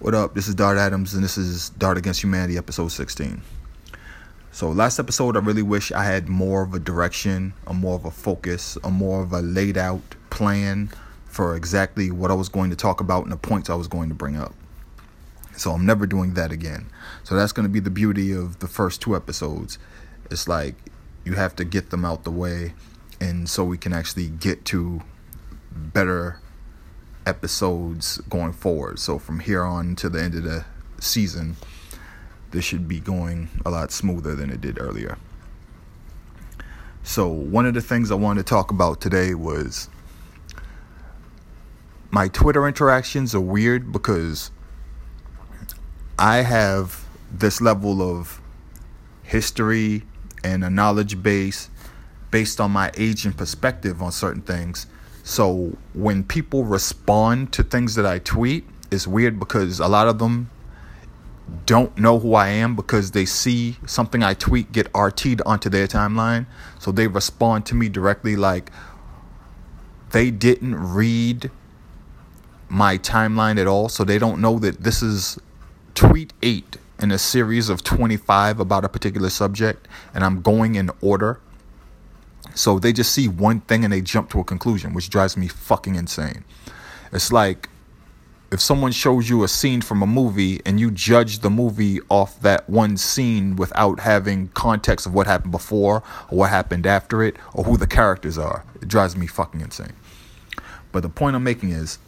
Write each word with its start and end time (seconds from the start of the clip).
What 0.00 0.14
up? 0.14 0.36
This 0.36 0.46
is 0.46 0.54
Dart 0.54 0.78
Adams, 0.78 1.14
and 1.14 1.24
this 1.24 1.36
is 1.36 1.70
Dart 1.70 1.98
Against 1.98 2.22
Humanity, 2.22 2.56
episode 2.56 2.92
16. 2.92 3.42
So, 4.52 4.70
last 4.70 5.00
episode, 5.00 5.36
I 5.36 5.40
really 5.40 5.62
wish 5.62 5.90
I 5.90 6.04
had 6.04 6.28
more 6.28 6.62
of 6.62 6.72
a 6.72 6.78
direction, 6.78 7.52
a 7.66 7.74
more 7.74 7.96
of 7.96 8.04
a 8.04 8.12
focus, 8.12 8.78
a 8.84 8.92
more 8.92 9.24
of 9.24 9.32
a 9.32 9.40
laid 9.40 9.76
out 9.76 10.14
plan 10.30 10.90
for 11.24 11.56
exactly 11.56 12.12
what 12.12 12.30
I 12.30 12.34
was 12.34 12.48
going 12.48 12.70
to 12.70 12.76
talk 12.76 13.00
about 13.00 13.24
and 13.24 13.32
the 13.32 13.36
points 13.36 13.68
I 13.68 13.74
was 13.74 13.88
going 13.88 14.08
to 14.08 14.14
bring 14.14 14.36
up. 14.36 14.54
So, 15.56 15.72
I'm 15.72 15.84
never 15.84 16.06
doing 16.06 16.34
that 16.34 16.52
again. 16.52 16.86
So, 17.24 17.34
that's 17.34 17.50
going 17.50 17.66
to 17.66 17.72
be 17.72 17.80
the 17.80 17.90
beauty 17.90 18.30
of 18.30 18.60
the 18.60 18.68
first 18.68 19.02
two 19.02 19.16
episodes. 19.16 19.80
It's 20.30 20.46
like 20.46 20.76
you 21.24 21.32
have 21.32 21.56
to 21.56 21.64
get 21.64 21.90
them 21.90 22.04
out 22.04 22.22
the 22.22 22.30
way, 22.30 22.74
and 23.20 23.48
so 23.48 23.64
we 23.64 23.76
can 23.76 23.92
actually 23.92 24.28
get 24.28 24.64
to 24.66 25.02
better 25.72 26.38
episodes 27.28 28.18
going 28.28 28.52
forward. 28.52 28.98
So 28.98 29.18
from 29.18 29.40
here 29.40 29.62
on 29.62 29.94
to 29.96 30.08
the 30.08 30.22
end 30.22 30.34
of 30.34 30.42
the 30.42 30.64
season, 30.98 31.56
this 32.50 32.64
should 32.64 32.88
be 32.88 32.98
going 32.98 33.50
a 33.64 33.70
lot 33.70 33.92
smoother 33.92 34.34
than 34.34 34.50
it 34.50 34.60
did 34.60 34.80
earlier. 34.80 35.18
So 37.02 37.28
one 37.28 37.66
of 37.66 37.74
the 37.74 37.80
things 37.80 38.10
I 38.10 38.14
wanted 38.14 38.46
to 38.46 38.50
talk 38.50 38.70
about 38.70 39.00
today 39.00 39.34
was 39.34 39.88
my 42.10 42.28
Twitter 42.28 42.66
interactions 42.66 43.34
are 43.34 43.40
weird 43.40 43.92
because 43.92 44.50
I 46.18 46.38
have 46.38 47.04
this 47.30 47.60
level 47.60 48.00
of 48.00 48.40
history 49.22 50.02
and 50.42 50.64
a 50.64 50.70
knowledge 50.70 51.22
base 51.22 51.68
based 52.30 52.60
on 52.60 52.70
my 52.70 52.90
age 52.96 53.26
and 53.26 53.36
perspective 53.36 54.02
on 54.02 54.12
certain 54.12 54.42
things 54.42 54.86
so 55.28 55.76
when 55.92 56.24
people 56.24 56.64
respond 56.64 57.52
to 57.52 57.62
things 57.62 57.96
that 57.96 58.06
I 58.06 58.18
tweet, 58.18 58.64
it's 58.90 59.06
weird 59.06 59.38
because 59.38 59.78
a 59.78 59.86
lot 59.86 60.08
of 60.08 60.18
them 60.18 60.48
don't 61.66 61.94
know 61.98 62.18
who 62.18 62.32
I 62.32 62.48
am 62.48 62.74
because 62.74 63.10
they 63.10 63.26
see 63.26 63.76
something 63.84 64.22
I 64.22 64.32
tweet 64.32 64.72
get 64.72 64.90
RT'd 64.94 65.42
onto 65.44 65.68
their 65.68 65.86
timeline. 65.86 66.46
So 66.78 66.90
they 66.92 67.08
respond 67.08 67.66
to 67.66 67.74
me 67.74 67.90
directly 67.90 68.36
like 68.36 68.72
they 70.12 70.30
didn't 70.30 70.76
read 70.76 71.50
my 72.70 72.96
timeline 72.96 73.60
at 73.60 73.66
all. 73.66 73.90
So 73.90 74.04
they 74.04 74.18
don't 74.18 74.40
know 74.40 74.58
that 74.60 74.82
this 74.82 75.02
is 75.02 75.38
tweet 75.94 76.32
eight 76.42 76.78
in 76.98 77.10
a 77.10 77.18
series 77.18 77.68
of 77.68 77.84
25 77.84 78.60
about 78.60 78.82
a 78.82 78.88
particular 78.88 79.28
subject 79.28 79.88
and 80.14 80.24
I'm 80.24 80.40
going 80.40 80.76
in 80.76 80.90
order. 81.02 81.38
So 82.58 82.80
they 82.80 82.92
just 82.92 83.12
see 83.12 83.28
one 83.28 83.60
thing 83.60 83.84
and 83.84 83.92
they 83.92 84.00
jump 84.00 84.30
to 84.30 84.40
a 84.40 84.44
conclusion, 84.44 84.92
which 84.92 85.10
drives 85.10 85.36
me 85.36 85.46
fucking 85.46 85.94
insane. 85.94 86.44
It's 87.12 87.30
like 87.30 87.68
if 88.50 88.60
someone 88.60 88.90
shows 88.90 89.30
you 89.30 89.44
a 89.44 89.48
scene 89.48 89.80
from 89.80 90.02
a 90.02 90.08
movie 90.08 90.60
and 90.66 90.80
you 90.80 90.90
judge 90.90 91.38
the 91.38 91.50
movie 91.50 92.00
off 92.10 92.40
that 92.40 92.68
one 92.68 92.96
scene 92.96 93.54
without 93.54 94.00
having 94.00 94.48
context 94.48 95.06
of 95.06 95.14
what 95.14 95.28
happened 95.28 95.52
before 95.52 96.02
or 96.30 96.38
what 96.38 96.50
happened 96.50 96.84
after 96.84 97.22
it 97.22 97.36
or 97.54 97.62
who 97.62 97.76
the 97.76 97.86
characters 97.86 98.36
are, 98.36 98.64
it 98.82 98.88
drives 98.88 99.16
me 99.16 99.28
fucking 99.28 99.60
insane. 99.60 99.92
But 100.90 101.04
the 101.04 101.08
point 101.08 101.36
I'm 101.36 101.44
making 101.44 101.70
is 101.70 102.00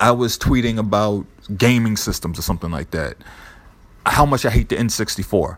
I 0.00 0.10
was 0.10 0.36
tweeting 0.36 0.76
about 0.76 1.24
gaming 1.56 1.96
systems 1.96 2.36
or 2.36 2.42
something 2.42 2.72
like 2.72 2.90
that. 2.90 3.16
How 4.06 4.26
much 4.26 4.44
I 4.44 4.50
hate 4.50 4.70
the 4.70 4.76
N64. 4.76 5.56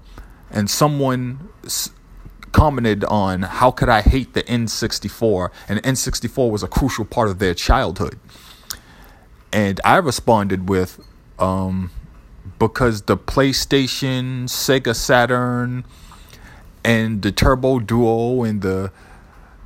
And 0.50 0.68
someone 0.68 1.48
commented 2.54 3.04
on 3.04 3.42
how 3.42 3.70
could 3.70 3.88
I 3.88 4.00
hate 4.00 4.32
the 4.32 4.44
N64 4.44 5.50
and 5.68 5.78
the 5.78 5.82
N64 5.82 6.50
was 6.50 6.62
a 6.62 6.68
crucial 6.68 7.04
part 7.04 7.28
of 7.28 7.40
their 7.40 7.52
childhood. 7.52 8.18
And 9.52 9.80
I 9.84 9.96
responded 9.96 10.68
with 10.68 11.04
um, 11.38 11.90
because 12.58 13.02
the 13.02 13.16
PlayStation, 13.16 14.44
Sega 14.44 14.94
Saturn, 14.94 15.84
and 16.84 17.22
the 17.22 17.32
Turbo 17.32 17.80
Duo 17.80 18.44
and 18.44 18.62
the 18.62 18.92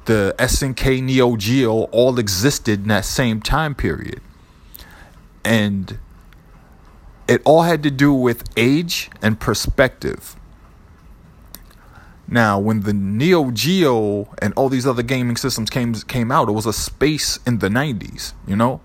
the 0.07 0.35
SNK 0.39 1.03
Neo 1.03 1.37
Geo 1.37 1.83
all 1.93 2.19
existed 2.19 2.83
in 2.83 2.89
that 2.89 3.05
same 3.05 3.43
time 3.43 3.75
period. 3.75 4.23
And 5.45 5.99
it 7.29 7.43
all 7.45 7.63
had 7.63 7.83
to 7.83 7.91
do 7.91 8.15
with 8.15 8.45
age 8.57 9.11
and 9.21 9.39
perspective. 9.39 10.35
Now, 12.31 12.59
when 12.59 12.81
the 12.81 12.93
Neo 12.93 13.51
Geo 13.51 14.29
and 14.43 14.53
all 14.55 14.69
these 14.69 14.87
other 14.87 15.03
gaming 15.03 15.37
systems 15.37 15.71
came 15.71 15.95
came 15.95 16.31
out, 16.31 16.49
it 16.49 16.53
was 16.53 16.67
a 16.67 16.75
space 16.75 17.39
in 17.47 17.59
the 17.59 17.69
90s, 17.69 18.35
you 18.47 18.55
know? 18.55 18.83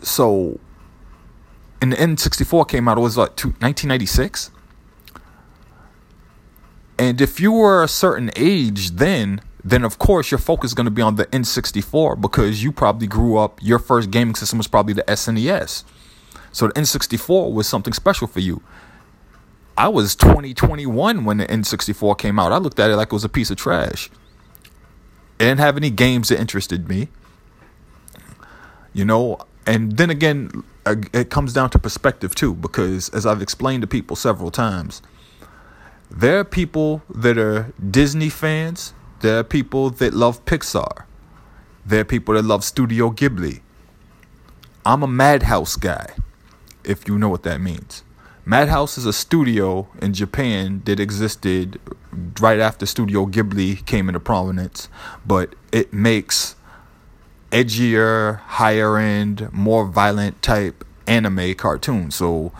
So, 0.00 0.60
and 1.82 1.92
the 1.92 1.96
N64 1.96 2.68
came 2.68 2.86
out, 2.86 2.98
it 2.98 3.00
was 3.00 3.16
like 3.16 3.30
1996. 3.30 4.52
And 6.98 7.20
if 7.20 7.40
you 7.40 7.52
were 7.52 7.82
a 7.82 7.88
certain 7.88 8.30
age 8.36 8.92
then, 8.92 9.40
then 9.64 9.84
of 9.84 9.98
course 9.98 10.30
your 10.30 10.38
focus 10.38 10.70
is 10.70 10.74
going 10.74 10.86
to 10.86 10.90
be 10.92 11.02
on 11.02 11.16
the 11.16 11.26
N64 11.26 12.20
because 12.20 12.62
you 12.62 12.70
probably 12.70 13.08
grew 13.08 13.36
up, 13.36 13.58
your 13.60 13.80
first 13.80 14.12
gaming 14.12 14.36
system 14.36 14.58
was 14.58 14.68
probably 14.68 14.94
the 14.94 15.02
SNES. 15.02 15.82
So 16.52 16.68
the 16.68 16.74
N64 16.74 17.52
was 17.52 17.66
something 17.66 17.92
special 17.92 18.28
for 18.28 18.40
you. 18.40 18.62
I 19.78 19.88
was 19.88 20.16
2021 20.16 21.24
when 21.24 21.36
the 21.36 21.46
N64 21.46 22.16
came 22.16 22.38
out. 22.38 22.50
I 22.50 22.56
looked 22.56 22.80
at 22.80 22.90
it 22.90 22.96
like 22.96 23.08
it 23.08 23.12
was 23.12 23.24
a 23.24 23.28
piece 23.28 23.50
of 23.50 23.58
trash. 23.58 24.10
It 25.38 25.44
didn't 25.44 25.60
have 25.60 25.76
any 25.76 25.90
games 25.90 26.30
that 26.30 26.40
interested 26.40 26.88
me. 26.88 27.08
You 28.94 29.04
know, 29.04 29.38
and 29.66 29.98
then 29.98 30.08
again, 30.08 30.64
it 30.86 31.28
comes 31.28 31.52
down 31.52 31.68
to 31.70 31.78
perspective 31.78 32.34
too, 32.34 32.54
because 32.54 33.10
as 33.10 33.26
I've 33.26 33.42
explained 33.42 33.82
to 33.82 33.86
people 33.86 34.16
several 34.16 34.50
times, 34.50 35.02
there 36.10 36.38
are 36.38 36.44
people 36.44 37.02
that 37.14 37.36
are 37.36 37.72
Disney 37.90 38.30
fans, 38.30 38.94
there 39.20 39.40
are 39.40 39.44
people 39.44 39.90
that 39.90 40.14
love 40.14 40.42
Pixar, 40.46 41.04
there 41.84 42.00
are 42.00 42.04
people 42.04 42.34
that 42.34 42.44
love 42.44 42.64
Studio 42.64 43.10
Ghibli. 43.10 43.60
I'm 44.86 45.02
a 45.02 45.08
Madhouse 45.08 45.76
guy, 45.76 46.14
if 46.84 47.08
you 47.08 47.18
know 47.18 47.28
what 47.28 47.42
that 47.42 47.60
means. 47.60 48.04
Madhouse 48.48 48.96
is 48.96 49.06
a 49.06 49.12
studio 49.12 49.88
in 50.00 50.14
Japan 50.14 50.80
that 50.84 51.00
existed 51.00 51.80
right 52.38 52.60
after 52.60 52.86
Studio 52.86 53.26
Ghibli 53.26 53.84
came 53.86 54.08
into 54.08 54.20
prominence, 54.20 54.88
but 55.26 55.56
it 55.72 55.92
makes 55.92 56.54
edgier, 57.50 58.38
higher 58.42 58.98
end, 58.98 59.52
more 59.52 59.84
violent 59.84 60.42
type 60.42 60.84
anime 61.08 61.54
cartoons. 61.54 62.14
So 62.14 62.52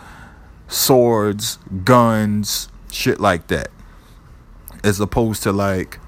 swords, 0.67 1.57
guns, 1.85 2.67
shit 2.91 3.21
like 3.21 3.47
that. 3.47 3.69
As 4.83 4.99
opposed 4.99 5.41
to 5.43 5.53
like 5.53 5.99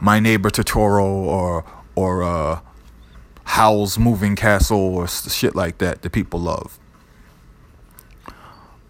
My 0.00 0.20
Neighbor 0.20 0.50
Totoro 0.50 1.02
or 1.02 1.64
or 1.96 2.22
uh 2.22 2.60
Howl's 3.42 3.98
Moving 3.98 4.36
Castle 4.36 4.78
or 4.78 5.08
shit 5.08 5.56
like 5.56 5.78
that 5.78 6.02
that 6.02 6.10
people 6.10 6.38
love 6.38 6.78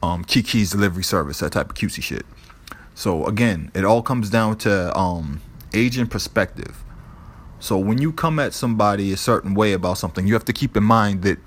um, 0.02 0.24
Kiki's 0.24 0.70
delivery 0.70 1.04
service, 1.04 1.38
that 1.40 1.52
type 1.52 1.70
of 1.70 1.76
cutesy 1.76 2.02
shit. 2.02 2.26
So 2.94 3.26
again, 3.26 3.70
it 3.74 3.84
all 3.84 4.02
comes 4.02 4.30
down 4.30 4.58
to 4.58 4.96
um, 4.96 5.40
age 5.72 5.96
and 5.96 6.10
perspective. 6.10 6.82
So 7.60 7.78
when 7.78 7.98
you 7.98 8.12
come 8.12 8.38
at 8.38 8.52
somebody 8.52 9.12
a 9.12 9.16
certain 9.16 9.54
way 9.54 9.72
about 9.72 9.98
something, 9.98 10.26
you 10.26 10.34
have 10.34 10.44
to 10.46 10.52
keep 10.52 10.76
in 10.76 10.82
mind 10.82 11.22
that 11.22 11.38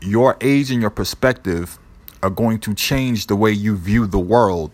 your 0.00 0.36
age 0.40 0.70
and 0.70 0.80
your 0.80 0.90
perspective 0.90 1.78
are 2.22 2.30
going 2.30 2.58
to 2.60 2.74
change 2.74 3.28
the 3.28 3.36
way 3.36 3.52
you 3.52 3.76
view 3.76 4.06
the 4.06 4.18
world 4.18 4.72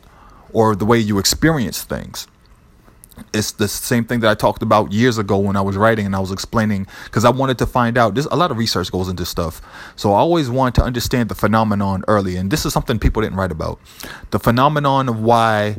or 0.53 0.75
the 0.75 0.87
way 0.87 0.99
you 0.99 1.19
experience 1.19 1.83
things 1.83 2.27
it's 3.33 3.53
the 3.53 3.69
same 3.69 4.05
thing 4.05 4.21
that 4.21 4.31
I 4.31 4.35
talked 4.35 4.63
about 4.63 4.93
years 4.93 5.19
ago 5.19 5.39
when 5.39 5.57
I 5.57 5.61
was 5.61 5.77
writing 5.77 6.07
and 6.07 6.15
I 6.15 6.21
was 6.21 6.33
explaining 6.33 6.87
because 7.05 7.25
I 7.25 7.31
wanted 7.31 7.59
to 7.59 7.67
find 7.67 7.97
out. 7.97 8.15
There's 8.15 8.27
a 8.27 8.37
lot 8.37 8.51
of 8.51 8.59
research 8.59 8.91
goes 8.91 9.09
into 9.09 9.25
stuff, 9.25 9.61
so 9.97 10.13
I 10.13 10.19
always 10.19 10.51
wanted 10.51 10.75
to 10.77 10.83
understand 10.83 11.29
the 11.29 11.35
phenomenon 11.35 12.05
early, 12.09 12.37
and 12.37 12.51
this 12.51 12.65
is 12.67 12.73
something 12.73 12.99
people 12.99 13.23
didn't 13.23 13.37
write 13.37 13.53
about. 13.53 13.81
The 14.31 14.39
phenomenon 14.39 15.09
of 15.09 15.21
why 15.21 15.77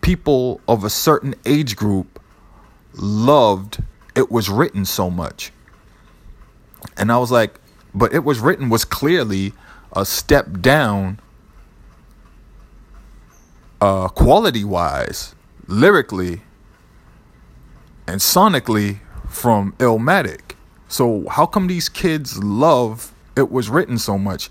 people 0.00 0.60
of 0.68 0.84
a 0.84 0.90
certain 0.90 1.34
age 1.44 1.76
group 1.76 2.20
loved 2.94 3.82
it 4.14 4.30
was 4.30 4.48
written 4.48 4.84
so 4.84 5.10
much, 5.10 5.52
and 6.96 7.12
I 7.12 7.18
was 7.18 7.30
like, 7.30 7.60
but 7.94 8.12
it 8.12 8.24
was 8.24 8.40
written 8.40 8.68
was 8.68 8.84
clearly 8.84 9.52
a 9.92 10.04
step 10.04 10.60
down, 10.60 11.20
uh, 13.80 14.08
quality 14.08 14.64
wise, 14.64 15.34
lyrically 15.66 16.42
and 18.06 18.20
sonically 18.20 18.98
from 19.28 19.72
Illmatic. 19.74 20.52
So 20.88 21.28
how 21.28 21.46
come 21.46 21.66
these 21.66 21.88
kids 21.88 22.42
love 22.42 23.12
it 23.36 23.50
was 23.50 23.68
written 23.68 23.98
so 23.98 24.18
much? 24.18 24.50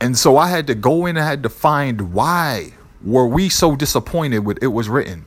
And 0.00 0.16
so 0.16 0.36
I 0.36 0.48
had 0.48 0.66
to 0.68 0.74
go 0.74 1.06
in 1.06 1.16
and 1.16 1.26
had 1.26 1.42
to 1.42 1.48
find 1.48 2.12
why 2.12 2.74
were 3.02 3.26
we 3.26 3.48
so 3.48 3.76
disappointed 3.76 4.40
with 4.40 4.62
it 4.62 4.68
was 4.68 4.88
written. 4.88 5.24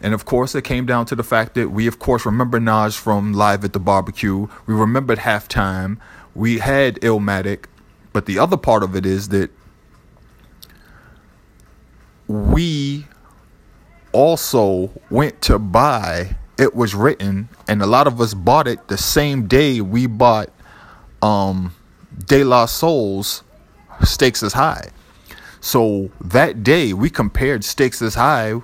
And 0.00 0.12
of 0.12 0.24
course, 0.24 0.54
it 0.54 0.62
came 0.62 0.84
down 0.84 1.06
to 1.06 1.14
the 1.14 1.22
fact 1.22 1.54
that 1.54 1.70
we, 1.70 1.86
of 1.86 1.98
course, 1.98 2.26
remember 2.26 2.60
Nas 2.60 2.94
from 2.94 3.32
Live 3.32 3.64
at 3.64 3.72
the 3.72 3.80
Barbecue. 3.80 4.48
We 4.66 4.74
remembered 4.74 5.18
halftime. 5.20 5.98
we 6.34 6.58
had 6.58 6.96
Illmatic, 6.96 7.66
but 8.12 8.26
the 8.26 8.38
other 8.38 8.56
part 8.56 8.82
of 8.82 8.94
it 8.96 9.06
is 9.06 9.28
that 9.28 9.50
we 12.26 13.06
also 14.14 14.90
went 15.10 15.42
to 15.42 15.58
buy 15.58 16.36
it 16.56 16.74
was 16.74 16.94
written 16.94 17.48
and 17.68 17.82
a 17.82 17.86
lot 17.86 18.06
of 18.06 18.20
us 18.20 18.32
bought 18.32 18.68
it 18.68 18.86
the 18.88 18.96
same 18.96 19.46
day 19.46 19.80
we 19.80 20.06
bought 20.06 20.50
um 21.20 21.74
De 22.26 22.44
La 22.44 22.64
Soul's 22.66 23.42
Stakes 24.04 24.42
is 24.42 24.52
High. 24.52 24.90
So 25.60 26.10
that 26.20 26.62
day 26.62 26.92
we 26.92 27.10
compared 27.10 27.64
Stakes 27.64 28.00
is 28.00 28.14
High 28.14 28.60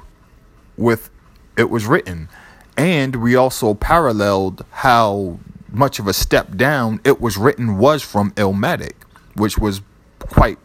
with 0.76 1.10
it 1.56 1.68
was 1.68 1.86
written 1.86 2.28
and 2.76 3.16
we 3.16 3.34
also 3.34 3.74
paralleled 3.74 4.64
how 4.70 5.40
much 5.68 5.98
of 5.98 6.06
a 6.06 6.12
step 6.12 6.56
down 6.56 7.00
it 7.04 7.20
was 7.20 7.36
written 7.36 7.78
was 7.78 8.02
from 8.02 8.30
Illmatic, 8.32 8.94
which 9.34 9.58
was 9.58 9.82
quite 10.18 10.58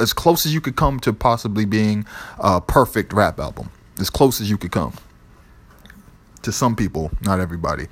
as 0.00 0.12
close 0.12 0.46
as 0.46 0.54
you 0.54 0.60
could 0.60 0.76
come 0.76 1.00
to 1.00 1.12
possibly 1.12 1.64
being 1.64 2.06
a 2.38 2.60
perfect 2.60 3.12
rap 3.12 3.38
album. 3.40 3.70
As 3.98 4.10
close 4.10 4.40
as 4.40 4.48
you 4.48 4.56
could 4.56 4.72
come. 4.72 4.94
To 6.42 6.52
some 6.52 6.76
people, 6.76 7.10
not 7.22 7.40
everybody. 7.40 7.88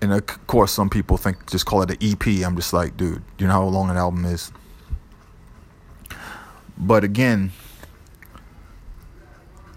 And 0.00 0.12
of 0.12 0.46
course, 0.46 0.72
some 0.72 0.90
people 0.90 1.16
think 1.16 1.50
just 1.50 1.66
call 1.66 1.82
it 1.82 1.90
an 1.90 1.96
EP. 2.00 2.46
I'm 2.46 2.56
just 2.56 2.72
like, 2.72 2.96
dude, 2.96 3.22
you 3.38 3.46
know 3.46 3.52
how 3.54 3.64
long 3.64 3.90
an 3.90 3.96
album 3.96 4.24
is? 4.24 4.52
But 6.76 7.04
again, 7.04 7.52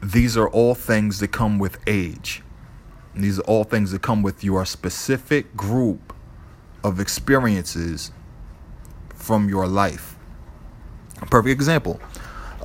these 0.04 0.38
are 0.38 0.50
all 0.50 0.76
things 0.76 1.20
that 1.20 1.30
come 1.30 1.60
with 1.60 1.80
age. 1.88 2.44
These 3.16 3.40
are 3.40 3.44
all 3.44 3.64
things 3.64 3.92
that 3.92 4.02
come 4.02 4.22
with 4.22 4.44
your 4.44 4.66
specific 4.66 5.56
group 5.56 6.14
of 6.84 7.00
experiences 7.00 8.12
from 9.16 9.50
your 9.50 9.68
life. 9.68 10.17
Perfect 11.30 11.52
example. 11.52 12.00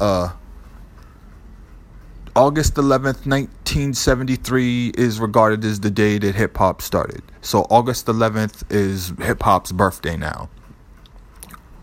Uh, 0.00 0.30
August 2.34 2.74
11th, 2.76 3.26
1973 3.26 4.92
is 4.96 5.20
regarded 5.20 5.64
as 5.64 5.80
the 5.80 5.90
day 5.90 6.18
that 6.18 6.34
hip 6.34 6.56
hop 6.56 6.80
started. 6.80 7.22
So 7.42 7.66
August 7.68 8.06
11th 8.06 8.70
is 8.70 9.12
hip 9.20 9.42
hop's 9.42 9.72
birthday 9.72 10.16
now. 10.16 10.48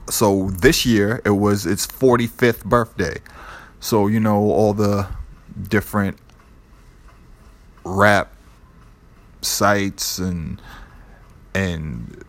So 0.10 0.50
this 0.50 0.86
year 0.86 1.22
it 1.24 1.32
was 1.32 1.66
its 1.68 1.86
45th 1.86 2.66
birthday. 2.66 3.18
So 3.80 4.08
you 4.08 4.20
know 4.20 4.38
all 4.38 4.74
the 4.74 5.08
different 5.68 6.18
rap 7.84 8.34
sites 9.42 10.18
and 10.18 10.62
and 11.54 12.24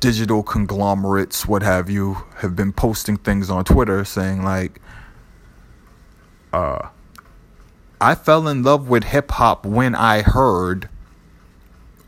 digital 0.00 0.42
conglomerates, 0.42 1.46
what 1.46 1.62
have 1.62 1.90
you, 1.90 2.24
have 2.36 2.54
been 2.54 2.72
posting 2.72 3.16
things 3.16 3.50
on 3.50 3.64
Twitter 3.64 4.04
saying 4.04 4.42
like, 4.42 4.80
uh, 6.52 6.88
I 8.00 8.14
fell 8.14 8.46
in 8.48 8.62
love 8.62 8.88
with 8.88 9.04
hip 9.04 9.30
hop 9.32 9.66
when 9.66 9.94
I 9.94 10.22
heard, 10.22 10.88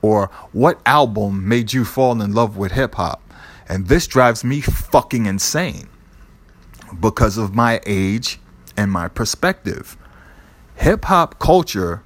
or 0.03 0.31
what 0.53 0.81
album 0.87 1.49
made 1.49 1.73
you 1.73 1.85
fall 1.85 2.23
in 2.23 2.33
love 2.33 2.57
with 2.57 2.73
hip 2.73 2.95
hop? 2.95 3.23
And 3.69 3.89
this 3.89 4.07
drives 4.07 4.43
me 4.43 4.61
fucking 4.61 5.27
insane 5.27 5.89
because 7.01 7.39
of 7.39 7.55
my 7.55 7.81
age 7.87 8.41
and 8.77 8.91
my 8.91 9.09
perspective. 9.09 9.97
Hip 10.77 11.05
hop 11.05 11.39
culture 11.39 12.03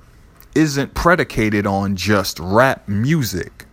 isn't 0.55 0.95
predicated 0.95 1.67
on 1.67 1.97
just 1.97 2.39
rap 2.39 2.89
music. 2.89 3.67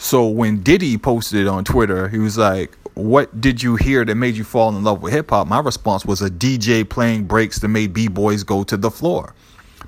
So 0.00 0.28
when 0.28 0.62
Diddy 0.62 0.96
posted 0.96 1.40
it 1.40 1.48
on 1.48 1.64
Twitter, 1.64 2.08
he 2.08 2.18
was 2.18 2.38
like, 2.38 2.74
What 2.94 3.40
did 3.40 3.62
you 3.62 3.74
hear 3.74 4.04
that 4.04 4.14
made 4.14 4.36
you 4.36 4.44
fall 4.44 4.68
in 4.70 4.84
love 4.84 5.02
with 5.02 5.12
hip 5.12 5.30
hop? 5.30 5.48
My 5.48 5.58
response 5.58 6.06
was 6.06 6.22
a 6.22 6.30
DJ 6.30 6.88
playing 6.88 7.24
breaks 7.24 7.58
that 7.58 7.68
made 7.68 7.92
B 7.92 8.06
boys 8.06 8.44
go 8.44 8.62
to 8.62 8.76
the 8.76 8.92
floor. 8.92 9.34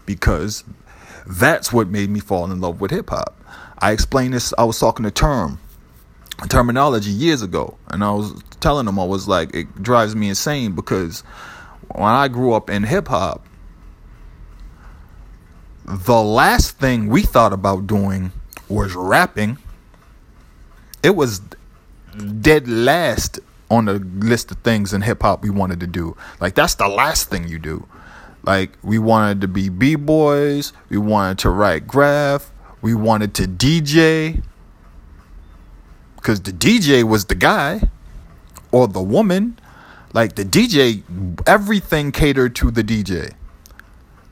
Because 0.06 0.64
that's 1.26 1.72
what 1.72 1.88
made 1.88 2.10
me 2.10 2.18
fall 2.18 2.50
in 2.50 2.60
love 2.60 2.80
with 2.80 2.90
hip 2.90 3.10
hop. 3.10 3.40
I 3.78 3.92
explained 3.92 4.34
this, 4.34 4.52
I 4.58 4.64
was 4.64 4.78
talking 4.78 5.04
to 5.04 5.12
term 5.12 5.60
terminology 6.48 7.10
years 7.10 7.42
ago, 7.42 7.76
and 7.88 8.02
I 8.02 8.10
was 8.10 8.42
telling 8.58 8.86
them 8.86 8.98
I 8.98 9.04
was 9.04 9.28
like, 9.28 9.54
it 9.54 9.82
drives 9.82 10.16
me 10.16 10.28
insane 10.30 10.72
because 10.72 11.20
when 11.94 12.08
I 12.08 12.28
grew 12.28 12.52
up 12.52 12.68
in 12.68 12.82
hip 12.82 13.08
hop, 13.08 13.46
the 15.84 16.20
last 16.20 16.78
thing 16.78 17.08
we 17.08 17.22
thought 17.22 17.52
about 17.52 17.86
doing 17.86 18.32
was 18.68 18.94
rapping. 18.94 19.58
It 21.02 21.16
was 21.16 21.40
dead 22.40 22.68
last 22.68 23.38
on 23.70 23.84
the 23.84 23.94
list 23.94 24.50
of 24.50 24.58
things 24.58 24.92
in 24.92 25.02
hip 25.02 25.22
hop 25.22 25.42
we 25.42 25.50
wanted 25.50 25.80
to 25.80 25.86
do. 25.86 26.16
Like 26.40 26.54
that's 26.54 26.74
the 26.74 26.88
last 26.88 27.30
thing 27.30 27.48
you 27.48 27.58
do. 27.58 27.86
Like 28.42 28.72
we 28.82 28.98
wanted 28.98 29.40
to 29.42 29.48
be 29.48 29.68
b 29.68 29.94
boys, 29.94 30.72
we 30.88 30.98
wanted 30.98 31.38
to 31.38 31.50
write 31.50 31.86
graph, 31.86 32.50
we 32.82 32.94
wanted 32.94 33.34
to 33.34 33.42
DJ. 33.44 34.42
Cause 36.22 36.40
the 36.40 36.52
DJ 36.52 37.02
was 37.02 37.26
the 37.26 37.34
guy 37.34 37.88
or 38.72 38.88
the 38.88 39.02
woman. 39.02 39.58
Like 40.12 40.34
the 40.34 40.44
DJ, 40.44 41.02
everything 41.46 42.12
catered 42.12 42.56
to 42.56 42.70
the 42.70 42.82
DJ. 42.82 43.34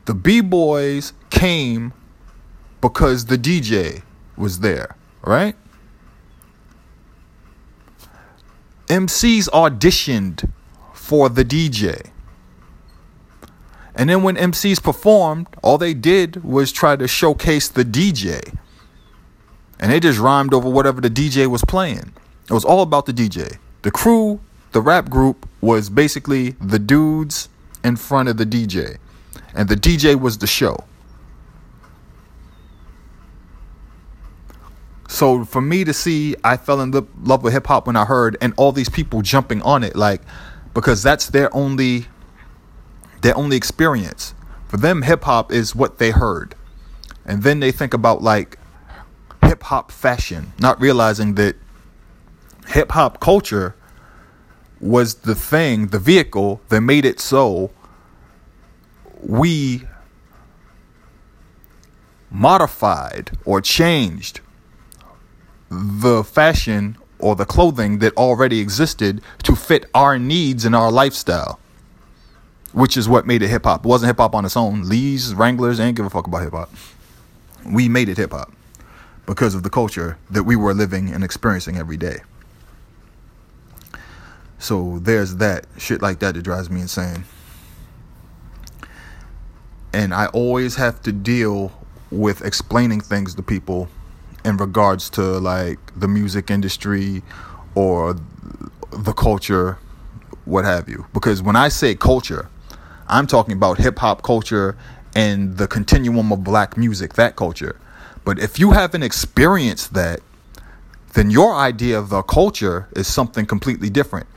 The 0.05 0.13
b 0.13 0.41
boys 0.41 1.13
came 1.29 1.93
because 2.81 3.25
the 3.25 3.37
DJ 3.37 4.03
was 4.35 4.59
there, 4.59 4.95
right? 5.21 5.55
MCs 8.89 9.47
auditioned 9.49 10.51
for 10.93 11.29
the 11.29 11.45
DJ. 11.45 12.09
And 13.93 14.09
then 14.09 14.23
when 14.23 14.35
MCs 14.35 14.81
performed, 14.81 15.47
all 15.61 15.77
they 15.77 15.93
did 15.93 16.43
was 16.43 16.71
try 16.71 16.95
to 16.95 17.07
showcase 17.07 17.67
the 17.67 17.85
DJ. 17.85 18.57
And 19.79 19.91
they 19.91 19.99
just 19.99 20.19
rhymed 20.19 20.53
over 20.55 20.67
whatever 20.69 21.01
the 21.01 21.09
DJ 21.09 21.47
was 21.47 21.63
playing. 21.63 22.13
It 22.49 22.53
was 22.53 22.65
all 22.65 22.81
about 22.81 23.05
the 23.05 23.13
DJ. 23.13 23.57
The 23.83 23.91
crew, 23.91 24.39
the 24.71 24.81
rap 24.81 25.09
group, 25.09 25.47
was 25.61 25.89
basically 25.89 26.51
the 26.59 26.79
dudes 26.79 27.47
in 27.83 27.95
front 27.95 28.27
of 28.27 28.37
the 28.37 28.45
DJ. 28.45 28.97
And 29.53 29.69
the 29.69 29.75
DJ 29.75 30.19
was 30.19 30.39
the 30.39 30.47
show. 30.47 30.83
So 35.09 35.43
for 35.43 35.59
me 35.59 35.83
to 35.85 35.91
see, 35.91 36.35
I 36.43 36.55
fell 36.55 36.79
in 36.81 36.91
love 37.23 37.41
with 37.41 37.51
hip 37.51 37.65
hop 37.65 37.87
when 37.87 37.95
I 37.95 38.05
heard, 38.05 38.37
and 38.39 38.53
all 38.57 38.71
these 38.71 38.89
people 38.89 39.23
jumping 39.23 39.59
on 39.63 39.83
it, 39.83 39.95
like 39.95 40.21
because 40.75 41.01
that's 41.01 41.25
their 41.25 41.53
only 41.53 42.05
their 43.21 43.35
only 43.35 43.57
experience. 43.57 44.35
For 44.67 44.77
them, 44.77 45.01
hip 45.01 45.23
hop 45.23 45.51
is 45.51 45.75
what 45.75 45.97
they 45.97 46.11
heard, 46.11 46.53
and 47.25 47.41
then 47.41 47.59
they 47.59 47.71
think 47.71 47.95
about 47.95 48.21
like 48.21 48.59
hip 49.43 49.63
hop 49.63 49.91
fashion, 49.91 50.53
not 50.59 50.79
realizing 50.79 51.33
that 51.35 51.55
hip 52.67 52.91
hop 52.91 53.19
culture 53.19 53.75
was 54.79 55.15
the 55.15 55.33
thing, 55.33 55.87
the 55.87 55.99
vehicle 55.99 56.61
that 56.69 56.81
made 56.81 57.03
it 57.03 57.19
so 57.19 57.71
we 59.23 59.87
modified 62.29 63.31
or 63.43 63.59
changed 63.59 64.41
the 65.69 66.23
fashion 66.23 66.97
or 67.19 67.35
the 67.35 67.45
clothing 67.45 67.99
that 67.99 68.15
already 68.15 68.59
existed 68.59 69.21
to 69.43 69.55
fit 69.55 69.85
our 69.93 70.17
needs 70.17 70.65
and 70.65 70.75
our 70.75 70.91
lifestyle, 70.91 71.59
which 72.71 72.95
is 72.97 73.09
what 73.09 73.27
made 73.27 73.41
it 73.41 73.49
hip 73.49 73.65
hop. 73.65 73.85
It 73.85 73.87
wasn't 73.87 74.09
hip 74.09 74.17
hop 74.17 74.33
on 74.33 74.45
its 74.45 74.57
own. 74.57 74.87
Lee's, 74.87 75.33
Wranglers, 75.33 75.79
ain't 75.79 75.97
give 75.97 76.05
a 76.05 76.09
fuck 76.09 76.27
about 76.27 76.43
hip 76.43 76.53
hop. 76.53 76.71
We 77.65 77.89
made 77.89 78.09
it 78.09 78.17
hip 78.17 78.31
hop 78.31 78.51
because 79.25 79.53
of 79.53 79.63
the 79.63 79.69
culture 79.69 80.17
that 80.29 80.43
we 80.43 80.55
were 80.55 80.73
living 80.73 81.09
and 81.09 81.23
experiencing 81.23 81.77
every 81.77 81.97
day. 81.97 82.21
So 84.57 84.99
there's 84.99 85.35
that 85.37 85.67
shit 85.77 86.01
like 86.01 86.19
that 86.19 86.35
that 86.35 86.41
drives 86.41 86.69
me 86.69 86.81
insane. 86.81 87.25
And 89.93 90.13
I 90.13 90.27
always 90.27 90.75
have 90.75 91.01
to 91.03 91.11
deal 91.11 91.71
with 92.11 92.43
explaining 92.43 93.01
things 93.01 93.35
to 93.35 93.43
people 93.43 93.89
in 94.45 94.57
regards 94.57 95.09
to 95.11 95.21
like 95.21 95.79
the 95.99 96.07
music 96.07 96.49
industry 96.49 97.23
or 97.75 98.15
the 98.91 99.13
culture, 99.13 99.77
what 100.45 100.65
have 100.65 100.89
you. 100.89 101.05
Because 101.13 101.41
when 101.41 101.55
I 101.55 101.69
say 101.69 101.95
culture, 101.95 102.49
I'm 103.07 103.27
talking 103.27 103.53
about 103.53 103.77
hip 103.77 103.99
hop 103.99 104.21
culture 104.23 104.75
and 105.15 105.57
the 105.57 105.67
continuum 105.67 106.31
of 106.31 106.43
black 106.43 106.77
music, 106.77 107.13
that 107.13 107.35
culture. 107.35 107.79
But 108.23 108.39
if 108.39 108.59
you 108.59 108.71
haven't 108.71 109.03
experienced 109.03 109.93
that, 109.93 110.21
then 111.13 111.31
your 111.31 111.55
idea 111.55 111.97
of 111.97 112.09
the 112.09 112.21
culture 112.21 112.87
is 112.95 113.07
something 113.07 113.45
completely 113.45 113.89
different. 113.89 114.27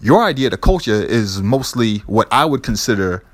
Your 0.00 0.22
idea 0.24 0.48
of 0.48 0.50
the 0.52 0.58
culture 0.58 1.02
is 1.02 1.40
mostly 1.40 1.98
what 2.00 2.28
I 2.30 2.44
would 2.44 2.62
consider 2.62 3.24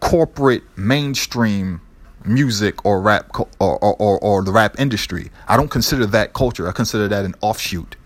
corporate 0.00 0.64
mainstream 0.76 1.80
music 2.24 2.84
or 2.84 3.00
rap 3.00 3.30
or, 3.38 3.48
or, 3.60 3.94
or, 3.96 4.18
or 4.18 4.42
the 4.42 4.52
rap 4.52 4.78
industry. 4.78 5.30
I 5.46 5.56
don't 5.56 5.70
consider 5.70 6.06
that 6.06 6.32
culture. 6.32 6.68
I 6.68 6.72
consider 6.72 7.08
that 7.08 7.24
an 7.24 7.34
offshoot. 7.40 7.96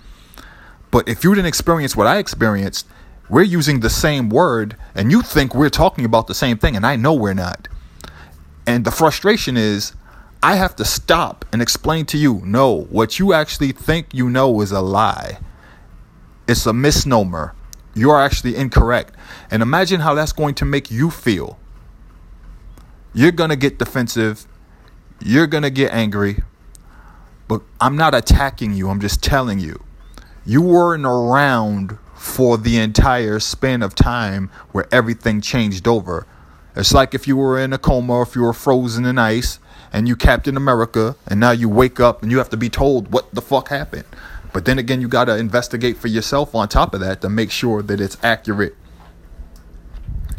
But 0.91 1.09
if 1.09 1.25
you 1.25 1.35
didn't 1.35 1.47
experience 1.47 1.97
what 1.97 2.07
I 2.07 2.19
experienced, 2.19 2.87
we're 3.29 3.43
using 3.43 3.81
the 3.81 3.91
same 3.91 4.31
word 4.31 4.77
and 4.95 5.11
you 5.11 5.23
think 5.23 5.55
we're 5.55 5.69
talking 5.71 6.05
about 6.05 6.27
the 6.27 6.35
same 6.35 6.57
thing, 6.57 6.77
and 6.77 6.87
I 6.87 6.97
know 6.97 7.13
we're 7.13 7.35
not. 7.35 7.69
And 8.67 8.85
the 8.85 8.91
frustration 8.91 9.57
is 9.57 9.93
I 10.43 10.57
have 10.57 10.77
to 10.77 10.85
stop 10.85 11.45
and 11.53 11.61
explain 11.61 12.07
to 12.07 12.19
you 12.19 12.43
no, 12.45 12.83
what 12.91 13.19
you 13.19 13.33
actually 13.33 13.73
think 13.73 14.09
you 14.13 14.31
know 14.31 14.61
is 14.61 14.71
a 14.71 14.81
lie. 14.81 15.39
It's 16.47 16.65
a 16.65 16.73
misnomer. 16.73 17.55
You 17.95 18.11
are 18.11 18.23
actually 18.23 18.57
incorrect. 18.57 19.15
And 19.51 19.63
imagine 19.63 20.01
how 20.01 20.15
that's 20.15 20.33
going 20.33 20.55
to 20.57 20.65
make 20.65 20.91
you 20.91 21.11
feel. 21.11 21.58
You're 23.19 23.33
going 23.33 23.51
to 23.51 23.57
get 23.57 23.81
defensive. 23.81 24.47
You're 25.21 25.49
going 25.49 25.65
to 25.65 25.71
get 25.71 25.93
angry. 25.93 26.45
But 27.49 27.63
I'm 27.81 27.97
not 27.97 28.15
attacking 28.15 28.75
you. 28.75 28.91
I'm 28.91 29.01
just 29.01 29.25
telling 29.25 29.59
you. 29.59 29.83
You 30.47 30.63
weren't 30.63 31.05
around 31.05 31.99
for 32.15 32.57
the 32.57 32.79
entire 32.79 33.41
span 33.41 33.83
of 33.83 33.97
time 33.97 34.53
where 34.71 34.87
everything 34.93 35.41
changed 35.41 35.89
over. 35.89 36.29
It's 36.77 36.95
like 36.95 37.13
if 37.13 37.27
you 37.27 37.37
were 37.37 37.59
in 37.59 37.73
a 37.73 37.79
coma 37.79 38.23
if 38.23 38.37
you 38.37 38.43
were 38.43 38.53
frozen 38.53 39.05
in 39.05 39.19
ice 39.19 39.59
and 39.93 40.07
you 40.07 40.15
Captain 40.15 40.57
America 40.57 41.17
and 41.27 41.41
now 41.41 41.51
you 41.51 41.69
wake 41.69 41.99
up 41.99 42.23
and 42.23 42.31
you 42.31 42.39
have 42.39 42.51
to 42.51 42.57
be 42.57 42.71
told 42.71 43.13
what 43.13 43.35
the 43.35 43.43
fuck 43.43 43.71
happened. 43.71 44.05
But 44.53 44.65
then 44.65 44.79
again, 44.79 45.01
you 45.01 45.09
got 45.09 45.25
to 45.25 45.37
investigate 45.37 45.97
for 45.97 46.07
yourself 46.07 46.55
on 46.55 46.69
top 46.69 46.95
of 46.95 47.01
that 47.01 47.21
to 47.23 47.29
make 47.29 47.51
sure 47.51 47.83
that 47.83 48.01
it's 48.01 48.17
accurate. 48.23 48.77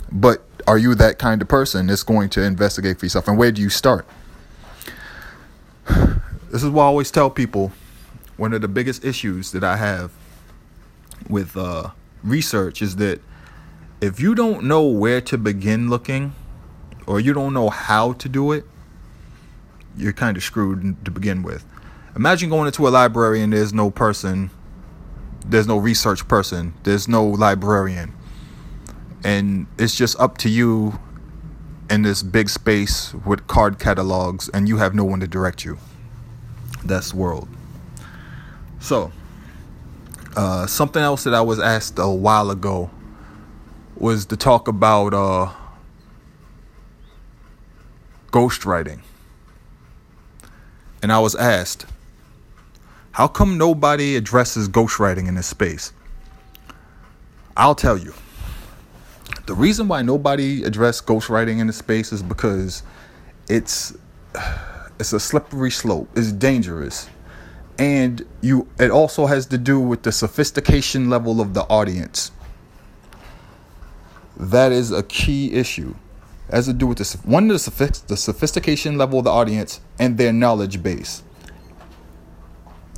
But 0.10 0.46
are 0.70 0.78
you 0.78 0.94
that 0.94 1.18
kind 1.18 1.42
of 1.42 1.48
person 1.48 1.88
that's 1.88 2.04
going 2.04 2.30
to 2.30 2.44
investigate 2.44 3.00
for 3.00 3.06
yourself? 3.08 3.28
And 3.28 3.40
where 3.40 3.52
do 3.52 3.60
you 3.60 3.70
start? 3.70 4.06
This 6.52 6.62
is 6.62 6.70
why 6.70 6.84
I 6.84 6.86
always 6.86 7.10
tell 7.10 7.32
people 7.32 7.72
one 8.38 8.54
of 8.54 8.62
the 8.62 8.68
biggest 8.68 9.04
issues 9.04 9.52
that 9.54 9.64
I 9.64 9.78
have 9.78 10.12
with 11.28 11.58
uh, 11.58 11.90
research 12.24 12.84
is 12.84 12.98
that 12.98 13.20
if 14.00 14.20
you 14.20 14.36
don't 14.36 14.64
know 14.66 14.84
where 14.84 15.22
to 15.22 15.40
begin 15.40 15.90
looking 15.90 16.36
or 17.08 17.20
you 17.20 17.34
don't 17.34 17.56
know 17.56 17.72
how 17.72 18.14
to 18.14 18.30
do 18.30 18.52
it, 18.52 18.64
you're 19.98 20.14
kind 20.14 20.38
of 20.38 20.44
screwed 20.44 21.04
to 21.04 21.10
begin 21.10 21.42
with. 21.42 21.66
Imagine 22.16 22.48
going 22.48 22.68
into 22.68 22.88
a 22.88 22.90
library 22.90 23.42
and 23.42 23.54
there's 23.54 23.74
no 23.74 23.90
person, 23.90 24.52
there's 25.48 25.66
no 25.66 25.80
research 25.80 26.28
person, 26.28 26.76
there's 26.84 27.08
no 27.08 27.26
librarian. 27.26 28.14
And 29.24 29.68
it's 29.78 29.96
just 29.96 30.20
up 30.20 30.38
to 30.40 30.50
you 30.50 31.00
in 31.90 32.04
this 32.04 32.24
big 32.24 32.50
space 32.50 33.14
with 33.26 33.48
card 33.48 33.80
catalogs 33.80 34.50
and 34.50 34.68
you 34.68 34.78
have 34.78 34.94
no 34.94 35.04
one 35.04 35.20
to 35.20 35.28
direct 35.28 35.66
you. 35.66 35.78
That's 36.86 37.14
world. 37.14 37.50
So, 38.80 39.12
uh, 40.36 40.68
something 40.68 41.02
else 41.02 41.24
that 41.24 41.34
I 41.34 41.42
was 41.42 41.60
asked 41.60 42.00
a 42.00 42.08
while 42.08 42.52
ago 42.52 42.90
was 43.98 44.26
to 44.28 44.38
talk 44.38 44.68
about 44.68 45.14
uh, 45.14 45.52
ghostwriting. 48.32 49.02
And 51.02 51.12
I 51.12 51.20
was 51.20 51.36
asked, 51.36 51.86
how 53.12 53.28
come 53.28 53.58
nobody 53.58 54.16
addresses 54.16 54.70
ghostwriting 54.70 55.28
in 55.28 55.36
this 55.36 55.48
space? 55.48 55.92
I'll 57.58 57.76
tell 57.76 57.98
you. 57.98 58.14
The 59.50 59.56
reason 59.56 59.88
why 59.88 60.03
nobody 60.03 60.62
addressed 60.62 61.08
ghostwriting 61.08 61.58
in 61.58 61.65
this 61.65 61.77
space 61.77 62.13
is 62.13 62.22
because 62.22 62.84
it's 63.48 63.98
it's 65.00 65.12
a 65.12 65.20
slippery 65.20 65.72
slope. 65.72 66.08
It's 66.15 66.32
dangerous. 66.32 67.10
And 67.79 68.24
you 68.41 68.68
it 68.77 68.91
also 68.91 69.25
has 69.25 69.48
to 69.48 69.58
do 69.58 69.79
with 69.79 70.03
the 70.03 70.12
sophistication 70.12 71.10
level 71.10 71.41
of 71.41 71.56
the 71.56 71.62
audience. 71.62 72.29
That 74.38 74.72
is 74.72 74.91
a 74.91 75.01
key 75.01 75.51
issue. 75.53 75.96
It 76.50 76.53
has 76.53 76.68
to 76.68 76.74
do 76.74 76.86
with 76.86 77.00
this 77.00 77.15
one 77.24 77.48
the, 77.48 78.03
the 78.06 78.18
sophistication 78.18 79.00
level 79.00 79.18
of 79.18 79.25
the 79.25 79.32
audience 79.32 79.82
and 79.98 80.20
their 80.20 80.32
knowledge 80.32 80.84
base 80.84 81.24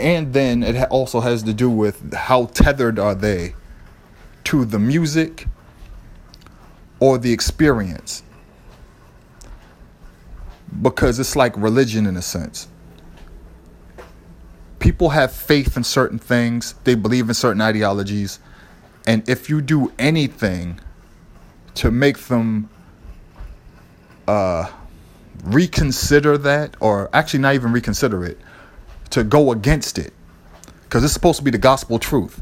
and 0.01 0.33
then 0.33 0.63
it 0.63 0.75
also 0.89 1.21
has 1.21 1.43
to 1.43 1.53
do 1.53 1.69
with 1.69 2.13
how 2.13 2.47
tethered 2.47 2.99
are 2.99 3.15
they 3.15 3.55
to 4.43 4.65
the 4.65 4.79
music 4.79 5.47
or 7.01 7.17
the 7.17 7.33
experience. 7.33 8.23
Because 10.81 11.19
it's 11.19 11.35
like 11.35 11.57
religion 11.57 12.07
in 12.07 12.15
a 12.15 12.21
sense. 12.21 12.69
People 14.79 15.09
have 15.09 15.33
faith 15.33 15.75
in 15.75 15.83
certain 15.83 16.17
things 16.17 16.75
they 16.85 16.95
believe 16.95 17.27
in 17.27 17.33
certain 17.33 17.61
ideologies 17.61 18.39
and 19.07 19.27
if 19.27 19.49
you 19.49 19.61
do 19.61 19.91
anything 19.97 20.79
to 21.75 21.91
make 21.91 22.17
them 22.17 22.69
uh, 24.27 24.69
reconsider 25.43 26.37
that 26.37 26.75
or 26.79 27.09
actually 27.13 27.39
not 27.39 27.55
even 27.55 27.71
reconsider 27.71 28.23
it 28.23 28.37
to 29.09 29.23
go 29.23 29.51
against 29.51 29.97
it. 29.97 30.13
Because 30.83 31.03
it's 31.03 31.13
supposed 31.13 31.39
to 31.39 31.43
be 31.43 31.51
the 31.51 31.57
gospel 31.57 31.97
truth. 31.99 32.41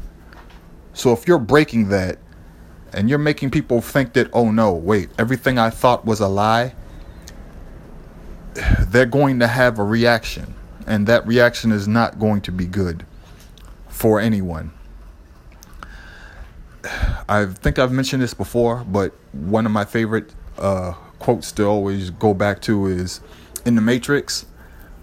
So 0.92 1.12
if 1.12 1.26
you're 1.26 1.38
breaking 1.38 1.88
that 1.88 2.18
and 2.92 3.08
you're 3.08 3.18
making 3.18 3.50
people 3.50 3.80
think 3.80 4.14
that, 4.14 4.28
oh 4.32 4.50
no, 4.50 4.72
wait, 4.72 5.10
everything 5.18 5.58
I 5.58 5.70
thought 5.70 6.04
was 6.04 6.20
a 6.20 6.28
lie, 6.28 6.74
they're 8.80 9.06
going 9.06 9.38
to 9.40 9.46
have 9.46 9.78
a 9.78 9.84
reaction. 9.84 10.54
And 10.86 11.06
that 11.06 11.26
reaction 11.26 11.72
is 11.72 11.86
not 11.86 12.18
going 12.18 12.40
to 12.42 12.52
be 12.52 12.66
good 12.66 13.06
for 13.88 14.20
anyone. 14.20 14.72
I 17.28 17.46
think 17.46 17.78
I've 17.78 17.92
mentioned 17.92 18.22
this 18.22 18.34
before, 18.34 18.84
but 18.84 19.12
one 19.32 19.66
of 19.66 19.72
my 19.72 19.84
favorite 19.84 20.34
uh, 20.58 20.92
quotes 21.18 21.52
to 21.52 21.64
always 21.64 22.10
go 22.10 22.34
back 22.34 22.60
to 22.62 22.86
is 22.86 23.20
in 23.64 23.74
The 23.74 23.82
Matrix 23.82 24.46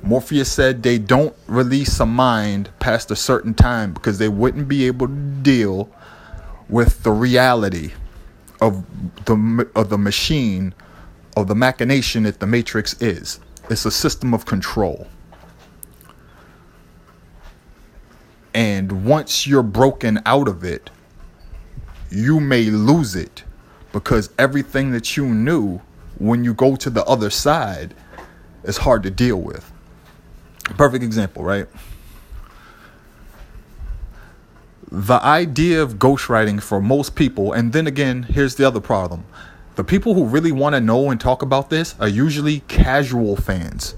Morpheus 0.04 0.52
said 0.52 0.84
they 0.84 0.98
don't 0.98 1.36
release 1.48 2.00
a 2.00 2.06
mind 2.06 2.70
past 2.80 3.10
a 3.12 3.16
certain 3.16 3.54
time 3.54 3.94
because 3.94 4.20
they 4.20 4.30
wouldn't 4.30 4.68
be 4.68 4.86
able 4.86 5.08
to 5.08 5.14
deal 5.14 5.90
with 6.70 7.04
the 7.04 7.12
reality 7.12 7.92
of 8.62 8.86
the 9.26 9.70
of 9.76 9.90
the 9.90 9.98
machine 9.98 10.74
of 11.36 11.48
the 11.48 11.56
machination 11.56 12.24
that 12.24 12.40
the 12.40 12.48
matrix 12.48 13.00
is. 13.02 13.40
It's 13.70 13.86
a 13.86 13.92
system 13.92 14.34
of 14.34 14.46
control. 14.46 15.08
And 18.54 19.06
once 19.06 19.46
you're 19.46 19.62
broken 19.62 20.20
out 20.26 20.48
of 20.48 20.64
it, 20.64 20.90
you 22.10 22.40
may 22.40 22.64
lose 22.64 23.16
it 23.16 23.44
because 23.92 24.32
everything 24.40 24.92
that 24.92 25.16
you 25.16 25.28
knew 25.28 25.80
when 26.18 26.44
you 26.44 26.56
go 26.56 26.76
to 26.76 26.90
the 26.90 27.06
other 27.06 27.30
side 27.30 27.94
is 28.64 28.78
hard 28.78 29.04
to 29.04 29.12
deal 29.12 29.38
with. 29.40 29.72
Perfect 30.76 31.04
example, 31.04 31.44
right? 31.44 31.68
The 34.90 35.22
idea 35.22 35.82
of 35.82 35.96
ghostwriting 35.96 36.62
for 36.62 36.80
most 36.80 37.16
people, 37.16 37.52
and 37.52 37.74
then 37.74 37.88
again, 37.88 38.24
here's 38.24 38.56
the 38.56 38.66
other 38.66 38.80
problem. 38.80 39.26
The 39.76 39.84
people 39.84 40.14
who 40.14 40.26
really 40.26 40.52
want 40.52 40.76
to 40.76 40.82
know 40.82 41.12
and 41.12 41.20
talk 41.20 41.42
about 41.42 41.70
this 41.70 41.94
are 42.00 42.08
usually 42.08 42.62
casual 42.62 43.36
fans, 43.36 43.96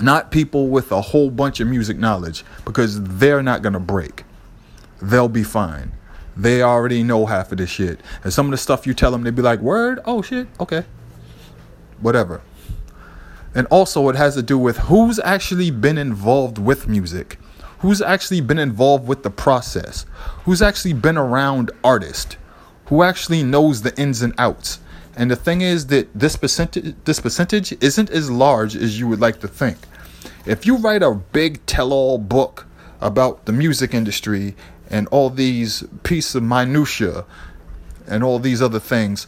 not 0.00 0.30
people 0.30 0.68
with 0.68 0.92
a 0.92 1.00
whole 1.00 1.30
bunch 1.30 1.58
of 1.58 1.68
music 1.68 1.98
knowledge, 1.98 2.44
because 2.64 3.02
they're 3.02 3.42
not 3.42 3.62
going 3.62 3.72
to 3.72 3.80
break. 3.80 4.24
They'll 5.00 5.28
be 5.28 5.42
fine. 5.42 5.92
They 6.36 6.62
already 6.62 7.02
know 7.02 7.26
half 7.26 7.50
of 7.50 7.58
this 7.58 7.70
shit. 7.70 8.00
And 8.22 8.32
some 8.32 8.46
of 8.46 8.52
the 8.52 8.58
stuff 8.58 8.86
you 8.86 8.94
tell 8.94 9.10
them, 9.10 9.22
they'd 9.22 9.34
be 9.34 9.42
like, 9.42 9.60
Word? 9.60 10.00
Oh 10.04 10.22
shit, 10.22 10.48
okay. 10.60 10.84
Whatever. 12.00 12.42
And 13.54 13.66
also, 13.66 14.08
it 14.08 14.16
has 14.16 14.34
to 14.34 14.42
do 14.42 14.58
with 14.58 14.78
who's 14.78 15.18
actually 15.24 15.70
been 15.70 15.98
involved 15.98 16.58
with 16.58 16.88
music, 16.88 17.38
who's 17.82 18.00
actually 18.00 18.40
been 18.40 18.60
involved 18.60 19.08
with 19.08 19.24
the 19.24 19.30
process, 19.30 20.06
who's 20.44 20.62
actually 20.62 20.92
been 20.92 21.18
around 21.18 21.70
artists, 21.82 22.36
who 22.86 23.02
actually 23.02 23.42
knows 23.42 23.82
the 23.82 23.94
ins 24.00 24.22
and 24.22 24.32
outs. 24.38 24.78
And 25.16 25.30
the 25.30 25.36
thing 25.36 25.60
is 25.62 25.88
that 25.88 26.08
this 26.14 26.36
percentage, 26.36 26.94
this 27.04 27.18
percentage 27.18 27.72
isn't 27.82 28.08
as 28.10 28.30
large 28.30 28.76
as 28.76 29.00
you 29.00 29.08
would 29.08 29.20
like 29.20 29.40
to 29.40 29.48
think. 29.48 29.78
If 30.46 30.64
you 30.64 30.76
write 30.76 31.02
a 31.02 31.10
big 31.12 31.66
tell-all 31.66 32.18
book 32.18 32.66
about 33.00 33.46
the 33.46 33.52
music 33.52 33.92
industry 33.94 34.54
and 34.88 35.08
all 35.08 35.28
these 35.28 35.82
pieces 36.04 36.36
of 36.36 36.44
minutia 36.44 37.24
and 38.06 38.22
all 38.22 38.38
these 38.38 38.62
other 38.62 38.80
things, 38.80 39.26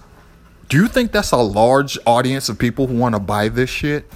do 0.69 0.77
you 0.77 0.87
think 0.87 1.11
that's 1.11 1.33
a 1.33 1.39
large 1.39 1.99
audience 2.07 2.49
of 2.49 2.59
people 2.59 2.87
who 2.87 2.97
want 2.97 3.17
to 3.17 3.21
buy 3.21 3.49
this 3.49 3.69
shit? 3.69 4.11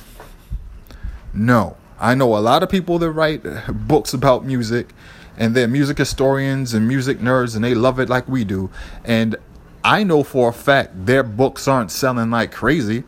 No. 1.34 1.76
I 2.00 2.14
know 2.14 2.36
a 2.36 2.38
lot 2.38 2.62
of 2.62 2.68
people 2.68 2.98
that 3.00 3.10
write 3.10 3.42
books 3.88 4.14
about 4.14 4.44
music 4.44 4.90
and 5.36 5.54
they're 5.54 5.68
music 5.68 5.98
historians 5.98 6.74
and 6.74 6.86
music 6.86 7.18
nerds 7.18 7.54
and 7.54 7.64
they 7.64 7.74
love 7.74 7.98
it 8.00 8.08
like 8.08 8.28
we 8.28 8.44
do. 8.44 8.70
And 9.04 9.36
I 9.84 10.04
know 10.04 10.22
for 10.22 10.50
a 10.50 10.52
fact 10.52 11.06
their 11.06 11.22
books 11.22 11.66
aren't 11.68 11.90
selling 11.90 12.30
like 12.30 12.52
crazy 12.52 13.04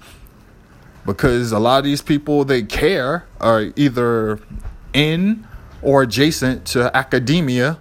because 1.05 1.53
a 1.53 1.59
lot 1.59 1.79
of 1.79 1.85
these 1.85 2.03
people 2.03 2.45
they 2.45 2.63
care 2.63 3.27
are 3.41 3.73
either 3.77 4.41
in 4.93 5.47
or 5.83 6.03
adjacent 6.03 6.67
to 6.67 6.95
academia 6.97 7.79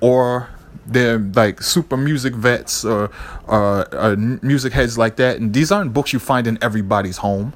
or 0.00 0.50
they're 0.86 1.18
like 1.18 1.62
super 1.62 1.96
music 1.96 2.34
vets 2.34 2.84
or, 2.84 3.10
or, 3.46 3.94
or 3.94 4.16
music 4.16 4.72
heads 4.72 4.98
like 4.98 5.16
that 5.16 5.36
and 5.38 5.54
these 5.54 5.70
aren't 5.70 5.92
books 5.92 6.12
you 6.12 6.18
find 6.18 6.46
in 6.46 6.58
everybody's 6.62 7.18
home 7.18 7.52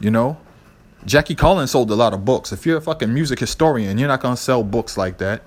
you 0.00 0.10
know 0.10 0.36
jackie 1.06 1.34
collins 1.34 1.70
sold 1.70 1.90
a 1.90 1.94
lot 1.94 2.12
of 2.12 2.24
books. 2.24 2.52
If 2.52 2.66
you're 2.66 2.76
a 2.76 2.80
fucking 2.80 3.12
music 3.12 3.38
historian 3.38 3.96
you're 3.98 4.08
not 4.08 4.20
going 4.20 4.36
to 4.36 4.42
sell 4.42 4.62
books 4.62 4.96
like 4.96 5.18
that. 5.18 5.42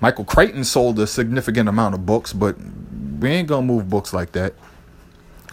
Michael 0.00 0.24
crichton 0.24 0.64
sold 0.64 0.98
a 0.98 1.06
significant 1.06 1.68
amount 1.68 1.94
of 1.94 2.04
books 2.04 2.32
but 2.32 2.56
we 3.20 3.30
ain't 3.30 3.48
going 3.48 3.66
to 3.66 3.72
move 3.72 3.88
books 3.88 4.12
like 4.12 4.32
that. 4.32 4.54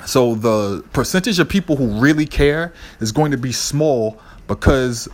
So 0.06 0.34
the 0.34 0.84
percentage 0.94 1.40
of 1.40 1.48
people 1.48 1.76
who 1.76 2.00
really 2.00 2.26
care 2.26 2.74
is 3.00 3.12
going 3.12 3.32
to 3.32 3.38
be 3.38 3.52
small 3.52 4.20
because 4.48 5.08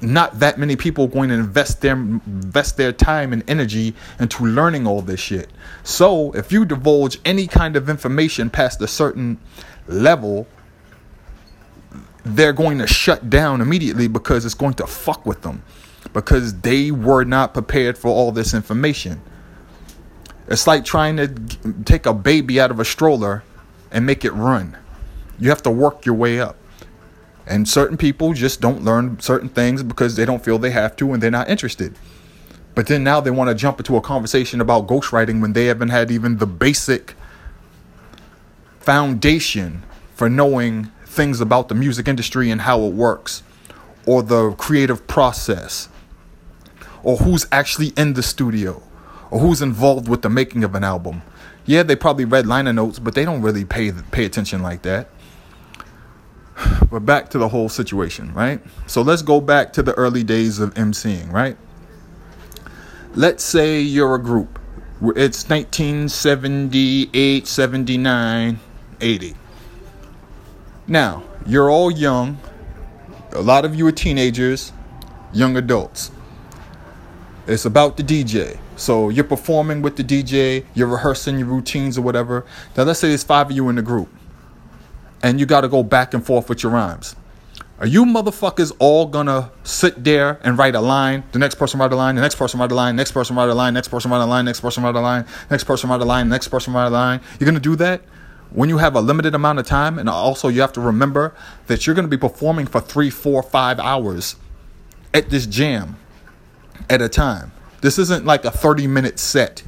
not 0.00 0.40
that 0.40 0.58
many 0.58 0.74
people 0.74 1.04
are 1.04 1.08
going 1.08 1.28
to 1.28 1.36
invest 1.36 1.80
their 1.80 1.92
invest 1.92 2.76
their 2.76 2.92
time 2.92 3.32
and 3.32 3.48
energy 3.48 3.94
into 4.18 4.44
learning 4.44 4.86
all 4.86 5.00
this 5.00 5.20
shit. 5.20 5.50
So 5.84 6.32
if 6.32 6.50
you 6.50 6.64
divulge 6.64 7.18
any 7.24 7.46
kind 7.46 7.76
of 7.76 7.88
information 7.88 8.50
past 8.50 8.82
a 8.82 8.88
certain 8.88 9.38
level, 9.86 10.46
they're 12.24 12.52
going 12.52 12.78
to 12.78 12.86
shut 12.86 13.28
down 13.28 13.60
immediately 13.60 14.08
because 14.08 14.44
it's 14.44 14.54
going 14.54 14.74
to 14.74 14.86
fuck 14.86 15.26
with 15.26 15.42
them 15.42 15.62
because 16.12 16.60
they 16.60 16.90
were 16.90 17.24
not 17.24 17.54
prepared 17.54 17.96
for 17.96 18.08
all 18.08 18.32
this 18.32 18.54
information. 18.54 19.20
It's 20.48 20.66
like 20.66 20.84
trying 20.84 21.16
to 21.16 21.28
take 21.84 22.06
a 22.06 22.12
baby 22.12 22.60
out 22.60 22.70
of 22.70 22.80
a 22.80 22.84
stroller 22.84 23.42
and 23.90 24.04
make 24.04 24.24
it 24.24 24.32
run. 24.32 24.76
You 25.38 25.48
have 25.48 25.62
to 25.62 25.70
work 25.70 26.04
your 26.04 26.14
way 26.14 26.40
up. 26.40 26.56
And 27.46 27.68
certain 27.68 27.96
people 27.96 28.32
just 28.34 28.60
don't 28.60 28.84
learn 28.84 29.18
certain 29.20 29.48
things 29.48 29.82
because 29.82 30.16
they 30.16 30.24
don't 30.24 30.44
feel 30.44 30.58
they 30.58 30.70
have 30.70 30.94
to 30.96 31.12
and 31.12 31.22
they're 31.22 31.30
not 31.30 31.48
interested. 31.48 31.96
But 32.74 32.86
then 32.86 33.04
now 33.04 33.20
they 33.20 33.30
want 33.30 33.50
to 33.50 33.54
jump 33.54 33.78
into 33.78 33.96
a 33.96 34.00
conversation 34.00 34.60
about 34.60 34.86
ghostwriting 34.86 35.40
when 35.40 35.52
they 35.52 35.66
haven't 35.66 35.90
had 35.90 36.10
even 36.10 36.38
the 36.38 36.46
basic 36.46 37.14
foundation 38.80 39.82
for 40.14 40.30
knowing 40.30 40.90
things 41.12 41.40
about 41.40 41.68
the 41.68 41.74
music 41.74 42.08
industry 42.08 42.50
and 42.50 42.62
how 42.62 42.82
it 42.82 42.94
works, 42.94 43.42
or 44.06 44.22
the 44.22 44.52
creative 44.52 45.06
process, 45.06 45.88
or 47.02 47.18
who's 47.18 47.46
actually 47.52 47.88
in 47.96 48.14
the 48.14 48.22
studio, 48.22 48.82
or 49.30 49.40
who's 49.40 49.62
involved 49.62 50.08
with 50.08 50.22
the 50.22 50.30
making 50.30 50.64
of 50.64 50.74
an 50.74 50.82
album. 50.82 51.22
Yeah, 51.66 51.82
they 51.82 51.94
probably 51.94 52.24
read 52.24 52.46
liner 52.46 52.72
notes, 52.72 52.98
but 52.98 53.14
they 53.14 53.24
don't 53.24 53.42
really 53.42 53.64
pay 53.64 53.92
pay 54.10 54.24
attention 54.24 54.62
like 54.62 54.82
that. 54.82 55.08
But 56.90 57.06
back 57.06 57.30
to 57.30 57.38
the 57.38 57.48
whole 57.48 57.68
situation, 57.70 58.34
right? 58.34 58.60
So 58.86 59.00
let's 59.00 59.22
go 59.22 59.40
back 59.40 59.72
to 59.74 59.82
the 59.82 59.94
early 59.94 60.22
days 60.24 60.58
of 60.58 60.74
emceeing, 60.74 61.32
right? 61.32 61.56
Let's 63.14 63.44
say 63.44 63.80
you're 63.80 64.14
a 64.14 64.22
group. 64.22 64.58
It's 65.16 65.48
1978, 65.48 67.46
79, 67.46 68.60
80. 69.00 69.34
Now, 70.86 71.22
you're 71.46 71.70
all 71.70 71.90
young. 71.90 72.38
A 73.32 73.40
lot 73.40 73.64
of 73.64 73.74
you 73.74 73.86
are 73.86 73.92
teenagers, 73.92 74.72
young 75.32 75.56
adults. 75.56 76.10
It's 77.46 77.64
about 77.64 77.96
the 77.96 78.02
DJ. 78.02 78.58
So 78.76 79.08
you're 79.08 79.24
performing 79.24 79.82
with 79.82 79.96
the 79.96 80.04
DJ, 80.04 80.64
you're 80.74 80.88
rehearsing 80.88 81.38
your 81.38 81.48
routines 81.48 81.96
or 81.96 82.02
whatever. 82.02 82.44
Now, 82.76 82.82
let's 82.82 83.00
say 83.00 83.08
there's 83.08 83.22
five 83.22 83.50
of 83.50 83.56
you 83.56 83.68
in 83.68 83.76
the 83.76 83.82
group 83.82 84.08
and 85.22 85.38
you 85.38 85.46
got 85.46 85.60
to 85.60 85.68
go 85.68 85.82
back 85.82 86.14
and 86.14 86.24
forth 86.24 86.48
with 86.48 86.62
your 86.62 86.72
rhymes. 86.72 87.14
Are 87.78 87.86
you 87.86 88.04
motherfuckers 88.04 88.72
all 88.78 89.06
gonna 89.06 89.50
sit 89.64 90.04
there 90.04 90.38
and 90.44 90.56
write 90.56 90.76
a 90.76 90.80
line? 90.80 91.24
The 91.32 91.40
next 91.40 91.56
person 91.56 91.80
write 91.80 91.92
a 91.92 91.96
line, 91.96 92.14
the 92.14 92.20
next 92.20 92.36
person 92.36 92.60
write 92.60 92.70
a 92.70 92.76
line, 92.76 92.94
next 92.94 93.10
person 93.10 93.36
write 93.36 93.50
a 93.50 93.54
line, 93.54 93.74
next 93.74 93.88
person 93.88 94.12
write 94.12 94.20
a 94.20 94.24
line, 94.24 94.44
next 94.44 94.60
person 94.60 94.84
write 94.84 94.94
a 94.94 95.00
line, 95.00 95.26
next 95.50 95.64
person 95.64 95.90
write 95.90 96.00
a 96.00 96.04
line, 96.04 96.28
next 96.28 96.48
person 96.48 96.72
write 96.74 96.86
a 96.86 96.90
line. 96.90 97.20
You're 97.40 97.46
gonna 97.46 97.58
do 97.58 97.74
that 97.76 98.02
when 98.54 98.68
you 98.68 98.78
have 98.78 98.94
a 98.94 99.00
limited 99.00 99.34
amount 99.34 99.58
of 99.58 99.66
time, 99.66 99.98
and 99.98 100.08
also 100.08 100.48
you 100.48 100.60
have 100.60 100.72
to 100.74 100.80
remember 100.80 101.34
that 101.66 101.86
you're 101.86 101.96
gonna 101.96 102.08
be 102.08 102.18
performing 102.18 102.66
for 102.66 102.80
three, 102.80 103.10
four, 103.10 103.42
five 103.42 103.80
hours 103.80 104.36
at 105.14 105.30
this 105.30 105.46
jam 105.46 105.96
at 106.88 107.00
a 107.00 107.08
time. 107.08 107.52
This 107.80 107.98
isn't 107.98 108.24
like 108.24 108.44
a 108.44 108.50
30 108.50 108.86
minute 108.86 109.18
set. 109.18 109.62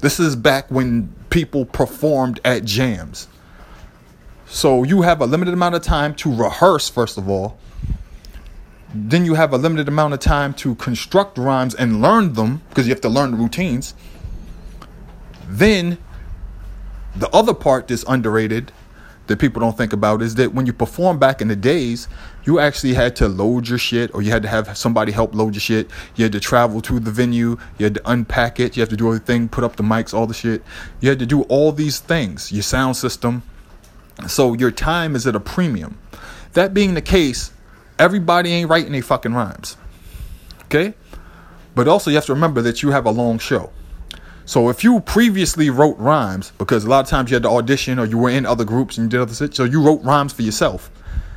This 0.00 0.20
is 0.20 0.36
back 0.36 0.70
when 0.70 1.12
people 1.30 1.64
performed 1.64 2.40
at 2.44 2.64
jams. 2.64 3.28
So 4.46 4.84
you 4.84 5.02
have 5.02 5.20
a 5.20 5.26
limited 5.26 5.54
amount 5.54 5.74
of 5.74 5.82
time 5.82 6.14
to 6.16 6.32
rehearse, 6.32 6.88
first 6.88 7.18
of 7.18 7.28
all. 7.28 7.58
Then 8.94 9.24
you 9.24 9.34
have 9.34 9.52
a 9.52 9.58
limited 9.58 9.88
amount 9.88 10.14
of 10.14 10.20
time 10.20 10.54
to 10.54 10.74
construct 10.76 11.36
rhymes 11.36 11.74
and 11.74 12.00
learn 12.00 12.34
them 12.34 12.62
because 12.68 12.86
you 12.86 12.94
have 12.94 13.00
to 13.02 13.08
learn 13.08 13.32
the 13.32 13.36
routines. 13.36 13.94
Then 15.48 15.98
the 17.18 17.28
other 17.30 17.54
part 17.54 17.88
that's 17.88 18.04
underrated 18.06 18.72
that 19.26 19.38
people 19.38 19.60
don't 19.60 19.76
think 19.76 19.92
about 19.92 20.22
is 20.22 20.36
that 20.36 20.54
when 20.54 20.66
you 20.66 20.72
perform 20.72 21.18
back 21.18 21.40
in 21.40 21.48
the 21.48 21.56
days, 21.56 22.08
you 22.44 22.60
actually 22.60 22.94
had 22.94 23.16
to 23.16 23.28
load 23.28 23.68
your 23.68 23.78
shit 23.78 24.14
or 24.14 24.22
you 24.22 24.30
had 24.30 24.42
to 24.42 24.48
have 24.48 24.76
somebody 24.76 25.12
help 25.12 25.34
load 25.34 25.54
your 25.54 25.60
shit. 25.60 25.90
You 26.14 26.24
had 26.24 26.32
to 26.32 26.40
travel 26.40 26.80
to 26.82 27.00
the 27.00 27.10
venue, 27.10 27.58
you 27.78 27.84
had 27.84 27.94
to 27.94 28.02
unpack 28.10 28.60
it, 28.60 28.76
you 28.76 28.80
have 28.80 28.88
to 28.90 28.96
do 28.96 29.08
everything, 29.08 29.48
put 29.48 29.64
up 29.64 29.76
the 29.76 29.82
mics, 29.82 30.14
all 30.14 30.26
the 30.26 30.34
shit. 30.34 30.62
You 31.00 31.08
had 31.08 31.18
to 31.18 31.26
do 31.26 31.42
all 31.42 31.72
these 31.72 31.98
things, 31.98 32.52
your 32.52 32.62
sound 32.62 32.96
system, 32.96 33.42
so 34.28 34.54
your 34.54 34.70
time 34.70 35.16
is 35.16 35.26
at 35.26 35.34
a 35.34 35.40
premium. 35.40 35.98
That 36.52 36.72
being 36.72 36.94
the 36.94 37.02
case, 37.02 37.52
everybody 37.98 38.52
ain't 38.52 38.70
writing 38.70 38.90
any 38.90 39.00
fucking 39.00 39.34
rhymes. 39.34 39.76
Okay? 40.66 40.94
But 41.74 41.88
also 41.88 42.10
you 42.10 42.16
have 42.16 42.26
to 42.26 42.34
remember 42.34 42.62
that 42.62 42.82
you 42.82 42.90
have 42.90 43.06
a 43.06 43.10
long 43.10 43.38
show. 43.38 43.70
So 44.46 44.68
if 44.68 44.84
you 44.84 45.00
previously 45.00 45.70
wrote 45.70 45.98
rhymes, 45.98 46.52
because 46.56 46.84
a 46.84 46.88
lot 46.88 47.00
of 47.00 47.10
times 47.10 47.30
you 47.30 47.34
had 47.34 47.42
to 47.42 47.50
audition 47.50 47.98
or 47.98 48.06
you 48.06 48.16
were 48.16 48.30
in 48.30 48.46
other 48.46 48.64
groups 48.64 48.96
and 48.96 49.06
you 49.06 49.18
did 49.18 49.20
other 49.20 49.34
shit, 49.34 49.56
so 49.56 49.64
you 49.64 49.82
wrote 49.82 50.02
rhymes 50.04 50.32
for 50.32 50.42
yourself. 50.42 50.88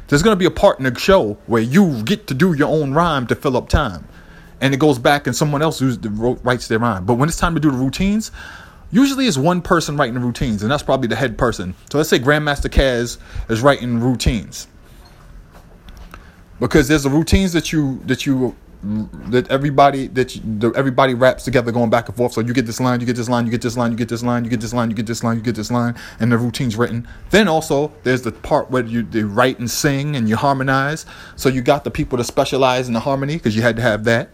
There's 0.08 0.22
gonna 0.22 0.36
be 0.36 0.46
a 0.46 0.52
part 0.52 0.78
in 0.78 0.86
the 0.86 0.98
show 0.98 1.34
where 1.48 1.62
you 1.62 2.04
get 2.04 2.28
to 2.28 2.36
do 2.36 2.54
your 2.54 2.70
own 2.70 2.94
rhyme 2.94 3.26
to 3.28 3.36
fill 3.36 3.58
up 3.58 3.68
time. 3.68 4.08
And 4.62 4.76
it 4.76 4.78
goes 4.78 5.00
back 5.00 5.26
and 5.26 5.36
someone 5.36 5.64
else 5.64 5.80
who's 5.80 5.98
writes 5.98 6.68
their 6.68 6.78
rhyme. 6.78 7.06
But 7.06 7.16
when 7.16 7.30
it's 7.30 7.38
time 7.38 7.56
to 7.56 7.60
do 7.60 7.72
the 7.72 7.78
routines, 7.78 8.32
usually 8.92 9.26
it's 9.26 9.38
one 9.38 9.62
person 9.64 9.98
writing 9.98 10.14
the 10.14 10.20
routines, 10.20 10.62
and 10.62 10.72
that's 10.72 10.84
probably 10.84 11.08
the 11.08 11.16
head 11.16 11.36
person. 11.38 11.74
So 11.92 11.98
let's 11.98 12.10
say 12.10 12.20
Grandmaster 12.20 12.70
Caz 12.70 13.18
is 13.50 13.62
writing 13.62 14.00
routines. 14.00 14.68
Because 16.60 16.88
there's 16.88 17.04
the 17.04 17.10
routines 17.10 17.54
that 17.54 17.72
you 17.72 18.02
that 18.06 18.26
you 18.26 18.56
that 18.82 19.50
everybody 19.52 20.08
that 20.08 20.36
you, 20.36 20.42
the, 20.60 20.72
everybody 20.72 21.14
raps 21.14 21.44
together 21.44 21.72
going 21.72 21.90
back 21.90 22.08
and 22.08 22.16
forth. 22.16 22.34
So 22.34 22.42
you 22.42 22.54
get 22.54 22.66
this 22.66 22.80
line, 22.80 23.02
you 23.02 23.06
get 23.06 23.16
this 23.16 23.28
line, 23.28 23.46
you 23.46 23.52
get 23.52 23.62
this 23.62 23.76
line, 23.76 23.92
you 23.92 23.98
get 23.98 24.10
this 24.10 24.24
line, 24.24 24.44
you 24.44 24.50
get 24.50 24.60
this 24.62 24.74
line, 24.74 24.90
you 24.90 24.96
get 24.96 25.06
this 25.06 25.24
line, 25.24 25.38
you 25.38 25.44
get 25.44 25.56
this 25.56 25.72
line, 25.72 25.96
and 26.20 26.32
the 26.32 26.38
routine's 26.38 26.78
written. 26.78 27.08
Then 27.30 27.48
also 27.48 27.92
there's 28.04 28.22
the 28.22 28.32
part 28.32 28.72
where 28.72 28.86
you 28.86 29.04
they 29.04 29.24
write 29.24 29.60
and 29.60 29.70
sing 29.70 30.16
and 30.16 30.30
you 30.30 30.38
harmonize. 30.38 31.06
So 31.36 31.50
you 31.50 31.62
got 31.62 31.84
the 31.84 31.92
people 31.92 32.18
to 32.18 32.24
specialize 32.24 32.88
in 32.88 32.94
the 32.94 33.02
harmony 33.02 33.36
because 33.36 33.56
you 33.56 33.62
had 33.62 33.76
to 33.76 33.82
have 33.82 34.06
that. 34.06 34.30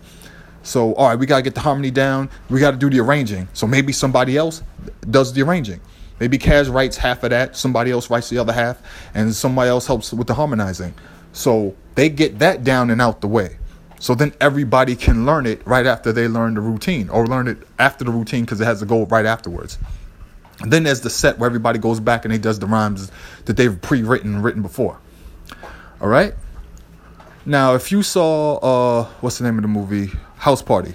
So, 0.62 0.96
all 0.96 1.10
right, 1.10 1.18
we 1.18 1.28
got 1.28 1.38
to 1.38 1.44
get 1.44 1.54
the 1.54 1.62
harmony 1.62 1.92
down. 1.92 2.30
We 2.50 2.60
got 2.60 2.72
to 2.72 2.78
do 2.78 2.90
the 2.90 3.00
arranging. 3.00 3.48
So 3.54 3.68
maybe 3.68 3.94
somebody 3.94 4.36
else 4.36 4.64
does 5.10 5.32
the 5.32 5.44
arranging. 5.44 5.80
Maybe 6.20 6.38
Caz 6.38 6.74
writes 6.74 6.98
half 6.98 7.24
of 7.24 7.32
that, 7.32 7.58
somebody 7.58 7.92
else 7.92 8.10
writes 8.10 8.30
the 8.30 8.38
other 8.38 8.54
half, 8.54 8.82
and 9.14 9.34
somebody 9.34 9.70
else 9.70 9.86
helps 9.86 10.14
with 10.14 10.28
the 10.28 10.34
harmonizing. 10.34 10.94
So 11.34 11.76
they 11.96 12.10
get 12.10 12.40
that 12.40 12.64
down 12.64 12.90
and 12.90 13.02
out 13.02 13.22
the 13.22 13.28
way. 13.28 13.58
So 14.00 14.14
then 14.14 14.34
everybody 14.42 14.96
can 14.96 15.26
learn 15.26 15.46
it 15.46 15.66
right 15.66 15.86
after 15.86 16.12
they 16.12 16.28
learn 16.28 16.54
the 16.54 16.62
routine 16.62 17.10
or 17.10 17.26
learn 17.28 17.48
it 17.48 17.58
after 17.80 18.04
the 18.04 18.12
routine 18.12 18.46
because 18.46 18.62
it 18.62 18.66
has 18.66 18.80
to 18.80 18.86
go 18.86 19.06
right 19.06 19.26
afterwards. 19.26 19.78
And 20.62 20.72
then 20.72 20.84
there's 20.84 21.02
the 21.02 21.10
set 21.10 21.38
where 21.40 21.48
everybody 21.48 21.80
goes 21.80 22.00
back 22.00 22.26
and 22.26 22.34
they 22.34 22.38
does 22.38 22.60
the 22.60 22.68
rhymes 22.68 23.12
that 23.46 23.58
they've 23.58 23.82
pre-written 23.82 24.42
written 24.42 24.62
before. 24.62 25.00
All 26.02 26.08
right? 26.08 26.34
Now, 27.46 27.76
if 27.76 27.92
you 27.92 28.04
saw 28.04 28.58
uh 28.58 29.04
what's 29.22 29.38
the 29.38 29.44
name 29.44 29.58
of 29.58 29.64
the 29.64 29.68
movie? 29.68 30.12
house 30.46 30.62
party. 30.62 30.94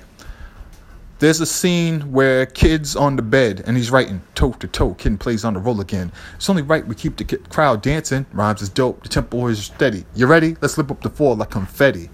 There's 1.18 1.40
a 1.40 1.46
scene 1.46 2.12
where 2.12 2.46
kid's 2.46 2.94
on 2.94 3.16
the 3.16 3.22
bed 3.22 3.64
and 3.66 3.76
he's 3.76 3.90
writing 3.90 4.22
toe 4.36 4.52
to 4.52 4.68
toe. 4.68 4.94
Kid 4.94 5.18
plays 5.18 5.44
on 5.44 5.54
the 5.54 5.60
roll 5.60 5.80
again. 5.80 6.12
It's 6.36 6.48
only 6.48 6.62
right 6.62 6.86
we 6.86 6.94
keep 6.94 7.16
the 7.16 7.24
crowd 7.24 7.82
dancing. 7.82 8.26
Rhymes 8.32 8.62
is 8.62 8.68
dope. 8.68 9.02
The 9.02 9.08
tempo 9.08 9.48
is 9.48 9.64
steady. 9.64 10.04
You 10.14 10.26
ready? 10.26 10.56
Let's 10.60 10.74
slip 10.74 10.90
up 10.90 11.02
the 11.02 11.10
floor 11.10 11.34
like 11.34 11.50
confetti. 11.50 12.08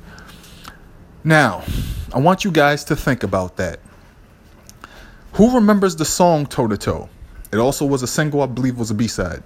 Now, 1.26 1.64
I 2.14 2.20
want 2.20 2.44
you 2.44 2.52
guys 2.52 2.84
to 2.84 2.94
think 2.94 3.24
about 3.24 3.56
that. 3.56 3.80
Who 5.32 5.56
remembers 5.56 5.96
the 5.96 6.04
song 6.04 6.46
Toe 6.46 6.68
to 6.68 6.76
Toe? 6.76 7.08
It 7.52 7.56
also 7.56 7.84
was 7.84 8.04
a 8.04 8.06
single, 8.06 8.42
I 8.42 8.46
believe 8.46 8.78
was 8.78 8.92
a 8.92 8.94
B 8.94 9.08
side. 9.08 9.42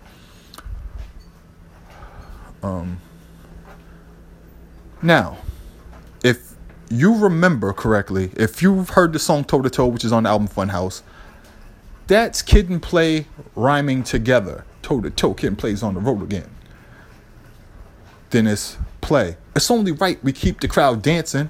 Um, 2.62 3.01
now, 5.01 5.38
if 6.23 6.53
you 6.90 7.16
remember 7.16 7.73
correctly, 7.73 8.31
if 8.37 8.61
you've 8.61 8.90
heard 8.90 9.14
the 9.14 9.19
song 9.19 9.43
Toe 9.45 9.62
to 9.62 9.71
Toe, 9.71 9.87
which 9.87 10.05
is 10.05 10.12
on 10.12 10.25
the 10.25 10.29
album 10.29 10.49
Funhouse, 10.49 11.01
that's 12.09 12.43
Kid 12.43 12.69
and 12.69 12.83
Play 12.83 13.27
rhyming 13.57 14.03
together. 14.03 14.66
toe 14.83 15.01
to 15.01 15.09
toe. 15.09 15.33
Kid 15.33 15.47
and 15.47 15.59
plays 15.59 15.83
on 15.83 15.95
the 15.95 16.01
road 16.01 16.23
again. 16.23 16.51
Then 18.29 18.47
it's 18.47 18.77
play. 19.01 19.38
It's 19.57 19.71
only 19.71 19.93
right 19.93 20.23
we 20.23 20.33
keep 20.33 20.61
the 20.61 20.69
crowd 20.69 21.01
dancing. 21.01 21.49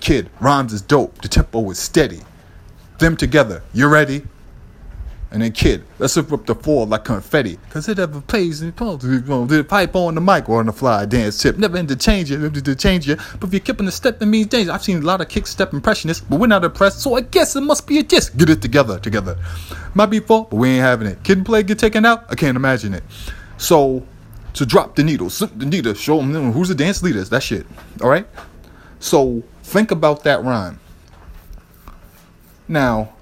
Kid, 0.00 0.30
rhymes 0.40 0.72
is 0.72 0.82
dope. 0.82 1.20
The 1.22 1.28
tempo 1.28 1.68
is 1.70 1.78
steady. 1.78 2.20
Them 2.98 3.16
together. 3.16 3.62
You 3.72 3.88
ready? 3.88 4.22
And 5.32 5.42
then 5.42 5.52
kid, 5.52 5.84
let's 6.00 6.16
rip 6.16 6.32
up 6.32 6.46
the 6.46 6.56
floor 6.56 6.86
like 6.86 7.04
confetti. 7.04 7.56
Cause 7.70 7.88
it 7.88 8.00
ever 8.00 8.20
plays 8.20 8.62
and 8.62 8.74
the 8.76 9.66
pipe 9.68 9.94
on 9.94 10.16
the 10.16 10.20
mic 10.20 10.48
or 10.48 10.58
on 10.58 10.66
the 10.66 10.72
fly 10.72 11.06
dance 11.06 11.38
tip. 11.38 11.56
Never 11.56 11.76
interchange 11.76 12.32
it, 12.32 12.42
interchange 12.42 13.08
it. 13.08 13.20
But 13.38 13.46
if 13.46 13.52
you're 13.52 13.60
keeping 13.60 13.86
the 13.86 13.92
step, 13.92 14.20
it 14.20 14.26
means 14.26 14.48
danger. 14.48 14.72
I've 14.72 14.82
seen 14.82 14.98
a 14.98 15.02
lot 15.02 15.20
of 15.20 15.28
kick 15.28 15.46
step 15.46 15.72
impressionists, 15.72 16.24
but 16.28 16.40
we're 16.40 16.48
not 16.48 16.64
impressed, 16.64 17.00
so 17.00 17.14
I 17.14 17.20
guess 17.20 17.54
it 17.54 17.60
must 17.60 17.86
be 17.86 17.98
a 17.98 18.02
disc. 18.02 18.36
Get 18.36 18.50
it 18.50 18.60
together, 18.60 18.98
together. 18.98 19.38
Might 19.94 20.06
be 20.06 20.18
full, 20.18 20.44
but 20.44 20.56
we 20.56 20.70
ain't 20.70 20.82
having 20.82 21.06
it. 21.06 21.22
Kid 21.22 21.38
and 21.38 21.46
play 21.46 21.62
get 21.62 21.78
taken 21.78 22.04
out? 22.04 22.24
I 22.28 22.34
can't 22.34 22.56
imagine 22.56 22.92
it. 22.92 23.04
So 23.56 24.04
to 24.54 24.66
drop 24.66 24.96
the 24.96 25.04
needle, 25.04 25.30
slip 25.30 25.52
the 25.56 25.66
needle, 25.66 25.94
show 25.94 26.18
them 26.18 26.50
who's 26.50 26.68
the 26.68 26.74
dance 26.74 27.04
leaders, 27.04 27.30
that 27.30 27.44
shit. 27.44 27.66
Alright? 28.00 28.26
So 28.98 29.44
think 29.70 29.90
about 29.90 30.24
that 30.24 30.42
rhyme. 30.42 30.80
Now, 32.66 33.12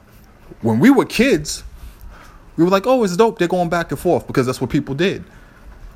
when 0.62 0.78
we 0.80 0.90
were 0.90 1.04
kids, 1.04 1.62
we 2.56 2.64
were 2.64 2.70
like, 2.70 2.86
oh, 2.86 3.04
it's 3.04 3.16
dope. 3.16 3.38
They're 3.38 3.48
going 3.48 3.68
back 3.68 3.90
and 3.90 4.00
forth 4.00 4.26
because 4.26 4.46
that's 4.46 4.60
what 4.60 4.70
people 4.70 4.94
did. 4.94 5.24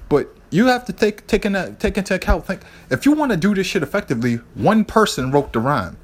But 0.09 0.29
you 0.51 0.67
have 0.67 0.85
to 0.85 0.93
take 0.93 1.27
take, 1.27 1.47
in, 1.47 1.77
take 1.77 1.97
into 1.97 2.15
account. 2.15 2.47
Think 2.47 2.61
if 2.91 3.07
you 3.07 3.13
want 3.13 3.33
to 3.33 3.39
do 3.39 3.55
this 3.55 3.67
shit 3.67 3.83
effectively, 3.83 4.37
one 4.55 4.85
person 4.85 5.31
wrote 5.33 5.53
the 5.53 5.61
rhyme. 5.61 5.97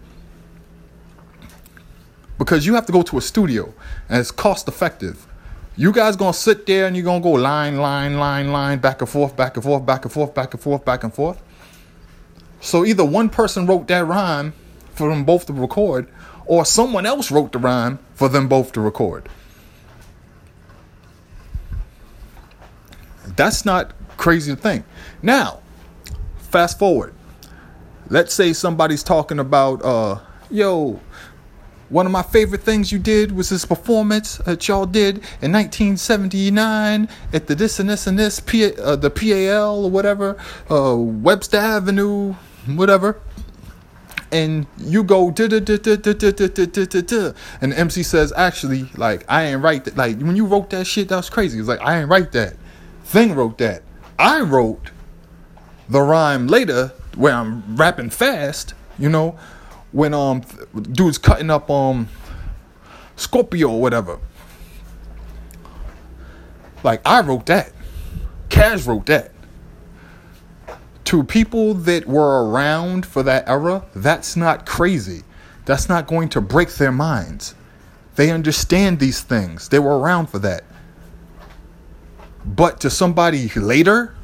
Because 2.38 2.64
you 2.64 2.74
have 2.74 2.86
to 2.86 2.92
go 2.92 3.02
to 3.02 3.18
a 3.18 3.20
studio 3.20 3.74
and 4.08 4.18
it's 4.18 4.30
cost 4.30 4.66
effective. 4.68 5.26
You 5.76 5.92
guys 5.92 6.16
gonna 6.16 6.32
sit 6.32 6.66
there 6.66 6.86
and 6.86 6.96
you're 6.96 7.04
gonna 7.04 7.20
go 7.20 7.32
line, 7.32 7.76
line, 7.76 8.18
line, 8.18 8.50
line, 8.50 8.78
back 8.78 9.00
and 9.00 9.08
forth, 9.08 9.36
back 9.36 9.56
and 9.56 9.64
forth, 9.64 9.84
back 9.84 10.04
and 10.04 10.12
forth, 10.12 10.34
back 10.34 10.54
and 10.54 10.60
forth, 10.60 10.84
back 10.84 11.04
and 11.04 11.14
forth. 11.14 11.40
So 12.60 12.84
either 12.84 13.04
one 13.04 13.28
person 13.28 13.66
wrote 13.66 13.86
that 13.88 14.06
rhyme 14.06 14.52
for 14.92 15.08
them 15.08 15.24
both 15.24 15.46
to 15.46 15.52
record, 15.52 16.08
or 16.46 16.64
someone 16.64 17.06
else 17.06 17.30
wrote 17.30 17.52
the 17.52 17.58
rhyme 17.58 17.98
for 18.14 18.28
them 18.28 18.48
both 18.48 18.72
to 18.72 18.80
record. 18.80 19.28
That's 23.36 23.64
not 23.64 23.92
crazy 24.16 24.54
to 24.54 24.60
think. 24.60 24.84
Now, 25.22 25.60
fast 26.38 26.78
forward. 26.78 27.14
Let's 28.08 28.34
say 28.34 28.52
somebody's 28.52 29.02
talking 29.02 29.38
about, 29.38 29.84
uh, 29.84 30.18
yo, 30.50 30.98
one 31.90 32.04
of 32.04 32.12
my 32.12 32.22
favorite 32.22 32.62
things 32.62 32.90
you 32.90 32.98
did 32.98 33.32
was 33.32 33.48
this 33.50 33.64
performance 33.64 34.38
that 34.38 34.66
y'all 34.66 34.86
did 34.86 35.18
in 35.40 35.52
1979 35.52 37.08
at 37.32 37.46
the 37.46 37.54
this 37.54 37.78
and 37.78 37.88
this 37.88 38.06
and 38.06 38.18
this, 38.18 38.40
P- 38.40 38.74
uh, 38.76 38.96
the 38.96 39.10
PAL 39.10 39.84
or 39.84 39.90
whatever, 39.90 40.36
uh, 40.70 40.96
Webster 40.96 41.58
Avenue, 41.58 42.34
whatever. 42.66 43.20
And 44.30 44.66
you 44.76 45.04
go, 45.04 45.28
and 45.28 45.38
MC 47.72 48.02
says, 48.02 48.32
actually, 48.36 48.90
like, 48.96 49.24
I 49.26 49.44
ain't 49.44 49.62
write 49.62 49.86
that. 49.86 49.96
Like, 49.96 50.20
when 50.20 50.36
you 50.36 50.44
wrote 50.44 50.68
that 50.70 50.86
shit, 50.86 51.08
that 51.08 51.16
was 51.16 51.30
crazy. 51.30 51.58
It's 51.58 51.68
like, 51.68 51.80
I 51.80 52.00
ain't 52.00 52.10
write 52.10 52.32
that. 52.32 52.56
Thing 53.04 53.34
wrote 53.34 53.56
that. 53.58 53.82
I 54.18 54.42
wrote 54.42 54.90
the 55.88 56.02
rhyme 56.02 56.46
later 56.46 56.92
where 57.14 57.32
I'm 57.32 57.76
rapping 57.76 58.10
fast, 58.10 58.74
you 58.98 59.08
know, 59.08 59.38
when 59.92 60.12
um 60.12 60.42
dude's 60.92 61.18
cutting 61.18 61.50
up 61.50 61.70
um 61.70 62.08
Scorpio 63.16 63.70
or 63.70 63.80
whatever. 63.80 64.18
Like 66.84 67.00
I 67.06 67.20
wrote 67.20 67.46
that. 67.46 67.72
Caz 68.50 68.86
wrote 68.86 69.06
that. 69.06 69.32
To 71.08 71.24
people 71.24 71.72
that 71.72 72.06
were 72.06 72.44
around 72.44 73.06
for 73.06 73.22
that 73.22 73.48
era, 73.48 73.82
that's 73.94 74.36
not 74.36 74.66
crazy. 74.66 75.22
That's 75.64 75.88
not 75.88 76.06
going 76.06 76.28
to 76.28 76.42
break 76.42 76.68
their 76.74 76.92
minds. 76.92 77.54
They 78.16 78.30
understand 78.30 78.98
these 78.98 79.22
things. 79.22 79.70
They 79.70 79.78
were 79.78 79.98
around 79.98 80.26
for 80.26 80.38
that. 80.40 80.64
But 82.44 82.80
to 82.80 82.90
somebody 82.90 83.48
later, 83.48 84.14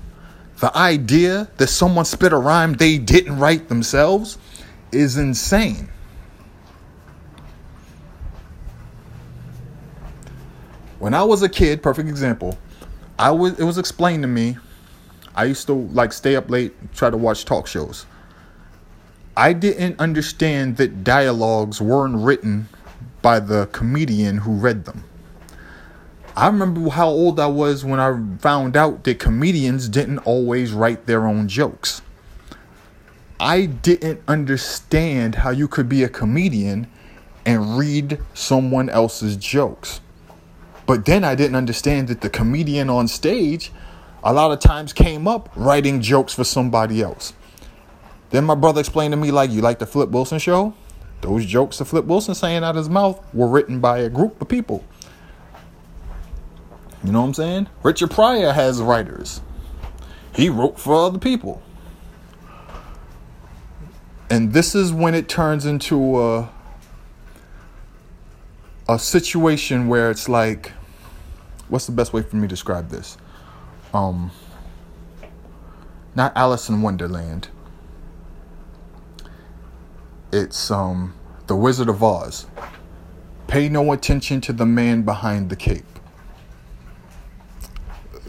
the 0.60 0.76
idea 0.76 1.48
that 1.56 1.68
someone 1.68 2.04
spit 2.04 2.34
a 2.34 2.36
rhyme 2.36 2.74
they 2.74 2.98
didn't 2.98 3.38
write 3.38 3.70
themselves 3.70 4.36
is 4.92 5.16
insane. 5.16 5.88
When 10.98 11.14
I 11.14 11.22
was 11.22 11.42
a 11.42 11.48
kid, 11.48 11.82
perfect 11.82 12.10
example, 12.10 12.58
I 13.18 13.30
was 13.30 13.58
it 13.58 13.64
was 13.64 13.78
explained 13.78 14.22
to 14.24 14.28
me. 14.28 14.58
I 15.34 15.44
used 15.44 15.66
to 15.66 15.74
like 15.74 16.12
stay 16.12 16.36
up 16.36 16.50
late, 16.50 16.72
try 16.94 17.10
to 17.10 17.16
watch 17.16 17.44
talk 17.44 17.66
shows. 17.66 18.06
I 19.36 19.52
didn't 19.52 19.98
understand 19.98 20.76
that 20.76 21.02
dialogues 21.02 21.80
weren't 21.80 22.16
written 22.16 22.68
by 23.20 23.40
the 23.40 23.66
comedian 23.72 24.38
who 24.38 24.52
read 24.52 24.84
them. 24.84 25.04
I 26.36 26.46
remember 26.46 26.90
how 26.90 27.08
old 27.08 27.40
I 27.40 27.46
was 27.46 27.84
when 27.84 28.00
I 28.00 28.16
found 28.38 28.76
out 28.76 29.04
that 29.04 29.18
comedians 29.18 29.88
didn't 29.88 30.18
always 30.18 30.72
write 30.72 31.06
their 31.06 31.26
own 31.26 31.48
jokes. 31.48 32.02
I 33.40 33.66
didn't 33.66 34.20
understand 34.28 35.36
how 35.36 35.50
you 35.50 35.68
could 35.68 35.88
be 35.88 36.02
a 36.02 36.08
comedian 36.08 36.86
and 37.44 37.76
read 37.76 38.18
someone 38.34 38.88
else's 38.88 39.36
jokes. 39.36 40.00
But 40.86 41.06
then 41.06 41.24
I 41.24 41.34
didn't 41.34 41.56
understand 41.56 42.08
that 42.08 42.20
the 42.20 42.30
comedian 42.30 42.90
on 42.90 43.08
stage 43.08 43.72
a 44.24 44.32
lot 44.32 44.50
of 44.50 44.58
times 44.58 44.92
came 44.92 45.28
up 45.28 45.50
writing 45.54 46.00
jokes 46.00 46.32
for 46.32 46.44
somebody 46.44 47.02
else. 47.02 47.34
Then 48.30 48.44
my 48.44 48.54
brother 48.54 48.80
explained 48.80 49.12
to 49.12 49.16
me, 49.16 49.30
like, 49.30 49.50
you 49.50 49.60
like 49.60 49.78
the 49.78 49.86
Flip 49.86 50.08
Wilson 50.08 50.38
show? 50.38 50.74
Those 51.20 51.46
jokes 51.46 51.78
that 51.78 51.84
Flip 51.84 52.06
Wilson 52.06 52.34
saying 52.34 52.64
out 52.64 52.70
of 52.70 52.76
his 52.76 52.88
mouth 52.88 53.22
were 53.32 53.46
written 53.46 53.80
by 53.80 53.98
a 53.98 54.08
group 54.08 54.40
of 54.40 54.48
people. 54.48 54.84
You 57.04 57.12
know 57.12 57.20
what 57.20 57.28
I'm 57.28 57.34
saying? 57.34 57.68
Richard 57.82 58.10
Pryor 58.10 58.52
has 58.52 58.80
writers. 58.80 59.42
He 60.34 60.48
wrote 60.48 60.80
for 60.80 60.94
other 60.94 61.18
people. 61.18 61.62
And 64.30 64.52
this 64.52 64.74
is 64.74 64.92
when 64.92 65.14
it 65.14 65.28
turns 65.28 65.66
into 65.66 66.20
a 66.20 66.50
a 68.86 68.98
situation 68.98 69.88
where 69.88 70.10
it's 70.10 70.28
like 70.28 70.72
what's 71.68 71.86
the 71.86 71.92
best 71.92 72.12
way 72.12 72.20
for 72.20 72.36
me 72.36 72.42
to 72.42 72.48
describe 72.48 72.88
this? 72.88 73.16
Um 73.94 74.30
not 76.14 76.36
Alice 76.36 76.68
in 76.68 76.82
Wonderland. 76.82 77.48
It's 80.32 80.70
um 80.70 81.14
The 81.46 81.56
Wizard 81.56 81.88
of 81.88 82.02
Oz. 82.02 82.46
Pay 83.46 83.68
no 83.68 83.92
attention 83.92 84.40
to 84.42 84.52
the 84.52 84.66
man 84.66 85.02
behind 85.02 85.48
the 85.48 85.56
cape 85.56 85.84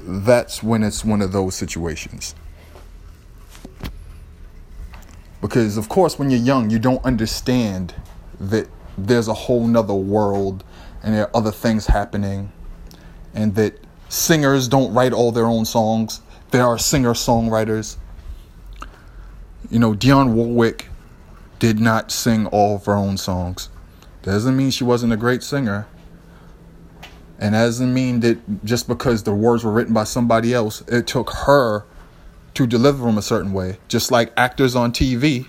that's 0.05 0.61
when 0.61 0.83
it's 0.83 1.03
one 1.03 1.21
of 1.21 1.31
those 1.31 1.55
situations. 1.55 2.35
Because, 5.41 5.77
of 5.77 5.89
course, 5.89 6.17
when 6.17 6.29
you're 6.29 6.39
young, 6.39 6.69
you 6.69 6.79
don't 6.79 7.03
understand 7.03 7.93
that 8.39 8.67
there's 8.97 9.27
a 9.27 9.33
whole 9.33 9.67
nother 9.67 9.93
world 9.93 10.63
and 11.03 11.13
there 11.13 11.23
are 11.23 11.35
other 11.35 11.51
things 11.51 11.87
happening, 11.87 12.51
and 13.33 13.53
that 13.55 13.77
singers 14.09 14.67
don't 14.67 14.93
write 14.93 15.13
all 15.13 15.31
their 15.31 15.45
own 15.45 15.65
songs. 15.65 16.21
There 16.51 16.63
are 16.63 16.77
singer 16.77 17.13
songwriters. 17.13 17.97
You 19.69 19.79
know, 19.79 19.93
Dionne 19.93 20.33
Warwick 20.33 20.87
did 21.59 21.79
not 21.79 22.11
sing 22.11 22.45
all 22.47 22.75
of 22.75 22.85
her 22.85 22.95
own 22.95 23.17
songs. 23.17 23.69
Doesn't 24.21 24.55
mean 24.55 24.71
she 24.71 24.83
wasn't 24.83 25.13
a 25.13 25.17
great 25.17 25.43
singer. 25.43 25.87
And 27.39 27.53
doesn't 27.53 27.93
mean 27.93 28.21
that 28.21 28.63
just 28.63 28.87
because 28.87 29.23
the 29.23 29.33
words 29.33 29.63
were 29.63 29.71
written 29.71 29.93
by 29.93 30.05
somebody 30.05 30.53
else, 30.53 30.81
it 30.87 31.07
took 31.07 31.31
her 31.31 31.83
to 32.53 32.65
deliver 32.65 33.05
them 33.05 33.17
a 33.17 33.21
certain 33.21 33.53
way. 33.53 33.77
Just 33.87 34.11
like 34.11 34.31
actors 34.37 34.75
on 34.75 34.91
TV. 34.91 35.47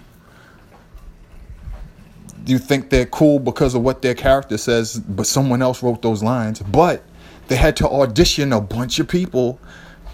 You 2.45 2.59
think 2.59 2.91
they're 2.91 3.07
cool 3.07 3.39
because 3.39 3.75
of 3.75 3.83
what 3.83 4.03
their 4.03 4.15
character 4.15 4.59
says, 4.59 4.99
but 4.99 5.27
someone 5.27 5.63
else 5.63 5.83
wrote 5.83 6.03
those 6.03 6.23
lines. 6.23 6.61
But 6.61 7.03
they 7.49 7.57
had 7.57 7.77
to 7.77 7.89
audition 7.89 8.53
a 8.53 8.61
bunch 8.61 8.99
of 8.99 9.09
people 9.09 9.61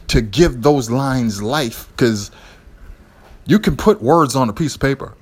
to 0.09 0.21
give 0.21 0.63
those 0.63 0.91
lines 0.91 1.43
life 1.43 1.89
because 1.91 2.31
you 3.47 3.59
can 3.59 3.77
put 3.77 4.03
words 4.03 4.37
on 4.37 4.49
a 4.49 4.53
piece 4.53 4.75
of 4.75 4.81
paper, 4.81 5.15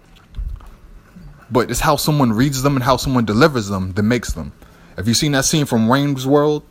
but 1.51 1.71
it's 1.71 1.81
how 1.81 1.97
someone 1.97 2.33
reads 2.33 2.63
them 2.63 2.77
and 2.77 2.83
how 2.83 2.97
someone 2.97 3.25
delivers 3.25 3.69
them 3.69 3.93
that 3.93 4.03
makes 4.03 4.33
them. 4.33 4.53
Have 4.97 5.09
you 5.09 5.15
seen 5.15 5.33
that 5.33 5.45
scene 5.45 5.67
from 5.67 5.89
Wayne's 5.89 6.27
World 6.27 6.65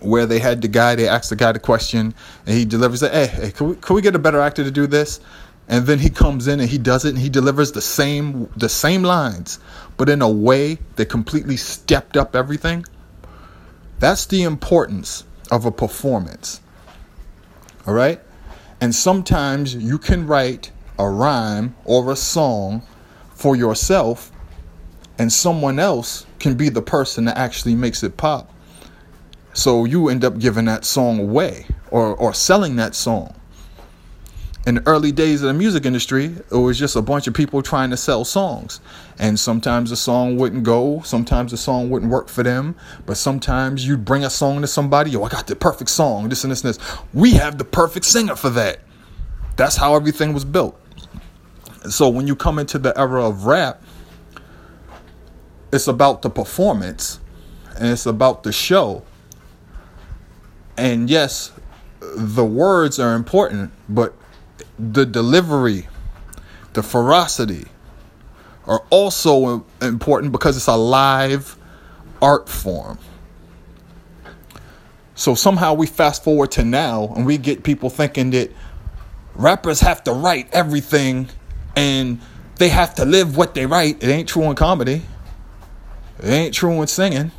where 0.00 0.26
they 0.26 0.38
had 0.38 0.60
the 0.62 0.68
guy, 0.68 0.94
they 0.94 1.08
asked 1.08 1.30
the 1.30 1.36
guy 1.36 1.52
the 1.52 1.58
question, 1.58 2.14
and 2.46 2.56
he 2.56 2.64
delivers 2.64 3.02
it, 3.02 3.12
hey, 3.12 3.26
hey, 3.26 3.50
can 3.52 3.68
we, 3.70 3.76
can 3.76 3.96
we 3.96 4.02
get 4.02 4.14
a 4.14 4.18
better 4.18 4.40
actor 4.40 4.64
to 4.64 4.70
do 4.70 4.86
this? 4.86 5.20
And 5.68 5.86
then 5.86 5.98
he 5.98 6.10
comes 6.10 6.48
in 6.48 6.60
and 6.60 6.68
he 6.68 6.76
does 6.76 7.04
it 7.04 7.10
and 7.10 7.18
he 7.18 7.28
delivers 7.28 7.72
the 7.72 7.80
same 7.80 8.48
the 8.56 8.68
same 8.68 9.04
lines, 9.04 9.60
but 9.96 10.08
in 10.08 10.20
a 10.20 10.28
way 10.28 10.78
that 10.96 11.06
completely 11.06 11.56
stepped 11.56 12.16
up 12.16 12.34
everything. 12.34 12.84
That's 14.02 14.26
the 14.26 14.42
importance 14.42 15.22
of 15.52 15.64
a 15.64 15.70
performance. 15.70 16.60
All 17.86 17.94
right? 17.94 18.20
And 18.80 18.92
sometimes 18.92 19.76
you 19.76 19.96
can 19.96 20.26
write 20.26 20.72
a 20.98 21.08
rhyme 21.08 21.76
or 21.84 22.10
a 22.10 22.16
song 22.16 22.82
for 23.36 23.54
yourself, 23.54 24.32
and 25.20 25.32
someone 25.32 25.78
else 25.78 26.26
can 26.40 26.56
be 26.56 26.68
the 26.68 26.82
person 26.82 27.26
that 27.26 27.38
actually 27.38 27.76
makes 27.76 28.02
it 28.02 28.16
pop. 28.16 28.52
So 29.52 29.84
you 29.84 30.08
end 30.08 30.24
up 30.24 30.36
giving 30.36 30.64
that 30.64 30.84
song 30.84 31.20
away 31.20 31.66
or, 31.92 32.12
or 32.16 32.34
selling 32.34 32.74
that 32.74 32.96
song. 32.96 33.40
In 34.64 34.76
the 34.76 34.86
early 34.86 35.10
days 35.10 35.42
of 35.42 35.48
the 35.48 35.54
music 35.54 35.84
industry, 35.84 36.36
it 36.52 36.54
was 36.54 36.78
just 36.78 36.94
a 36.94 37.02
bunch 37.02 37.26
of 37.26 37.34
people 37.34 37.62
trying 37.62 37.90
to 37.90 37.96
sell 37.96 38.24
songs. 38.24 38.80
And 39.18 39.38
sometimes 39.38 39.90
the 39.90 39.96
song 39.96 40.36
wouldn't 40.36 40.62
go, 40.62 41.02
sometimes 41.04 41.50
the 41.50 41.56
song 41.56 41.90
wouldn't 41.90 42.12
work 42.12 42.28
for 42.28 42.44
them, 42.44 42.76
but 43.04 43.16
sometimes 43.16 43.84
you'd 43.84 44.04
bring 44.04 44.24
a 44.24 44.30
song 44.30 44.60
to 44.60 44.68
somebody, 44.68 45.10
yo, 45.10 45.24
I 45.24 45.28
got 45.30 45.48
the 45.48 45.56
perfect 45.56 45.90
song, 45.90 46.28
this 46.28 46.44
and 46.44 46.52
this 46.52 46.62
and 46.62 46.74
this. 46.74 46.98
We 47.12 47.32
have 47.32 47.58
the 47.58 47.64
perfect 47.64 48.06
singer 48.06 48.36
for 48.36 48.50
that. 48.50 48.78
That's 49.56 49.76
how 49.76 49.96
everything 49.96 50.32
was 50.32 50.44
built. 50.44 50.80
So 51.90 52.08
when 52.08 52.28
you 52.28 52.36
come 52.36 52.60
into 52.60 52.78
the 52.78 52.96
era 52.96 53.26
of 53.26 53.46
rap, 53.46 53.82
it's 55.72 55.88
about 55.88 56.22
the 56.22 56.30
performance 56.30 57.18
and 57.76 57.88
it's 57.88 58.06
about 58.06 58.44
the 58.44 58.52
show. 58.52 59.02
And 60.76 61.10
yes, 61.10 61.50
the 62.00 62.44
words 62.44 63.00
are 63.00 63.16
important, 63.16 63.72
but 63.88 64.14
the 64.90 65.06
delivery, 65.06 65.86
the 66.72 66.82
ferocity 66.82 67.66
are 68.66 68.82
also 68.90 69.64
important 69.80 70.32
because 70.32 70.56
it's 70.56 70.66
a 70.66 70.76
live 70.76 71.56
art 72.20 72.48
form. 72.48 72.98
So 75.14 75.34
somehow 75.34 75.74
we 75.74 75.86
fast 75.86 76.24
forward 76.24 76.50
to 76.52 76.64
now 76.64 77.12
and 77.14 77.24
we 77.24 77.38
get 77.38 77.62
people 77.62 77.90
thinking 77.90 78.30
that 78.30 78.50
rappers 79.34 79.80
have 79.80 80.02
to 80.04 80.12
write 80.12 80.48
everything 80.52 81.28
and 81.76 82.20
they 82.56 82.68
have 82.68 82.94
to 82.96 83.04
live 83.04 83.36
what 83.36 83.54
they 83.54 83.66
write. 83.66 84.02
It 84.02 84.08
ain't 84.08 84.28
true 84.28 84.44
in 84.44 84.56
comedy. 84.56 85.02
It 86.18 86.28
ain't 86.28 86.54
true 86.54 86.80
in 86.80 86.88
singing. 86.88 87.30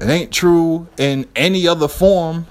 It 0.00 0.08
ain't 0.08 0.32
true 0.32 0.86
in 0.96 1.26
any 1.34 1.66
other 1.66 1.88
form 1.88 2.46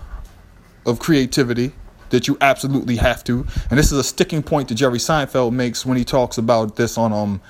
of 0.86 1.00
creativity 1.00 1.72
that 2.10 2.28
you 2.28 2.38
absolutely 2.41 2.98
have 2.98 3.24
to. 3.26 3.46
And 3.70 3.78
this 3.78 3.91
is 3.91 3.98
a 3.98 4.04
sticking 4.04 4.43
point 4.43 4.70
that 4.70 4.76
Jerry 4.76 5.00
Seinfeld 5.00 5.52
makes 5.54 5.86
when 5.86 5.98
he 5.98 6.06
talks 6.06 6.38
about 6.38 6.76
this 6.76 6.98
on 6.98 7.13
um 7.13 7.41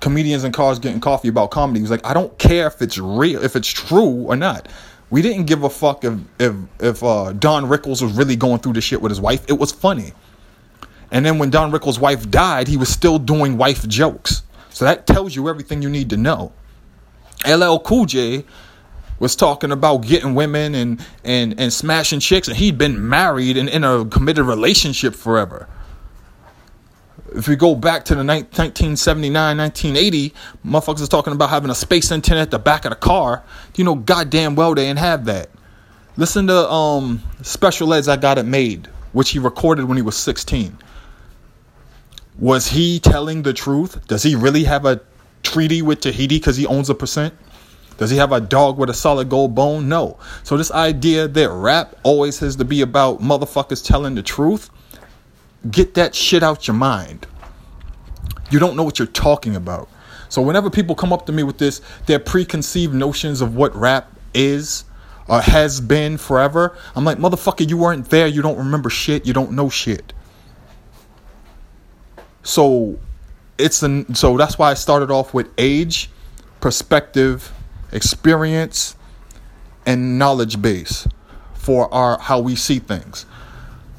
comedians 0.00 0.44
and 0.44 0.52
cars 0.52 0.78
getting 0.78 1.00
coffee 1.00 1.28
about 1.28 1.50
comedy. 1.50 1.80
He's 1.80 1.90
like, 1.90 2.04
I 2.06 2.14
don't 2.14 2.36
care 2.38 2.66
if 2.66 2.82
it's 2.82 2.98
real, 2.98 3.42
if 3.42 3.56
it's 3.56 3.68
true 3.68 4.26
or 4.26 4.36
not. 4.36 4.68
We 5.08 5.22
didn't 5.22 5.46
give 5.46 5.62
a 5.62 5.70
fuck 5.70 6.04
if 6.04 6.18
if 6.38 6.54
if 6.80 7.02
uh, 7.02 7.32
Don 7.32 7.64
Rickles 7.66 8.02
was 8.02 8.12
really 8.12 8.36
going 8.36 8.58
through 8.60 8.74
the 8.74 8.80
shit 8.80 9.00
with 9.00 9.10
his 9.10 9.20
wife. 9.20 9.44
It 9.48 9.54
was 9.54 9.72
funny. 9.72 10.12
And 11.10 11.24
then 11.24 11.38
when 11.38 11.50
Don 11.50 11.70
Rickles' 11.70 12.00
wife 12.00 12.28
died, 12.30 12.66
he 12.66 12.76
was 12.76 12.88
still 12.88 13.18
doing 13.18 13.56
wife 13.56 13.86
jokes. 13.86 14.42
So 14.70 14.84
that 14.84 15.06
tells 15.06 15.36
you 15.36 15.48
everything 15.48 15.80
you 15.80 15.88
need 15.88 16.10
to 16.10 16.16
know. 16.16 16.52
LL 17.46 17.78
Cool 17.78 18.06
J 18.06 18.44
was 19.18 19.36
talking 19.36 19.72
about 19.72 19.98
getting 19.98 20.34
women 20.34 20.74
and 20.74 21.04
and 21.24 21.58
and 21.58 21.72
smashing 21.72 22.20
chicks, 22.20 22.48
and 22.48 22.56
he'd 22.56 22.78
been 22.78 23.08
married 23.08 23.56
and 23.56 23.68
in 23.68 23.84
a 23.84 24.04
committed 24.04 24.44
relationship 24.44 25.14
forever. 25.14 25.68
If 27.34 27.48
we 27.48 27.56
go 27.56 27.74
back 27.74 28.04
to 28.06 28.14
the 28.14 28.24
1979, 28.24 29.58
1980, 29.58 30.34
motherfuckers 30.64 31.00
is 31.00 31.08
talking 31.08 31.32
about 31.32 31.50
having 31.50 31.70
a 31.70 31.74
space 31.74 32.10
antenna 32.12 32.40
at 32.40 32.50
the 32.50 32.58
back 32.58 32.84
of 32.84 32.90
the 32.90 32.96
car. 32.96 33.42
You 33.74 33.84
know, 33.84 33.94
goddamn 33.94 34.54
well 34.54 34.74
they 34.74 34.86
didn't 34.86 35.00
have 35.00 35.24
that. 35.26 35.50
Listen 36.16 36.46
to 36.46 36.70
um, 36.70 37.22
Special 37.42 37.92
Ed's 37.92 38.08
I 38.08 38.16
Got 38.16 38.38
It 38.38 38.44
Made, 38.44 38.88
which 39.12 39.30
he 39.30 39.38
recorded 39.38 39.84
when 39.84 39.96
he 39.98 40.02
was 40.02 40.16
16. 40.16 40.78
Was 42.38 42.68
he 42.68 43.00
telling 43.00 43.42
the 43.42 43.52
truth? 43.52 44.06
Does 44.06 44.22
he 44.22 44.34
really 44.34 44.64
have 44.64 44.86
a 44.86 45.00
treaty 45.42 45.82
with 45.82 46.00
Tahiti 46.00 46.38
because 46.38 46.56
he 46.56 46.66
owns 46.66 46.88
a 46.88 46.94
percent? 46.94 47.34
Does 47.98 48.10
he 48.10 48.16
have 48.18 48.32
a 48.32 48.40
dog 48.40 48.78
with 48.78 48.90
a 48.90 48.94
solid 48.94 49.28
gold 49.28 49.54
bone? 49.54 49.88
No. 49.88 50.18
So 50.42 50.56
this 50.56 50.70
idea 50.70 51.28
that 51.28 51.50
rap 51.50 51.96
always 52.02 52.38
has 52.40 52.56
to 52.56 52.64
be 52.64 52.82
about 52.82 53.20
motherfuckers 53.20 53.84
telling 53.84 54.14
the 54.14 54.22
truth, 54.22 54.70
get 55.70 55.94
that 55.94 56.14
shit 56.14 56.42
out 56.42 56.66
your 56.66 56.76
mind. 56.76 57.26
You 58.50 58.58
don't 58.58 58.76
know 58.76 58.82
what 58.82 58.98
you're 58.98 59.06
talking 59.06 59.56
about. 59.56 59.88
So 60.28 60.42
whenever 60.42 60.70
people 60.70 60.94
come 60.94 61.12
up 61.12 61.26
to 61.26 61.32
me 61.32 61.42
with 61.42 61.58
this, 61.58 61.80
their 62.06 62.18
preconceived 62.18 62.94
notions 62.94 63.40
of 63.40 63.56
what 63.56 63.74
rap 63.74 64.12
is 64.34 64.84
or 65.28 65.40
has 65.40 65.80
been 65.80 66.18
forever, 66.18 66.76
I'm 66.94 67.04
like, 67.04 67.18
motherfucker, 67.18 67.68
you 67.68 67.78
weren't 67.78 68.10
there. 68.10 68.26
You 68.26 68.42
don't 68.42 68.58
remember 68.58 68.90
shit. 68.90 69.26
You 69.26 69.32
don't 69.32 69.52
know 69.52 69.70
shit. 69.70 70.12
So 72.42 72.98
it's 73.58 73.82
an 73.82 74.14
so 74.14 74.36
that's 74.36 74.58
why 74.58 74.70
I 74.70 74.74
started 74.74 75.10
off 75.10 75.34
with 75.34 75.48
age, 75.58 76.10
perspective, 76.60 77.52
experience, 77.96 78.94
and 79.86 80.18
knowledge 80.18 80.60
base 80.60 81.08
for 81.54 81.92
our 81.92 82.18
how 82.18 82.38
we 82.40 82.54
see 82.54 82.78
things. 82.78 83.26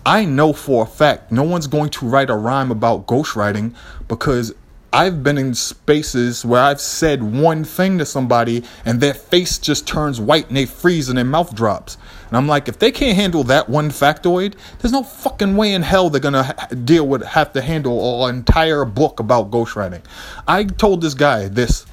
I 0.06 0.24
know 0.24 0.54
for 0.54 0.84
a 0.84 0.88
fact 0.88 1.32
no 1.32 1.44
one's 1.44 1.68
going 1.68 1.90
to 1.92 2.06
write 2.06 2.30
a 2.30 2.36
rhyme 2.36 2.72
about 2.72 3.08
ghostwriting 3.08 3.76
because 4.08 4.54
I've 4.94 5.22
been 5.22 5.38
in 5.38 5.54
spaces 5.54 6.46
where 6.46 6.62
I've 6.62 6.80
said 6.80 7.22
one 7.22 7.66
thing 7.66 7.98
to 7.98 8.06
somebody 8.06 8.64
and 8.86 9.02
their 9.02 9.14
face 9.14 9.58
just 9.58 9.86
turns 9.86 10.22
white 10.22 10.48
and 10.48 10.56
they 10.56 10.66
freeze 10.66 11.10
and 11.10 11.18
their 11.18 11.26
mouth 11.26 11.54
drops. 11.54 11.98
And 12.30 12.38
I'm 12.38 12.48
like, 12.48 12.70
if 12.70 12.80
they 12.80 12.92
can't 12.92 13.18
handle 13.18 13.44
that 13.46 13.68
one 13.68 13.90
factoid, 13.90 14.56
there's 14.80 14.94
no 14.94 15.04
fucking 15.04 15.58
way 15.58 15.74
in 15.74 15.82
hell 15.82 16.10
they're 16.10 16.22
gonna 16.22 16.44
ha- 16.44 16.68
deal 16.86 17.06
with 17.06 17.22
have 17.24 17.52
to 17.54 17.62
handle 17.62 18.26
an 18.26 18.36
entire 18.36 18.86
book 18.86 19.20
about 19.20 19.52
ghostwriting. 19.52 20.04
I 20.48 20.64
told 20.64 21.02
this 21.02 21.14
guy 21.14 21.50
this 21.50 21.86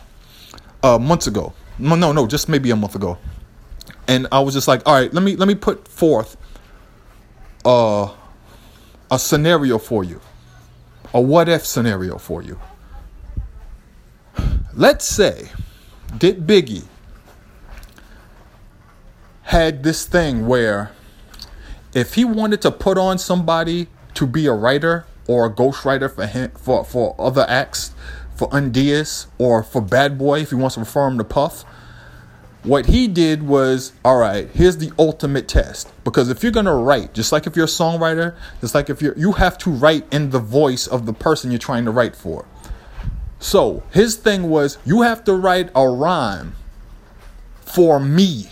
uh, 0.84 0.98
months 0.98 1.26
ago. 1.26 1.52
No, 1.78 2.12
no, 2.12 2.26
just 2.26 2.48
maybe 2.48 2.70
a 2.70 2.76
month 2.76 2.94
ago. 2.94 3.18
And 4.06 4.26
I 4.30 4.40
was 4.40 4.54
just 4.54 4.68
like, 4.68 4.82
all 4.86 4.94
right, 4.94 5.12
let 5.12 5.22
me 5.22 5.36
let 5.36 5.48
me 5.48 5.54
put 5.54 5.88
forth 5.88 6.36
uh, 7.64 8.12
a 9.10 9.18
scenario 9.18 9.78
for 9.78 10.04
you, 10.04 10.20
a 11.12 11.20
what 11.20 11.48
if 11.48 11.64
scenario 11.64 12.18
for 12.18 12.42
you. 12.42 12.60
Let's 14.74 15.04
say 15.04 15.50
that 16.18 16.46
Biggie 16.46 16.84
had 19.44 19.82
this 19.82 20.04
thing 20.04 20.46
where 20.46 20.90
if 21.94 22.14
he 22.14 22.24
wanted 22.24 22.60
to 22.62 22.70
put 22.70 22.98
on 22.98 23.18
somebody 23.18 23.86
to 24.14 24.26
be 24.26 24.46
a 24.46 24.52
writer 24.52 25.06
or 25.26 25.46
a 25.46 25.50
ghostwriter 25.50 26.12
for 26.12 26.26
him 26.26 26.50
for, 26.56 26.84
for 26.84 27.14
other 27.18 27.46
acts, 27.48 27.92
for 28.34 28.48
Undeas 28.50 29.26
or 29.38 29.62
for 29.62 29.80
Bad 29.80 30.18
Boy, 30.18 30.40
if 30.40 30.50
he 30.50 30.56
wants 30.56 30.74
to 30.74 30.80
refer 30.80 31.06
him 31.06 31.18
to 31.18 31.24
Puff, 31.24 31.64
what 32.64 32.86
he 32.86 33.06
did 33.08 33.42
was, 33.42 33.92
all 34.04 34.16
right, 34.16 34.48
here's 34.48 34.78
the 34.78 34.90
ultimate 34.98 35.48
test. 35.48 35.92
Because 36.02 36.30
if 36.30 36.42
you're 36.42 36.52
gonna 36.52 36.74
write, 36.74 37.12
just 37.12 37.30
like 37.30 37.46
if 37.46 37.56
you're 37.56 37.66
a 37.66 37.68
songwriter, 37.68 38.34
just 38.60 38.74
like 38.74 38.88
if 38.88 39.02
you're 39.02 39.16
you 39.18 39.32
have 39.32 39.58
to 39.58 39.70
write 39.70 40.10
in 40.12 40.30
the 40.30 40.38
voice 40.38 40.86
of 40.86 41.04
the 41.04 41.12
person 41.12 41.50
you're 41.50 41.58
trying 41.58 41.84
to 41.84 41.90
write 41.90 42.16
for. 42.16 42.46
So 43.38 43.82
his 43.92 44.16
thing 44.16 44.48
was 44.48 44.78
you 44.86 45.02
have 45.02 45.24
to 45.24 45.34
write 45.34 45.70
a 45.74 45.86
rhyme 45.86 46.54
for 47.60 48.00
me. 48.00 48.48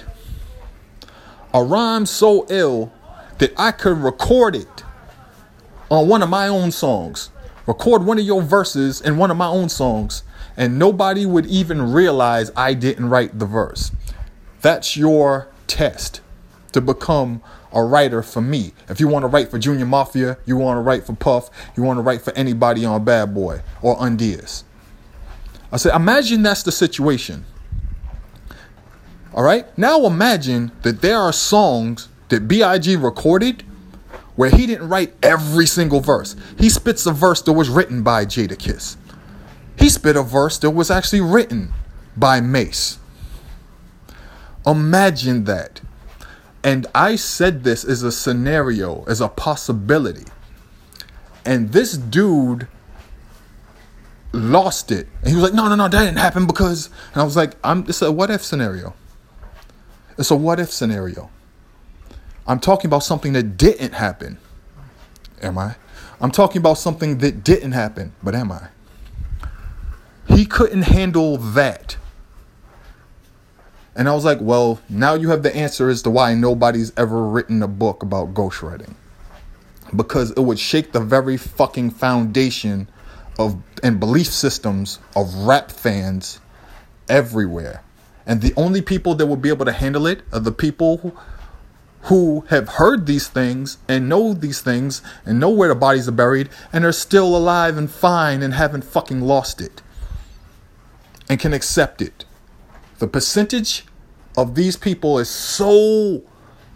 A 1.54 1.64
rhyme 1.64 2.04
so 2.04 2.46
ill 2.50 2.92
that 3.38 3.52
I 3.58 3.72
could 3.72 3.98
record 3.98 4.54
it 4.54 4.84
on 5.90 6.08
one 6.08 6.22
of 6.22 6.28
my 6.28 6.48
own 6.48 6.70
songs. 6.70 7.30
Record 7.66 8.04
one 8.04 8.18
of 8.18 8.24
your 8.24 8.42
verses 8.42 9.00
in 9.00 9.16
one 9.16 9.30
of 9.30 9.36
my 9.36 9.46
own 9.46 9.68
songs, 9.68 10.24
and 10.56 10.78
nobody 10.78 11.24
would 11.24 11.46
even 11.46 11.92
realize 11.92 12.50
I 12.56 12.74
didn't 12.74 13.08
write 13.08 13.38
the 13.38 13.46
verse. 13.46 13.92
That's 14.60 14.96
your 14.96 15.48
test 15.66 16.20
to 16.72 16.80
become 16.80 17.42
a 17.72 17.82
writer 17.82 18.22
for 18.22 18.40
me. 18.40 18.72
If 18.88 19.00
you 19.00 19.08
want 19.08 19.22
to 19.22 19.26
write 19.28 19.50
for 19.50 19.58
Junior 19.58 19.86
Mafia, 19.86 20.38
you 20.44 20.56
want 20.56 20.76
to 20.76 20.80
write 20.80 21.04
for 21.04 21.14
Puff, 21.14 21.50
you 21.76 21.82
want 21.82 21.98
to 21.98 22.02
write 22.02 22.22
for 22.22 22.32
anybody 22.34 22.84
on 22.84 23.04
Bad 23.04 23.34
Boy 23.34 23.62
or 23.80 23.96
Undeas. 23.96 24.64
I 25.70 25.78
said, 25.78 25.94
imagine 25.94 26.42
that's 26.42 26.62
the 26.62 26.72
situation. 26.72 27.44
All 29.32 29.42
right? 29.42 29.66
Now 29.78 30.04
imagine 30.04 30.72
that 30.82 31.00
there 31.00 31.18
are 31.18 31.32
songs 31.32 32.08
that 32.28 32.46
B.I.G. 32.46 32.96
recorded 32.96 33.64
where 34.36 34.50
he 34.50 34.66
didn't 34.66 34.88
write 34.88 35.14
every 35.22 35.66
single 35.66 36.00
verse. 36.00 36.36
He 36.58 36.68
spits 36.68 37.06
a 37.06 37.12
verse 37.12 37.42
that 37.42 37.52
was 37.52 37.68
written 37.68 38.02
by 38.02 38.24
Jadakiss. 38.24 38.96
He 39.78 39.88
spit 39.88 40.16
a 40.16 40.22
verse 40.22 40.58
that 40.58 40.70
was 40.70 40.90
actually 40.90 41.20
written 41.20 41.72
by 42.16 42.40
Mase. 42.40 42.98
Imagine 44.66 45.44
that. 45.44 45.80
And 46.64 46.86
I 46.94 47.16
said 47.16 47.64
this 47.64 47.84
as 47.84 48.02
a 48.02 48.12
scenario, 48.12 49.04
as 49.04 49.20
a 49.20 49.28
possibility. 49.28 50.26
And 51.44 51.72
this 51.72 51.96
dude 51.96 52.68
lost 54.32 54.92
it. 54.92 55.08
And 55.20 55.30
he 55.30 55.34
was 55.34 55.42
like, 55.42 55.54
no, 55.54 55.68
no, 55.68 55.74
no, 55.74 55.88
that 55.88 56.04
didn't 56.04 56.18
happen 56.18 56.46
because. 56.46 56.88
And 57.12 57.22
I 57.22 57.24
was 57.24 57.36
like, 57.36 57.54
I'm, 57.64 57.84
it's 57.88 58.00
a 58.02 58.12
what 58.12 58.30
if 58.30 58.44
scenario. 58.44 58.94
It's 60.16 60.30
a 60.30 60.36
what 60.36 60.60
if 60.60 60.70
scenario. 60.70 61.30
I'm 62.46 62.60
talking 62.60 62.88
about 62.88 63.04
something 63.04 63.32
that 63.34 63.56
didn't 63.56 63.92
happen. 63.92 64.38
Am 65.40 65.58
I? 65.58 65.76
I'm 66.20 66.30
talking 66.30 66.58
about 66.60 66.78
something 66.78 67.18
that 67.18 67.44
didn't 67.44 67.72
happen, 67.72 68.12
but 68.22 68.34
am 68.34 68.52
I? 68.52 68.68
He 70.28 70.46
couldn't 70.46 70.82
handle 70.82 71.36
that. 71.36 71.96
And 73.94 74.08
I 74.08 74.14
was 74.14 74.24
like, 74.24 74.38
well, 74.40 74.80
now 74.88 75.14
you 75.14 75.30
have 75.30 75.42
the 75.42 75.54
answer 75.54 75.88
as 75.90 76.02
to 76.02 76.10
why 76.10 76.34
nobody's 76.34 76.92
ever 76.96 77.22
written 77.24 77.62
a 77.62 77.68
book 77.68 78.02
about 78.02 78.32
ghostwriting. 78.34 78.94
Because 79.94 80.30
it 80.30 80.40
would 80.40 80.58
shake 80.58 80.92
the 80.92 81.00
very 81.00 81.36
fucking 81.36 81.90
foundation 81.90 82.88
of 83.38 83.62
and 83.82 83.98
belief 83.98 84.28
systems 84.28 84.98
of 85.16 85.34
rap 85.34 85.70
fans 85.70 86.40
everywhere. 87.08 87.82
And 88.26 88.40
the 88.40 88.54
only 88.56 88.80
people 88.80 89.14
that 89.16 89.26
would 89.26 89.42
be 89.42 89.48
able 89.48 89.64
to 89.64 89.72
handle 89.72 90.06
it 90.06 90.22
are 90.32 90.40
the 90.40 90.52
people 90.52 91.16
who, 92.04 92.44
have 92.48 92.68
heard 92.68 93.06
these 93.06 93.28
things 93.28 93.78
and 93.88 94.08
know 94.08 94.34
these 94.34 94.60
things 94.60 95.02
and 95.24 95.38
know 95.38 95.50
where 95.50 95.68
the 95.68 95.74
bodies 95.74 96.08
are 96.08 96.12
buried 96.12 96.48
and 96.72 96.84
are 96.84 96.92
still 96.92 97.36
alive 97.36 97.76
and 97.76 97.90
fine 97.90 98.42
and 98.42 98.54
haven't 98.54 98.82
fucking 98.82 99.20
lost 99.20 99.60
it 99.60 99.82
and 101.28 101.38
can 101.38 101.52
accept 101.52 102.02
it. 102.02 102.24
The 102.98 103.06
percentage 103.06 103.84
of 104.36 104.54
these 104.54 104.76
people 104.76 105.18
is 105.18 105.28
so 105.28 106.22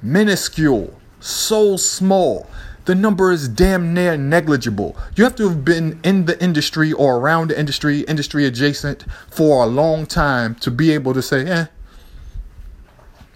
minuscule, 0.03 0.99
so 1.19 1.77
small. 1.77 2.49
The 2.85 2.95
number 2.95 3.33
is 3.33 3.49
damn 3.49 3.93
near 3.93 4.17
negligible. 4.17 4.97
You 5.17 5.25
have 5.25 5.35
to 5.37 5.49
have 5.49 5.65
been 5.65 5.99
in 6.05 6.27
the 6.27 6.41
industry 6.41 6.93
or 6.93 7.19
around 7.19 7.49
the 7.49 7.59
industry, 7.59 8.01
industry 8.03 8.47
adjacent 8.47 9.05
for 9.29 9.65
a 9.65 9.67
long 9.67 10.07
time 10.07 10.55
to 10.57 10.71
be 10.71 10.93
able 10.93 11.13
to 11.15 11.23
say, 11.23 11.47
eh, 11.47 11.67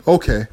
okay, 0.07 0.47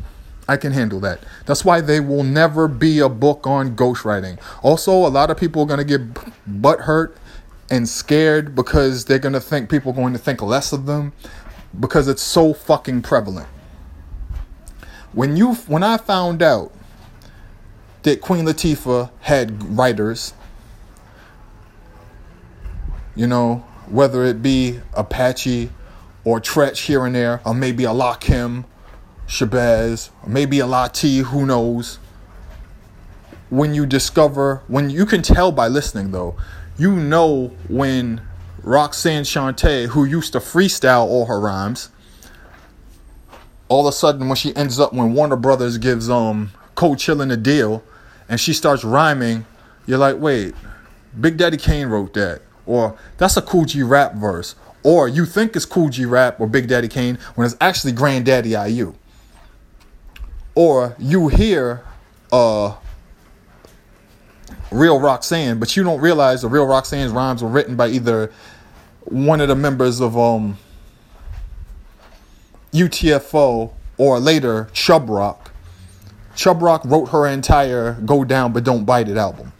I 0.47 0.57
can 0.57 0.71
handle 0.71 0.99
that. 1.01 1.19
That's 1.45 1.65
why 1.65 1.81
they 1.81 1.99
will 1.99 2.23
never 2.23 2.67
be 2.67 2.99
a 2.99 3.09
book 3.09 3.45
on 3.45 3.75
ghostwriting. 3.75 4.39
Also, 4.61 4.91
a 4.91 5.09
lot 5.09 5.29
of 5.29 5.37
people 5.37 5.61
are 5.63 5.65
going 5.65 5.85
to 5.85 5.97
get 5.97 6.61
butt 6.61 6.81
hurt 6.81 7.17
and 7.69 7.87
scared 7.87 8.55
because 8.55 9.05
they're 9.05 9.19
going 9.19 9.33
to 9.33 9.41
think 9.41 9.69
people 9.69 9.91
are 9.91 9.95
going 9.95 10.13
to 10.13 10.19
think 10.19 10.41
less 10.41 10.71
of 10.71 10.85
them 10.85 11.11
because 11.77 12.07
it's 12.07 12.21
so 12.21 12.53
fucking 12.53 13.01
prevalent. 13.01 13.47
When 15.11 15.35
you 15.35 15.55
when 15.55 15.83
I 15.83 15.97
found 15.97 16.41
out 16.41 16.71
that 18.03 18.21
Queen 18.21 18.45
Latifah 18.45 19.09
had 19.21 19.77
writers, 19.77 20.33
you 23.15 23.27
know, 23.27 23.65
whether 23.89 24.23
it 24.23 24.41
be 24.41 24.79
Apache 24.93 25.71
or 26.23 26.39
Treach 26.39 26.85
here 26.85 27.05
and 27.05 27.15
there, 27.15 27.41
or 27.45 27.53
maybe 27.53 27.83
a 27.83 27.89
Lakim, 27.89 28.65
Shabazz, 29.27 30.09
maybe 30.25 30.59
a 30.61 30.65
Lati, 30.65 31.21
who 31.21 31.45
knows. 31.45 31.99
When 33.49 33.73
you 33.73 33.85
discover, 33.85 34.61
when 34.67 34.89
you 34.89 35.05
can 35.05 35.21
tell 35.21 35.51
by 35.51 35.67
listening 35.67 36.11
though, 36.11 36.35
you 36.77 36.95
know 36.95 37.47
when 37.69 38.21
Roxanne 38.61 39.23
Shante, 39.23 39.87
who 39.87 40.05
used 40.05 40.33
to 40.33 40.39
freestyle 40.39 41.05
all 41.05 41.25
her 41.25 41.39
rhymes, 41.39 41.89
all 43.69 43.87
of 43.87 43.93
a 43.93 43.95
sudden 43.95 44.27
when 44.27 44.35
she 44.35 44.55
ends 44.55 44.79
up 44.79 44.93
when 44.93 45.13
Warner 45.13 45.35
Brothers 45.35 45.77
gives 45.77 46.09
um 46.09 46.51
Cold 46.75 46.97
Chillin 46.97 47.31
a 47.31 47.37
deal 47.37 47.83
and 48.29 48.39
she 48.39 48.53
starts 48.53 48.83
rhyming, 48.83 49.45
you're 49.85 49.97
like, 49.97 50.17
wait, 50.19 50.53
Big 51.19 51.37
Daddy 51.37 51.57
Kane 51.57 51.87
wrote 51.87 52.13
that. 52.13 52.41
Or 52.65 52.97
that's 53.17 53.37
a 53.37 53.41
Kool 53.41 53.65
G 53.65 53.83
Rap 53.83 54.15
verse. 54.15 54.55
Or 54.83 55.07
you 55.07 55.25
think 55.25 55.55
it's 55.55 55.65
Kool 55.65 55.89
G 55.89 56.05
Rap 56.05 56.39
or 56.39 56.47
Big 56.47 56.67
Daddy 56.67 56.87
Kane 56.87 57.17
when 57.35 57.45
it's 57.45 57.57
actually 57.59 57.93
Granddaddy 57.93 58.51
IU. 58.51 58.93
Or 60.57 60.95
you 60.97 61.27
hear 61.27 61.83
uh 62.31 62.77
real 64.71 64.99
Roxanne, 64.99 65.59
but 65.59 65.77
you 65.77 65.83
don't 65.83 66.01
realize 66.01 66.41
the 66.41 66.47
real 66.47 66.65
Roxanne's 66.65 67.11
rhymes 67.11 67.43
were 67.43 67.49
written 67.49 67.75
by 67.75 67.89
either 67.89 68.31
one 69.01 69.39
of 69.39 69.49
the 69.49 69.55
members 69.55 70.01
of 70.01 70.17
um 70.17 70.57
UTFO 72.73 73.71
or 73.99 74.19
later 74.19 74.67
Chubb 74.73 75.11
Rock. 75.11 75.51
Chubb 76.35 76.63
Rock 76.63 76.81
wrote 76.85 77.09
her 77.09 77.27
entire 77.27 77.93
Go 78.03 78.23
Down 78.23 78.51
But 78.51 78.63
Don't 78.63 78.83
Bite 78.83 79.09
It 79.09 79.17
album. 79.17 79.53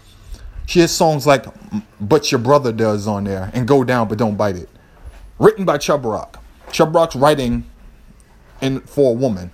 She 0.65 0.79
has 0.79 0.91
songs 0.91 1.27
like 1.27 1.45
But 2.01 2.31
Your 2.31 2.39
Brother 2.39 2.71
Does 2.71 3.07
on 3.07 3.25
there 3.25 3.51
and 3.53 3.67
Go 3.67 3.83
Down 3.83 4.07
But 4.07 4.17
Don't 4.17 4.35
Bite 4.35 4.55
It. 4.55 4.69
Written 5.37 5.63
by 5.63 5.77
Chubb 5.77 6.05
Rock. 6.05 6.43
Chubb 6.71 6.95
Rock's 6.95 7.15
writing 7.15 7.69
in 8.61 8.79
for 8.79 9.11
a 9.11 9.13
woman. 9.13 9.51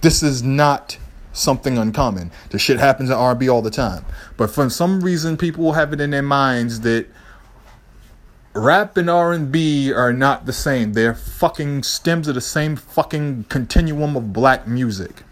This 0.00 0.22
is 0.22 0.42
not 0.42 0.98
something 1.32 1.78
uncommon. 1.78 2.30
The 2.50 2.58
shit 2.58 2.78
happens 2.78 3.10
in 3.10 3.16
R&B 3.16 3.48
all 3.48 3.62
the 3.62 3.70
time. 3.70 4.04
But 4.36 4.50
for 4.50 4.68
some 4.70 5.00
reason, 5.00 5.36
people 5.36 5.72
have 5.72 5.92
it 5.92 6.00
in 6.00 6.10
their 6.10 6.22
minds 6.22 6.80
that 6.80 7.06
rap 8.54 8.96
and 8.96 9.08
R&B 9.08 9.92
are 9.92 10.12
not 10.12 10.46
the 10.46 10.52
same. 10.52 10.92
They're 10.92 11.14
fucking 11.14 11.82
stems 11.84 12.28
of 12.28 12.34
the 12.34 12.40
same 12.40 12.76
fucking 12.76 13.44
continuum 13.44 14.16
of 14.16 14.32
black 14.32 14.66
music. 14.66 15.22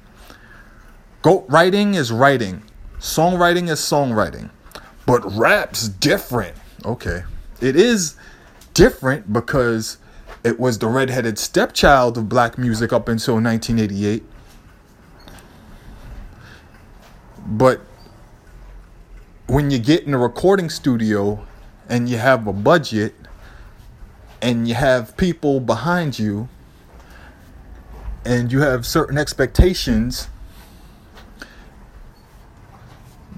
Go 1.23 1.45
writing 1.49 1.95
is 1.95 2.13
writing. 2.13 2.63
Songwriting 2.99 3.69
is 3.69 3.81
songwriting. 3.81 4.51
But 5.07 5.21
rap's 5.37 5.89
different. 5.89 6.57
Okay. 6.85 7.23
It 7.61 7.77
is 7.77 8.17
different 8.75 9.33
because 9.33 9.99
it 10.45 10.61
was 10.61 10.79
the 10.79 10.89
redheaded 10.89 11.39
stepchild 11.39 12.19
of 12.19 12.29
black 12.29 12.59
music 12.59 12.93
up 12.93 13.09
until 13.09 13.35
1988 13.35 14.23
But 17.47 17.81
when 19.47 19.71
you 19.71 19.79
get 19.79 20.03
in 20.05 20.13
a 20.13 20.19
recording 20.19 20.69
studio 20.69 21.47
and 21.89 22.09
you 22.09 22.19
have 22.19 22.47
a 22.49 22.53
budget 22.53 23.15
and 24.43 24.67
you 24.67 24.75
have 24.75 25.17
people 25.17 25.61
behind 25.61 26.19
you 26.19 26.49
and 28.25 28.51
you 28.51 28.61
have 28.63 28.85
certain 28.85 29.17
expectations, 29.17 30.29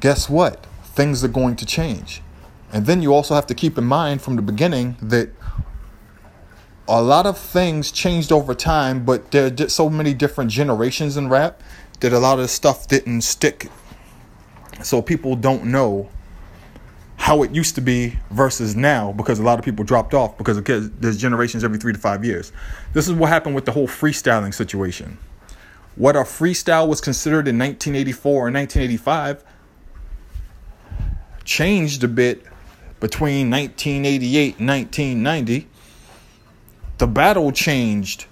guess 0.01 0.29
what? 0.29 0.65
Things 0.85 1.23
are 1.23 1.29
going 1.29 1.57
to 1.57 1.67
change. 1.67 2.23
And 2.73 2.87
then 2.87 3.03
you 3.03 3.13
also 3.13 3.35
have 3.35 3.47
to 3.49 3.55
keep 3.55 3.77
in 3.77 3.85
mind 3.85 4.23
from 4.23 4.37
the 4.37 4.43
beginning 4.43 4.97
that 5.03 5.29
a 6.89 7.03
lot 7.03 7.27
of 7.27 7.37
things 7.37 7.93
changed 7.93 8.33
over 8.33 8.55
time, 8.55 9.05
but 9.05 9.31
there 9.33 9.53
are 9.61 9.69
so 9.69 9.91
many 9.91 10.15
different 10.15 10.51
generations 10.51 11.19
in 11.19 11.29
rap 11.29 11.61
that 12.01 12.15
a 12.15 12.19
lot 12.19 12.39
of 12.39 12.49
stuff 12.49 12.89
didn't 12.89 13.21
stick 13.21 13.71
so 14.83 15.03
people 15.03 15.37
don't 15.37 15.65
know 15.65 16.09
how 17.17 17.43
it 17.43 17.51
used 17.51 17.75
to 17.75 17.81
be 17.81 18.17
versus 18.31 18.77
now 18.77 19.13
because 19.13 19.39
a 19.39 19.43
lot 19.43 19.59
of 19.59 19.65
people 19.65 19.85
dropped 19.85 20.15
off 20.15 20.39
because 20.39 20.63
there's 20.63 21.19
generations 21.19 21.65
every 21.65 21.79
three 21.79 21.93
to 21.93 21.99
five 21.99 22.25
years. 22.25 22.53
This 22.93 23.09
is 23.09 23.13
what 23.13 23.29
happened 23.29 23.55
with 23.55 23.65
the 23.65 23.73
whole 23.73 23.89
freestyling 23.89 24.55
situation. 24.55 25.19
What 25.97 26.15
a 26.15 26.21
freestyle 26.21 26.87
was 26.87 27.01
considered 27.01 27.49
in 27.49 27.59
1984 27.59 28.33
or 28.33 28.37
1985 28.53 29.45
changed 31.45 32.05
a 32.05 32.09
bit 32.09 32.45
between 33.01 33.51
1988 33.51 34.59
and 34.59 34.69
1990. 34.69 35.69
The 36.99 37.07
battle 37.07 37.51
changed 37.53 38.27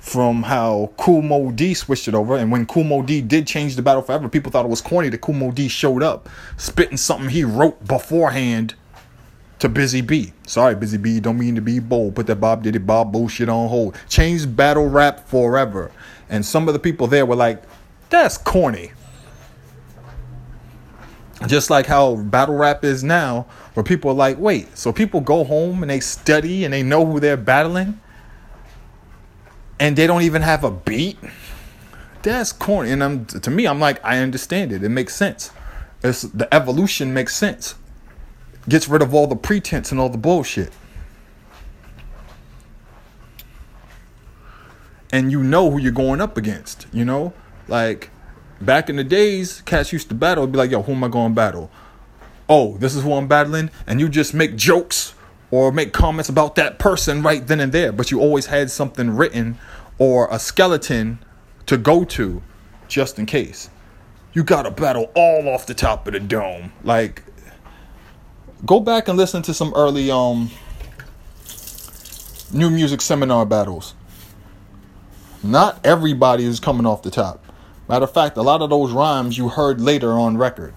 from 0.00 0.42
how 0.42 0.90
Moe 0.98 1.52
Dee 1.52 1.74
switched 1.74 2.08
it 2.08 2.14
over. 2.14 2.36
And 2.36 2.50
when 2.50 2.66
Moe 2.74 3.02
Dee 3.02 3.20
did 3.20 3.46
change 3.46 3.76
the 3.76 3.82
battle 3.82 4.02
forever, 4.02 4.28
people 4.28 4.50
thought 4.50 4.64
it 4.64 4.68
was 4.68 4.80
corny 4.80 5.10
that 5.10 5.28
Moe 5.28 5.52
Dee 5.52 5.68
showed 5.68 6.02
up 6.02 6.28
spitting 6.56 6.96
something 6.96 7.28
he 7.28 7.44
wrote 7.44 7.86
beforehand 7.86 8.74
to 9.58 9.68
Busy 9.68 10.00
Bee. 10.00 10.32
Sorry, 10.46 10.74
Busy 10.74 10.96
Bee, 10.96 11.20
don't 11.20 11.38
mean 11.38 11.54
to 11.54 11.60
be 11.60 11.78
bold. 11.78 12.16
Put 12.16 12.26
that 12.28 12.36
Bob 12.36 12.62
Diddy 12.62 12.78
Bob 12.78 13.12
bullshit 13.12 13.50
on 13.50 13.68
hold. 13.68 13.96
Changed 14.08 14.56
battle 14.56 14.88
rap 14.88 15.28
forever. 15.28 15.92
And 16.30 16.44
some 16.46 16.66
of 16.66 16.72
the 16.72 16.80
people 16.80 17.06
there 17.06 17.26
were 17.26 17.36
like, 17.36 17.62
that's 18.08 18.38
corny. 18.38 18.92
Just 21.46 21.70
like 21.70 21.86
how 21.86 22.16
battle 22.16 22.56
rap 22.56 22.84
is 22.84 23.04
now, 23.04 23.46
where 23.74 23.84
people 23.84 24.10
are 24.10 24.14
like, 24.14 24.38
wait, 24.38 24.76
so 24.76 24.92
people 24.92 25.20
go 25.20 25.44
home 25.44 25.82
and 25.82 25.90
they 25.90 26.00
study 26.00 26.64
and 26.64 26.72
they 26.72 26.82
know 26.82 27.04
who 27.04 27.20
they're 27.20 27.36
battling? 27.36 28.00
And 29.80 29.96
they 29.96 30.06
don't 30.06 30.22
even 30.22 30.42
have 30.42 30.62
a 30.62 30.70
beat. 30.70 31.18
That's 32.22 32.52
corny. 32.52 32.92
And 32.92 33.02
I'm, 33.02 33.24
to 33.24 33.50
me, 33.50 33.66
I'm 33.66 33.80
like, 33.80 34.04
I 34.04 34.18
understand 34.18 34.72
it. 34.72 34.84
It 34.84 34.90
makes 34.90 35.16
sense. 35.16 35.50
It's, 36.04 36.22
the 36.22 36.52
evolution 36.54 37.14
makes 37.14 37.34
sense. 37.34 37.74
Gets 38.68 38.88
rid 38.88 39.00
of 39.00 39.14
all 39.14 39.26
the 39.26 39.36
pretense 39.36 39.90
and 39.90 39.98
all 39.98 40.10
the 40.10 40.18
bullshit. 40.18 40.70
And 45.10 45.32
you 45.32 45.42
know 45.42 45.70
who 45.70 45.78
you're 45.78 45.90
going 45.90 46.20
up 46.20 46.36
against, 46.36 46.86
you 46.92 47.04
know? 47.04 47.32
Like, 47.66 48.10
back 48.60 48.90
in 48.90 48.96
the 48.96 49.02
days, 49.02 49.62
cats 49.62 49.92
used 49.92 50.08
to 50.10 50.14
battle. 50.14 50.46
Be 50.46 50.58
like, 50.58 50.70
yo, 50.70 50.82
who 50.82 50.92
am 50.92 51.02
I 51.02 51.08
going 51.08 51.32
to 51.32 51.34
battle? 51.34 51.70
Oh, 52.48 52.76
this 52.76 52.94
is 52.94 53.02
who 53.02 53.14
I'm 53.14 53.26
battling? 53.26 53.70
And 53.86 53.98
you 53.98 54.10
just 54.10 54.34
make 54.34 54.56
jokes 54.56 55.14
or 55.50 55.72
make 55.72 55.92
comments 55.92 56.28
about 56.28 56.54
that 56.54 56.78
person 56.78 57.22
right 57.22 57.46
then 57.46 57.60
and 57.60 57.72
there, 57.72 57.92
but 57.92 58.10
you 58.10 58.20
always 58.20 58.46
had 58.46 58.70
something 58.70 59.10
written 59.16 59.58
or 59.98 60.28
a 60.30 60.38
skeleton 60.38 61.18
to 61.66 61.76
go 61.76 62.04
to 62.04 62.42
just 62.88 63.18
in 63.18 63.26
case. 63.26 63.70
You 64.32 64.44
got 64.44 64.62
to 64.62 64.70
battle 64.70 65.10
all 65.14 65.48
off 65.48 65.66
the 65.66 65.74
top 65.74 66.06
of 66.06 66.12
the 66.12 66.20
dome. 66.20 66.72
Like 66.84 67.24
go 68.64 68.80
back 68.80 69.08
and 69.08 69.16
listen 69.16 69.42
to 69.42 69.54
some 69.54 69.72
early 69.74 70.10
um 70.10 70.50
new 72.52 72.70
music 72.70 73.00
seminar 73.00 73.46
battles. 73.46 73.94
Not 75.42 75.84
everybody 75.84 76.44
is 76.44 76.60
coming 76.60 76.86
off 76.86 77.02
the 77.02 77.10
top. 77.10 77.44
Matter 77.88 78.04
of 78.04 78.12
fact, 78.12 78.36
a 78.36 78.42
lot 78.42 78.62
of 78.62 78.70
those 78.70 78.92
rhymes 78.92 79.36
you 79.36 79.48
heard 79.48 79.80
later 79.80 80.12
on 80.12 80.36
record. 80.36 80.74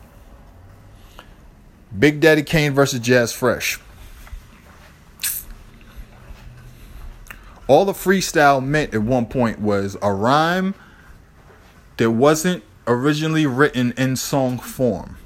Big 1.97 2.19
Daddy 2.19 2.41
Kane 2.41 2.73
versus 2.73 2.99
Jazz 2.99 3.31
Fresh. 3.31 3.79
All 7.73 7.85
the 7.85 7.93
freestyle 7.93 8.63
meant 8.63 8.93
at 8.93 9.01
one 9.01 9.25
point 9.25 9.59
was 9.59 9.97
a 9.99 10.13
rhyme 10.13 10.75
that 11.97 12.11
wasn't 12.11 12.63
originally 12.85 13.47
written 13.47 13.95
in 13.97 14.15
song 14.15 14.59
form 14.59 15.17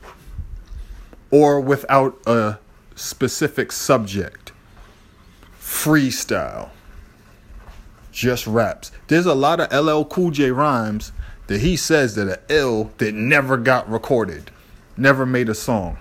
or 1.29 1.59
without 1.59 2.17
a 2.25 2.59
specific 2.95 3.73
subject. 3.73 4.53
Freestyle. 5.59 6.69
Just 8.13 8.47
raps. 8.47 8.93
There's 9.09 9.25
a 9.25 9.35
lot 9.35 9.59
of 9.59 9.85
LL 9.85 10.05
Cool 10.05 10.31
J 10.31 10.51
rhymes 10.51 11.11
that 11.47 11.59
he 11.59 11.75
says 11.75 12.15
that 12.15 12.29
are 12.29 12.43
ill 12.47 12.91
that 12.99 13.13
never 13.13 13.57
got 13.57 13.91
recorded, 13.91 14.51
never 14.95 15.25
made 15.25 15.49
a 15.49 15.53
song. 15.53 15.97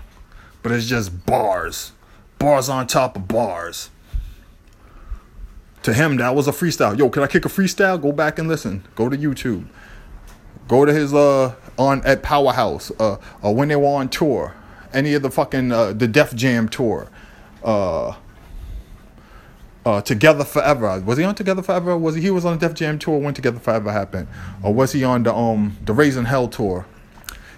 But 0.63 0.71
it's 0.71 0.87
just 0.87 1.25
bars. 1.25 1.91
Bars 2.39 2.69
on 2.69 2.87
top 2.87 3.17
of 3.17 3.27
bars. 3.27 3.89
To 5.87 5.93
him, 5.93 6.17
that 6.17 6.35
was 6.35 6.49
a 6.49 6.51
freestyle. 6.51 6.97
Yo, 6.97 7.07
can 7.09 7.23
I 7.23 7.27
kick 7.27 7.45
a 7.45 7.47
freestyle? 7.47 8.01
Go 8.01 8.11
back 8.11 8.39
and 8.39 8.49
listen. 8.49 8.85
Go 8.95 9.07
to 9.07 9.17
YouTube. 9.17 9.67
Go 10.67 10.83
to 10.83 10.91
his 10.91 11.13
uh 11.13 11.55
on 11.77 12.05
at 12.05 12.23
Powerhouse, 12.23 12.91
uh, 12.99 13.15
or 13.41 13.55
when 13.55 13.69
they 13.69 13.77
were 13.77 13.87
on 13.87 14.09
tour. 14.09 14.53
Any 14.91 15.13
of 15.13 15.21
the 15.21 15.31
fucking 15.31 15.71
uh, 15.71 15.93
the 15.93 16.05
Def 16.05 16.35
Jam 16.35 16.67
tour. 16.67 17.09
Uh 17.63 18.17
uh, 19.85 20.01
Together 20.01 20.43
Forever. 20.43 20.99
Was 20.99 21.19
he 21.19 21.23
on 21.23 21.35
Together 21.35 21.61
Forever? 21.61 21.97
Was 21.97 22.15
he? 22.15 22.21
He 22.21 22.31
was 22.31 22.43
on 22.43 22.59
the 22.59 22.67
Def 22.67 22.75
Jam 22.75 22.99
tour 22.99 23.19
when 23.19 23.33
Together 23.33 23.59
Forever 23.59 23.89
happened, 23.93 24.27
or 24.61 24.73
was 24.73 24.91
he 24.91 25.05
on 25.05 25.23
the 25.23 25.33
um 25.33 25.77
the 25.85 25.93
Raising 25.93 26.25
Hell 26.25 26.49
tour? 26.49 26.85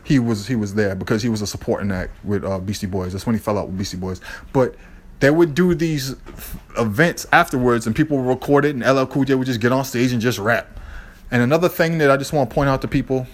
He 0.03 0.19
was 0.19 0.45
he 0.45 0.55
was 0.55 0.75
there 0.75 0.93
because 0.93 1.23
he 1.23 1.29
was 1.29 1.41
a 1.41 1.47
supporting 1.47 1.91
act 1.91 2.11
with 2.23 2.45
uh, 2.45 2.59
Beastie 2.59 2.85
Boys. 2.85 3.13
That's 3.13 3.25
when 3.25 3.33
he 3.33 3.41
fell 3.41 3.57
out 3.57 3.69
with 3.69 3.79
Beastie 3.79 3.97
Boys. 3.97 4.21
But 4.53 4.75
they 5.19 5.29
would 5.29 5.53
do 5.53 5.75
these 5.75 6.15
events 6.77 7.27
afterwards, 7.31 7.85
and 7.85 7.95
people 7.95 8.17
would 8.17 8.27
record 8.27 8.65
it, 8.65 8.75
and 8.75 8.83
LL 8.83 9.05
Cool 9.05 9.25
J 9.25 9.35
would 9.35 9.47
just 9.47 9.59
get 9.59 9.71
on 9.71 9.83
stage 9.85 10.11
and 10.11 10.21
just 10.21 10.39
rap. 10.39 10.79
And 11.31 11.41
another 11.41 11.69
thing 11.69 11.97
that 11.99 12.09
I 12.09 12.17
just 12.17 12.33
want 12.33 12.49
to 12.49 12.53
point 12.53 12.69
out 12.69 12.81
to 12.81 12.87
people: 12.87 13.27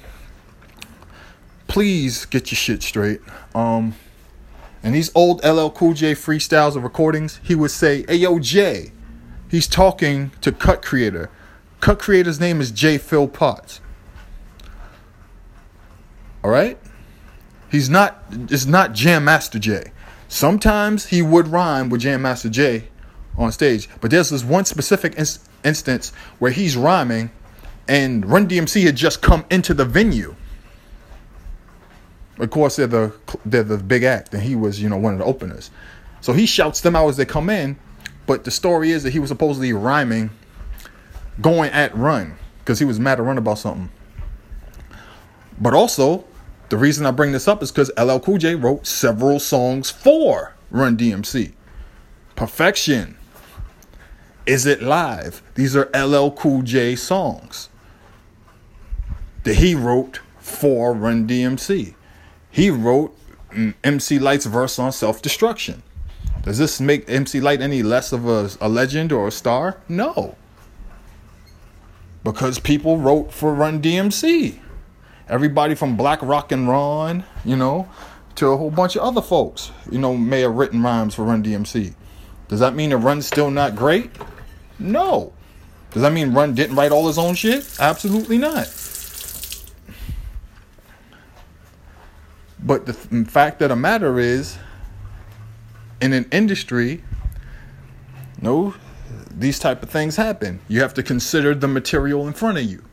please 1.68 2.26
get 2.26 2.52
your 2.52 2.58
shit 2.58 2.84
straight. 2.84 3.22
Um, 3.54 3.96
and 4.86 4.94
these 4.94 5.12
old 5.16 5.44
LL 5.44 5.70
Cool 5.70 5.94
J 5.94 6.14
freestyles 6.14 6.76
and 6.76 6.84
recordings, 6.84 7.40
he 7.44 7.56
would 7.56 7.72
say, 7.72 8.06
Hey 8.08 8.18
yo, 8.18 8.40
Jay. 8.40 8.92
He's 9.50 9.68
talking 9.68 10.32
to 10.42 10.52
Cut 10.52 10.82
Creator. 10.82 11.30
Cut 11.80 12.00
Creator's 12.00 12.40
name 12.40 12.62
is 12.62 12.72
J. 12.72 12.98
Phil 12.98 13.28
Potts. 13.28 13.80
Alright? 16.44 16.78
He's 17.72 17.90
not 17.90 18.24
it's 18.32 18.66
not 18.66 18.94
Jam 18.94 19.26
Master 19.26 19.60
Jay. 19.60 19.92
Sometimes 20.28 21.08
he 21.08 21.22
would 21.22 21.48
rhyme 21.48 21.90
with 21.90 22.02
Jam 22.02 22.22
Master 22.22 22.50
Jay 22.50 22.88
on 23.38 23.52
stage, 23.52 23.90
but 24.02 24.12
there's 24.12 24.30
this 24.30 24.44
one 24.44 24.66
specific 24.66 25.18
ins- 25.18 25.48
instance 25.64 26.12
where 26.40 26.52
he's 26.52 26.76
rhyming 26.76 27.32
and 27.88 28.26
Run 28.26 28.48
DMC 28.48 28.84
had 28.84 28.96
just 28.96 29.22
come 29.22 29.46
into 29.50 29.74
the 29.74 29.86
venue 29.86 30.36
of 32.40 32.50
course, 32.50 32.76
they're 32.76 32.88
the 32.88 33.14
they're 33.46 33.64
the 33.64 33.78
big 33.78 34.04
act, 34.04 34.34
and 34.34 34.44
he 34.44 34.56
was 34.56 34.82
you 34.82 34.90
know 34.90 34.98
one 34.98 35.14
of 35.14 35.20
the 35.20 35.26
openers. 35.26 35.72
So 36.22 36.34
he 36.34 36.46
shouts 36.46 36.82
them 36.82 36.96
out 36.96 37.08
as 37.10 37.18
they 37.18 37.26
come 37.26 37.50
in. 37.50 37.78
But 38.26 38.44
the 38.44 38.52
story 38.52 38.92
is 38.92 39.04
that 39.04 39.12
he 39.12 39.20
was 39.20 39.30
supposedly 39.30 39.72
rhyming, 39.72 40.32
going 41.42 41.72
at 41.72 41.96
Run 41.96 42.36
because 42.60 42.80
he 42.80 42.86
was 42.86 43.00
mad 43.00 43.20
at 43.20 43.24
Run 43.26 43.38
about 43.38 43.60
something. 43.60 43.90
But 45.60 45.74
also, 45.74 46.26
the 46.70 46.78
reason 46.78 47.06
I 47.06 47.12
bring 47.12 47.32
this 47.32 47.48
up 47.48 47.62
is 47.62 47.72
because 47.72 47.92
LL 47.98 48.20
Cool 48.20 48.38
J 48.38 48.56
wrote 48.56 48.88
several 48.88 49.40
songs 49.40 49.92
for 49.92 50.56
Run 50.72 50.98
DMC. 50.98 51.54
Perfection. 52.36 53.18
Is 54.46 54.66
it 54.66 54.82
live? 54.82 55.42
These 55.56 55.76
are 55.76 55.90
LL 55.96 56.32
Cool 56.32 56.62
J 56.64 56.96
songs 56.96 57.70
that 59.44 59.56
he 59.56 59.76
wrote 59.76 60.20
for 60.40 60.94
Run 60.94 61.28
DMC. 61.28 61.94
He 62.52 62.70
wrote 62.70 63.16
mm, 63.52 63.74
MC 63.84 64.20
Lyte's 64.20 64.46
verse 64.46 64.78
on 64.80 64.92
self 64.92 65.22
destruction. 65.22 65.84
Does 66.44 66.58
this 66.58 66.80
make 66.80 67.10
MC 67.10 67.40
Lyte 67.40 67.62
any 67.62 67.82
less 67.82 68.12
of 68.12 68.28
a, 68.28 68.50
a 68.62 68.70
legend 68.70 69.12
or 69.12 69.28
a 69.28 69.32
star? 69.32 69.82
No. 69.88 70.36
Because 72.24 72.60
people 72.60 72.98
wrote 72.98 73.32
for 73.32 73.54
Run 73.54 73.82
DMC. 73.82 74.60
Everybody 75.28 75.74
from 75.74 75.98
Black 75.98 76.22
Rock 76.22 76.52
and 76.52 76.70
Ron, 76.70 77.24
you 77.44 77.56
know, 77.56 77.90
to 78.36 78.48
a 78.48 78.58
whole 78.58 78.70
bunch 78.70 78.96
of 78.96 79.02
other 79.02 79.22
folks, 79.22 79.72
you 79.90 79.98
know, 79.98 80.16
may 80.16 80.42
have 80.42 80.54
written 80.54 80.84
rhymes 80.84 81.16
for 81.16 81.24
Run 81.24 81.44
DMC. 81.44 81.96
Does 82.48 82.60
that 82.60 82.76
mean 82.76 82.94
Run's 82.94 83.26
still 83.26 83.50
not 83.50 83.76
great? 83.76 84.12
No. 84.78 85.34
Does 85.92 86.04
that 86.04 86.14
mean 86.14 86.34
Run 86.34 86.54
didn't 86.54 86.76
write 86.76 86.92
all 86.92 87.08
his 87.08 87.18
own 87.18 87.34
shit? 87.34 87.68
Absolutely 87.80 88.38
not. 88.38 88.72
But 92.60 92.86
the 92.86 92.94
fact 92.94 93.62
of 93.62 93.70
the 93.70 93.76
matter 93.76 94.20
is, 94.20 94.58
in 96.02 96.14
an 96.14 96.28
industry, 96.32 97.04
no, 98.42 98.76
these 99.32 99.58
type 99.58 99.82
of 99.82 99.90
things 99.90 100.18
happen. 100.18 100.60
You 100.68 100.82
have 100.82 100.94
to 100.96 101.04
consider 101.04 101.56
the 101.56 101.68
material 101.68 102.28
in 102.28 102.34
front 102.34 102.58
of 102.58 102.64
you, 102.64 102.84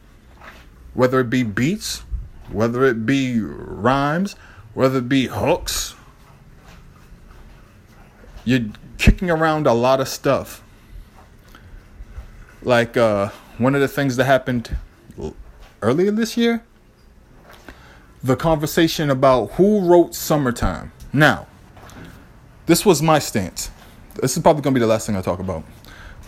whether 0.95 1.21
it 1.21 1.29
be 1.29 1.43
beats, 1.43 2.05
whether 2.53 2.85
it 2.85 3.07
be 3.07 3.41
rhymes, 3.41 4.35
whether 4.75 4.99
it 4.99 5.09
be 5.09 5.27
hooks. 5.27 5.95
You're 8.45 8.67
kicking 8.99 9.31
around 9.31 9.67
a 9.67 9.73
lot 9.73 10.01
of 10.01 10.09
stuff. 10.09 10.63
Like 12.63 12.97
uh, 12.97 13.31
one 13.59 13.75
of 13.75 13.81
the 13.81 13.89
things 13.89 14.17
that 14.17 14.25
happened 14.25 14.77
earlier 15.81 16.11
this 16.11 16.37
year 16.37 16.63
the 18.23 18.37
conversation 18.37 19.11
about 19.11 19.53
who 19.53 19.81
wrote 19.81 20.15
Summertime. 20.15 20.93
Now, 21.13 21.47
this 22.67 22.87
was 22.87 23.03
my 23.03 23.19
stance. 23.19 23.71
This 24.21 24.37
is 24.37 24.43
probably 24.43 24.63
going 24.63 24.75
to 24.75 24.79
be 24.79 24.85
the 24.85 24.87
last 24.87 25.07
thing 25.07 25.17
I 25.17 25.23
talk 25.23 25.41
about. 25.41 25.65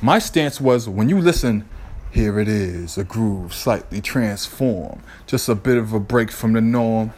My 0.02 0.18
stance 0.18 0.60
was 0.60 0.88
when 0.88 1.08
you 1.08 1.20
listen, 1.20 1.68
here 2.14 2.38
it 2.38 2.46
is, 2.46 2.96
a 2.96 3.02
groove 3.02 3.52
slightly 3.52 4.00
transformed, 4.00 5.02
just 5.26 5.48
a 5.48 5.54
bit 5.56 5.76
of 5.76 5.92
a 5.92 5.98
break 5.98 6.30
from 6.30 6.52
the 6.52 6.60
norm. 6.60 7.12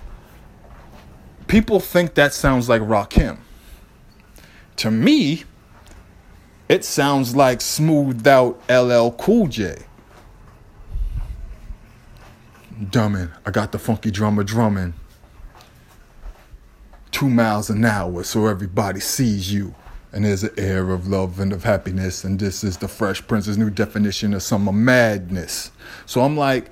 People 1.48 1.80
think 1.80 2.14
that 2.14 2.32
sounds 2.32 2.66
like 2.70 2.80
Rakim. 2.80 3.36
To 4.76 4.90
me, 4.90 5.44
it 6.70 6.82
sounds 6.82 7.36
like 7.36 7.60
smoothed 7.60 8.26
out 8.26 8.58
LL 8.70 9.10
Cool 9.10 9.48
J. 9.48 9.76
Dumbing. 12.80 13.30
I 13.44 13.50
got 13.50 13.72
the 13.72 13.78
funky 13.78 14.10
drummer 14.10 14.44
drumming. 14.44 14.94
Two 17.10 17.28
miles 17.28 17.68
an 17.68 17.84
hour 17.84 18.22
so 18.24 18.46
everybody 18.46 19.00
sees 19.00 19.52
you. 19.52 19.74
And 20.12 20.24
there's 20.24 20.44
an 20.44 20.54
air 20.56 20.90
of 20.90 21.08
love 21.08 21.40
and 21.40 21.52
of 21.52 21.64
happiness. 21.64 22.24
And 22.24 22.38
this 22.38 22.64
is 22.64 22.78
the 22.78 22.88
Fresh 22.88 23.26
Prince's 23.26 23.58
new 23.58 23.70
definition 23.70 24.32
of 24.34 24.42
summer 24.42 24.72
madness. 24.72 25.70
So 26.06 26.22
I'm 26.22 26.36
like, 26.36 26.70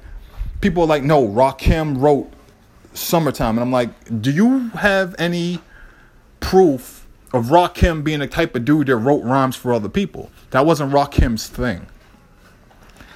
people 0.60 0.84
are 0.84 0.86
like, 0.86 1.02
no, 1.02 1.26
Rakim 1.26 2.00
wrote 2.00 2.32
Summertime. 2.94 3.58
And 3.58 3.60
I'm 3.60 3.72
like, 3.72 4.22
do 4.22 4.30
you 4.30 4.68
have 4.70 5.14
any 5.18 5.60
proof 6.40 7.06
of 7.32 7.46
Rakim 7.46 8.04
being 8.04 8.20
the 8.20 8.26
type 8.26 8.54
of 8.54 8.64
dude 8.64 8.86
that 8.86 8.96
wrote 8.96 9.24
rhymes 9.24 9.56
for 9.56 9.72
other 9.72 9.88
people? 9.88 10.30
That 10.50 10.64
wasn't 10.64 10.92
Rakim's 10.92 11.48
thing. 11.48 11.86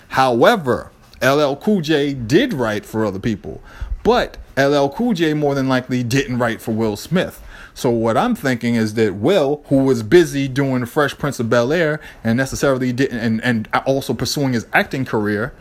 However, 0.09 0.91
LL 1.23 1.55
Cool 1.57 1.81
J 1.81 2.15
did 2.15 2.53
write 2.53 2.85
for 2.85 3.05
other 3.05 3.19
people, 3.19 3.63
but 4.03 4.37
LL 4.57 4.89
Cool 4.89 5.15
J 5.15 5.35
more 5.35 5.55
than 5.55 5.69
likely 5.69 6.03
didn't 6.03 6.39
write 6.39 6.61
for 6.61 6.73
Will 6.73 6.97
Smith. 6.97 7.43
So 7.79 7.91
what 7.91 8.17
I'm 8.17 8.35
thinking 8.35 8.75
is 8.75 8.95
that 8.95 9.15
Will, 9.15 9.63
who 9.67 9.85
was 9.85 10.03
busy 10.03 10.49
doing 10.49 10.85
Fresh 10.85 11.17
Prince 11.17 11.39
of 11.39 11.49
Bel 11.49 11.73
Air 11.73 12.01
and 12.25 12.37
necessarily 12.37 12.93
didn't, 12.93 13.21
and, 13.21 13.41
and 13.45 13.69
also 13.87 14.15
pursuing 14.15 14.53
his 14.53 14.67
acting 14.73 15.05
career, 15.05 15.55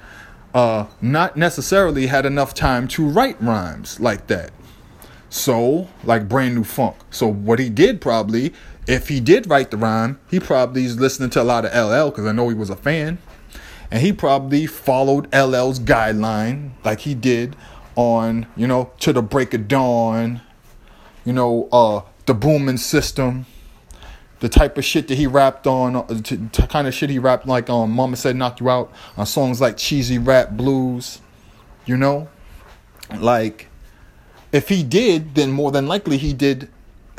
uh, 0.56 0.88
not 1.00 1.38
necessarily 1.38 2.08
had 2.08 2.26
enough 2.26 2.56
time 2.56 2.88
to 2.88 3.08
write 3.08 3.40
rhymes 3.40 4.00
like 4.00 4.26
that. 4.26 4.50
So, 5.30 5.90
like 6.04 6.28
brand 6.28 6.56
new 6.56 6.64
funk. 6.64 6.96
So 7.12 7.28
what 7.28 7.60
he 7.60 7.70
did 7.70 8.02
probably, 8.02 8.52
if 8.88 9.10
he 9.10 9.20
did 9.20 9.48
write 9.48 9.70
the 9.70 9.78
rhyme, 9.78 10.20
he 10.28 10.40
probably 10.40 10.86
is 10.86 11.00
listening 11.00 11.30
to 11.30 11.44
a 11.44 11.44
lot 11.44 11.66
of 11.66 11.72
LL 11.72 12.10
because 12.10 12.26
I 12.26 12.32
know 12.32 12.50
he 12.50 12.56
was 12.56 12.72
a 12.72 12.76
fan 12.76 13.20
and 13.92 14.02
he 14.02 14.12
probably 14.12 14.66
followed 14.66 15.32
LL's 15.32 15.80
guideline 15.80 16.72
like 16.84 17.02
he 17.02 17.14
did 17.14 17.56
on, 17.96 18.48
you 18.56 18.66
know, 18.66 18.92
to 19.02 19.14
the 19.14 19.22
break 19.22 19.54
of 19.54 19.68
dawn, 19.68 20.42
you 21.28 21.34
know, 21.34 21.68
uh, 21.74 22.00
the 22.26 22.34
booming 22.34 22.78
system, 22.78 23.46
the 24.40 24.48
type 24.48 24.78
of 24.78 24.86
shit 24.86 25.10
that 25.10 25.16
he 25.16 25.28
rapped 25.28 25.68
on, 25.68 25.98
uh, 25.98 26.04
to 26.22 26.68
kind 26.68 26.88
of 26.88 26.94
shit 26.94 27.10
he 27.10 27.20
rapped 27.20 27.46
like 27.46 27.70
on 27.70 27.90
um, 27.90 27.92
Mama 27.92 28.16
Said 28.16 28.38
Knock 28.38 28.62
You 28.62 28.70
Out, 28.70 28.94
on 29.18 29.26
songs 29.26 29.60
like 29.60 29.76
Cheesy 29.76 30.18
Rap 30.20 30.52
Blues, 30.52 31.20
you 31.86 31.98
know? 31.98 32.30
Like, 33.14 33.68
if 34.54 34.70
he 34.70 34.84
did, 34.84 35.36
then 35.36 35.52
more 35.52 35.70
than 35.70 35.86
likely 35.86 36.16
he 36.16 36.32
did 36.32 36.70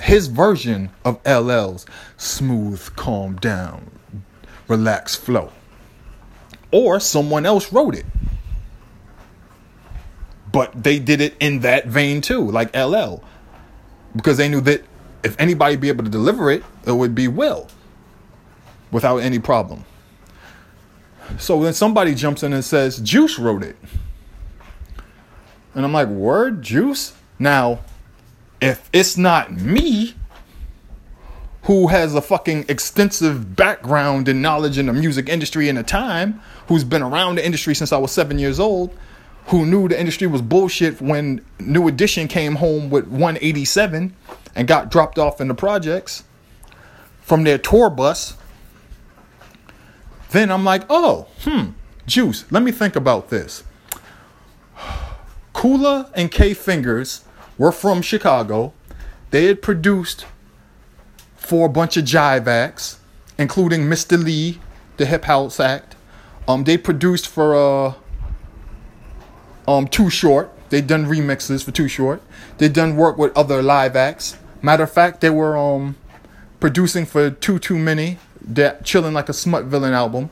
his 0.02 0.28
version 0.28 0.88
of 1.04 1.20
LL's 1.26 1.84
smooth, 2.16 2.96
calm 2.96 3.36
down, 3.36 3.90
relax 4.68 5.16
flow. 5.16 5.52
Or 6.72 6.98
someone 6.98 7.44
else 7.44 7.74
wrote 7.74 7.94
it 7.94 8.06
but 10.50 10.82
they 10.82 10.98
did 10.98 11.20
it 11.20 11.34
in 11.40 11.60
that 11.60 11.86
vein 11.86 12.20
too, 12.20 12.50
like 12.50 12.74
LL, 12.74 13.22
because 14.18 14.36
they 14.36 14.48
knew 14.48 14.60
that 14.62 14.84
if 15.22 15.38
anybody 15.38 15.76
be 15.76 15.88
able 15.88 16.02
to 16.02 16.10
deliver 16.10 16.50
it, 16.50 16.64
it 16.84 16.92
would 16.92 17.14
be 17.14 17.28
Will, 17.28 17.68
without 18.90 19.18
any 19.18 19.38
problem. 19.38 19.84
So 21.38 21.62
then 21.62 21.72
somebody 21.72 22.16
jumps 22.16 22.42
in 22.42 22.52
and 22.52 22.64
says 22.64 22.98
Juice 22.98 23.38
wrote 23.38 23.62
it, 23.62 23.76
and 25.74 25.84
I'm 25.84 25.92
like, 25.92 26.08
word, 26.08 26.62
Juice. 26.62 27.14
Now, 27.38 27.78
if 28.60 28.90
it's 28.92 29.16
not 29.16 29.52
me, 29.52 30.14
who 31.62 31.86
has 31.86 32.14
a 32.14 32.20
fucking 32.20 32.64
extensive 32.68 33.54
background 33.54 34.26
and 34.26 34.42
knowledge 34.42 34.78
in 34.78 34.86
the 34.86 34.92
music 34.92 35.28
industry 35.28 35.68
in 35.68 35.76
the 35.76 35.82
time, 35.84 36.40
who's 36.66 36.82
been 36.82 37.02
around 37.02 37.36
the 37.36 37.46
industry 37.46 37.74
since 37.74 37.92
I 37.92 37.98
was 37.98 38.10
seven 38.10 38.38
years 38.38 38.58
old, 38.58 38.96
who 39.48 39.64
knew 39.64 39.88
the 39.88 39.98
industry 39.98 40.26
was 40.26 40.42
bullshit 40.42 41.00
when 41.00 41.44
New 41.58 41.88
Edition 41.88 42.28
came 42.28 42.56
home 42.56 42.90
with 42.90 43.06
187 43.06 44.14
and 44.54 44.68
got 44.68 44.90
dropped 44.90 45.18
off 45.18 45.40
in 45.40 45.48
the 45.48 45.54
projects 45.54 46.24
from 47.22 47.44
their 47.44 47.58
tour 47.58 47.88
bus. 47.88 48.36
Then 50.30 50.50
I'm 50.50 50.64
like, 50.64 50.82
oh, 50.90 51.28
hmm, 51.40 51.70
Juice, 52.06 52.44
let 52.50 52.62
me 52.62 52.72
think 52.72 52.94
about 52.94 53.30
this. 53.30 53.64
Hula 55.56 56.10
and 56.14 56.30
K 56.30 56.54
Fingers 56.54 57.24
were 57.56 57.72
from 57.72 58.02
Chicago. 58.02 58.72
They 59.30 59.46
had 59.46 59.62
produced 59.62 60.26
for 61.36 61.66
a 61.66 61.68
bunch 61.70 61.96
of 61.96 62.04
jive 62.04 62.46
acts, 62.46 63.00
including 63.38 63.82
Mr. 63.82 64.22
Lee, 64.22 64.60
the 64.98 65.06
Hip 65.06 65.24
House 65.24 65.58
Act. 65.58 65.96
Um, 66.46 66.64
they 66.64 66.78
produced 66.78 67.26
for 67.26 67.54
uh, 67.54 67.94
um, 69.68 69.86
Too 69.86 70.08
Short. 70.10 70.50
They 70.70 70.80
done 70.80 71.06
remixes 71.06 71.62
for 71.62 71.70
Too 71.70 71.88
Short. 71.88 72.22
They 72.56 72.68
done 72.68 72.96
work 72.96 73.18
with 73.18 73.36
other 73.36 73.62
live 73.62 73.94
acts. 73.94 74.36
Matter 74.62 74.84
of 74.84 74.90
fact, 74.90 75.20
they 75.20 75.30
were 75.30 75.56
um 75.56 75.96
producing 76.58 77.06
for 77.06 77.30
Too 77.30 77.58
Too 77.58 77.78
Many. 77.78 78.18
That 78.40 78.84
chilling 78.84 79.12
like 79.12 79.28
a 79.28 79.34
smut 79.34 79.64
villain 79.64 79.92
album. 79.92 80.30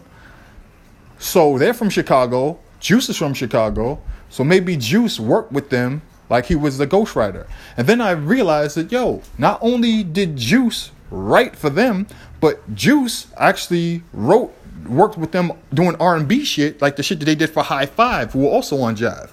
So 1.18 1.58
they're 1.58 1.74
from 1.74 1.90
Chicago. 1.90 2.58
Juice 2.80 3.08
is 3.10 3.16
from 3.16 3.34
Chicago. 3.34 4.00
So 4.30 4.42
maybe 4.42 4.76
Juice 4.76 5.20
worked 5.20 5.52
with 5.52 5.68
them 5.68 6.02
like 6.30 6.46
he 6.46 6.54
was 6.54 6.78
the 6.78 6.86
ghostwriter. 6.86 7.46
And 7.76 7.86
then 7.86 8.00
I 8.00 8.12
realized 8.12 8.76
that 8.76 8.90
yo, 8.90 9.22
not 9.36 9.58
only 9.60 10.02
did 10.02 10.36
Juice 10.36 10.92
write 11.10 11.56
for 11.56 11.68
them, 11.70 12.06
but 12.40 12.74
Juice 12.74 13.26
actually 13.36 14.02
wrote 14.12 14.52
worked 14.88 15.16
with 15.16 15.32
them 15.32 15.52
doing 15.72 15.96
R&B 15.96 16.44
shit, 16.44 16.80
like 16.80 16.96
the 16.96 17.02
shit 17.02 17.18
that 17.20 17.26
they 17.26 17.34
did 17.34 17.50
for 17.50 17.62
Hi-Five, 17.62 18.32
who 18.32 18.40
were 18.40 18.50
also 18.50 18.80
on 18.80 18.96
Jive. 18.96 19.30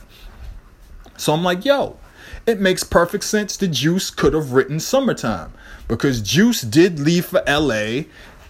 So 1.17 1.33
I'm 1.33 1.43
like, 1.43 1.65
yo, 1.65 1.97
it 2.45 2.59
makes 2.59 2.83
perfect 2.83 3.23
sense 3.23 3.57
that 3.57 3.69
Juice 3.69 4.09
could 4.09 4.33
have 4.33 4.51
written 4.51 4.79
Summertime 4.79 5.53
because 5.87 6.21
Juice 6.21 6.61
did 6.61 6.99
leave 6.99 7.25
for 7.25 7.43
LA 7.47 8.03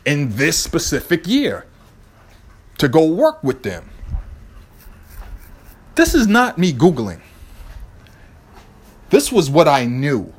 in 0.06 0.36
this 0.36 0.58
specific 0.58 1.28
year 1.28 1.66
to 2.78 2.88
go 2.88 3.06
work 3.06 3.44
with 3.44 3.64
them. 3.64 3.90
This 5.96 6.16
is 6.16 6.28
not 6.28 6.58
me 6.58 6.74
Googling. 6.74 7.22
This 9.10 9.32
was 9.32 9.50
what 9.50 9.68
I 9.68 9.86
knew 9.86 10.34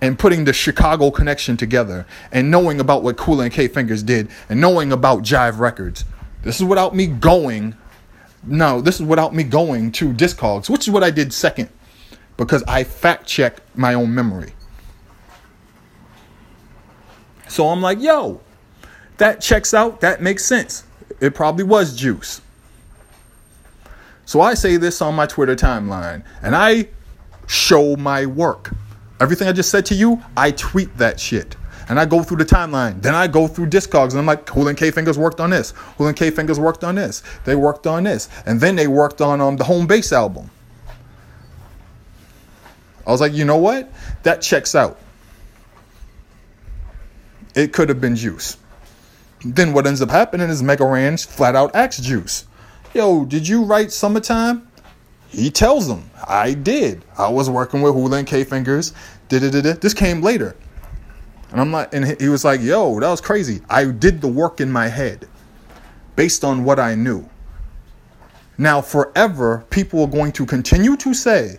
and 0.00 0.18
putting 0.18 0.44
the 0.44 0.52
Chicago 0.52 1.10
connection 1.10 1.56
together 1.56 2.06
and 2.32 2.50
knowing 2.50 2.80
about 2.80 3.02
what 3.02 3.18
Hula 3.18 3.44
and 3.44 3.52
K 3.52 3.68
Fingers 3.68 4.02
did 4.02 4.28
and 4.48 4.60
knowing 4.60 4.92
about 4.92 5.22
Jive 5.22 5.58
Records. 5.58 6.04
This 6.42 6.56
is 6.56 6.64
without 6.64 6.94
me 6.94 7.06
going. 7.06 7.76
No, 8.44 8.80
this 8.80 9.00
is 9.00 9.06
without 9.06 9.34
me 9.34 9.42
going 9.42 9.90
to 9.92 10.12
Discogs, 10.12 10.70
which 10.70 10.86
is 10.86 10.90
what 10.90 11.02
I 11.02 11.10
did 11.10 11.32
second 11.32 11.68
because 12.36 12.62
I 12.68 12.84
fact 12.84 13.26
check 13.26 13.60
my 13.74 13.94
own 13.94 14.14
memory. 14.14 14.52
So 17.48 17.68
I'm 17.68 17.82
like, 17.82 18.00
yo, 18.00 18.40
that 19.16 19.40
checks 19.40 19.74
out. 19.74 20.00
That 20.00 20.22
makes 20.22 20.44
sense. 20.44 20.84
It 21.20 21.34
probably 21.34 21.64
was 21.64 21.96
Juice. 21.96 22.40
So 24.24 24.40
I 24.40 24.54
say 24.54 24.76
this 24.76 25.02
on 25.02 25.14
my 25.14 25.26
Twitter 25.26 25.56
timeline 25.56 26.22
and 26.42 26.54
I 26.54 26.88
show 27.46 27.96
my 27.96 28.26
work. 28.26 28.70
Everything 29.20 29.48
I 29.48 29.52
just 29.52 29.70
said 29.70 29.84
to 29.86 29.94
you, 29.94 30.22
I 30.36 30.52
tweet 30.52 30.96
that 30.98 31.18
shit. 31.18 31.56
And 31.88 31.98
I 31.98 32.04
go 32.04 32.22
through 32.22 32.36
the 32.36 32.44
timeline. 32.44 33.00
Then 33.00 33.14
I 33.14 33.26
go 33.26 33.48
through 33.48 33.66
Discogs 33.66 34.10
and 34.10 34.18
I'm 34.18 34.26
like, 34.26 34.54
and 34.54 34.76
K 34.76 34.90
Fingers 34.90 35.18
worked 35.18 35.40
on 35.40 35.50
this. 35.50 35.72
And 35.98 36.14
K 36.14 36.30
Fingers 36.30 36.60
worked 36.60 36.84
on 36.84 36.96
this. 36.96 37.22
They 37.44 37.56
worked 37.56 37.86
on 37.86 38.04
this. 38.04 38.28
And 38.44 38.60
then 38.60 38.76
they 38.76 38.86
worked 38.86 39.20
on 39.20 39.40
um, 39.40 39.56
the 39.56 39.64
Home 39.64 39.86
Base 39.86 40.12
album. 40.12 40.50
I 43.06 43.10
was 43.10 43.22
like, 43.22 43.32
you 43.32 43.46
know 43.46 43.56
what? 43.56 43.90
That 44.22 44.42
checks 44.42 44.74
out. 44.74 44.98
It 47.54 47.72
could 47.72 47.88
have 47.88 48.02
been 48.02 48.16
Juice. 48.16 48.58
Then 49.44 49.72
what 49.72 49.86
ends 49.86 50.02
up 50.02 50.10
happening 50.10 50.50
is 50.50 50.62
Mega 50.62 50.84
Ran 50.84 51.16
flat 51.16 51.56
out 51.56 51.74
asks 51.74 52.00
Juice, 52.02 52.44
Yo, 52.92 53.24
did 53.24 53.48
you 53.48 53.64
write 53.64 53.88
Summertime? 53.88 54.67
He 55.28 55.50
tells 55.50 55.86
them, 55.86 56.10
I 56.26 56.54
did. 56.54 57.04
I 57.16 57.28
was 57.28 57.50
working 57.50 57.82
with 57.82 57.94
Hula 57.94 58.18
and 58.18 58.26
K 58.26 58.44
Fingers. 58.44 58.92
This 59.28 59.94
came 59.94 60.22
later. 60.22 60.56
And 61.50 61.60
I'm 61.60 61.72
like, 61.72 61.94
and 61.94 62.20
he 62.20 62.28
was 62.28 62.44
like, 62.44 62.60
yo, 62.60 62.98
that 63.00 63.08
was 63.08 63.20
crazy. 63.20 63.60
I 63.70 63.84
did 63.84 64.20
the 64.20 64.28
work 64.28 64.60
in 64.60 64.70
my 64.70 64.88
head 64.88 65.28
based 66.16 66.44
on 66.44 66.64
what 66.64 66.78
I 66.78 66.94
knew. 66.94 67.28
Now, 68.58 68.80
forever, 68.80 69.64
people 69.70 70.02
are 70.02 70.08
going 70.08 70.32
to 70.32 70.44
continue 70.44 70.96
to 70.96 71.14
say 71.14 71.58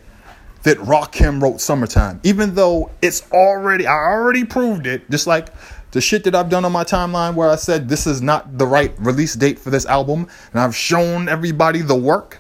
that 0.64 0.78
Rakim 0.80 1.42
wrote 1.42 1.62
Summertime, 1.62 2.20
even 2.24 2.54
though 2.54 2.92
it's 3.02 3.32
already, 3.32 3.88
I 3.88 3.94
already 3.94 4.44
proved 4.44 4.86
it. 4.86 5.10
Just 5.10 5.26
like 5.26 5.48
the 5.92 6.02
shit 6.02 6.26
that 6.26 6.36
I've 6.36 6.50
done 6.50 6.66
on 6.66 6.74
my 6.74 6.84
timeline 6.84 7.36
where 7.36 7.50
I 7.50 7.56
said 7.56 7.88
this 7.88 8.06
is 8.06 8.22
not 8.22 8.58
the 8.58 8.68
right 8.68 8.94
release 9.00 9.36
date 9.36 9.58
for 9.58 9.70
this 9.70 9.86
album, 9.86 10.28
and 10.52 10.60
I've 10.60 10.76
shown 10.76 11.30
everybody 11.30 11.82
the 11.82 11.96
work 11.96 12.39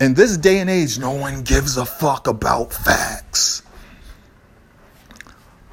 in 0.00 0.14
this 0.14 0.36
day 0.36 0.58
and 0.60 0.70
age, 0.70 0.98
no 0.98 1.12
one 1.12 1.42
gives 1.42 1.76
a 1.76 1.84
fuck 1.84 2.26
about 2.26 2.72
facts. 2.72 3.62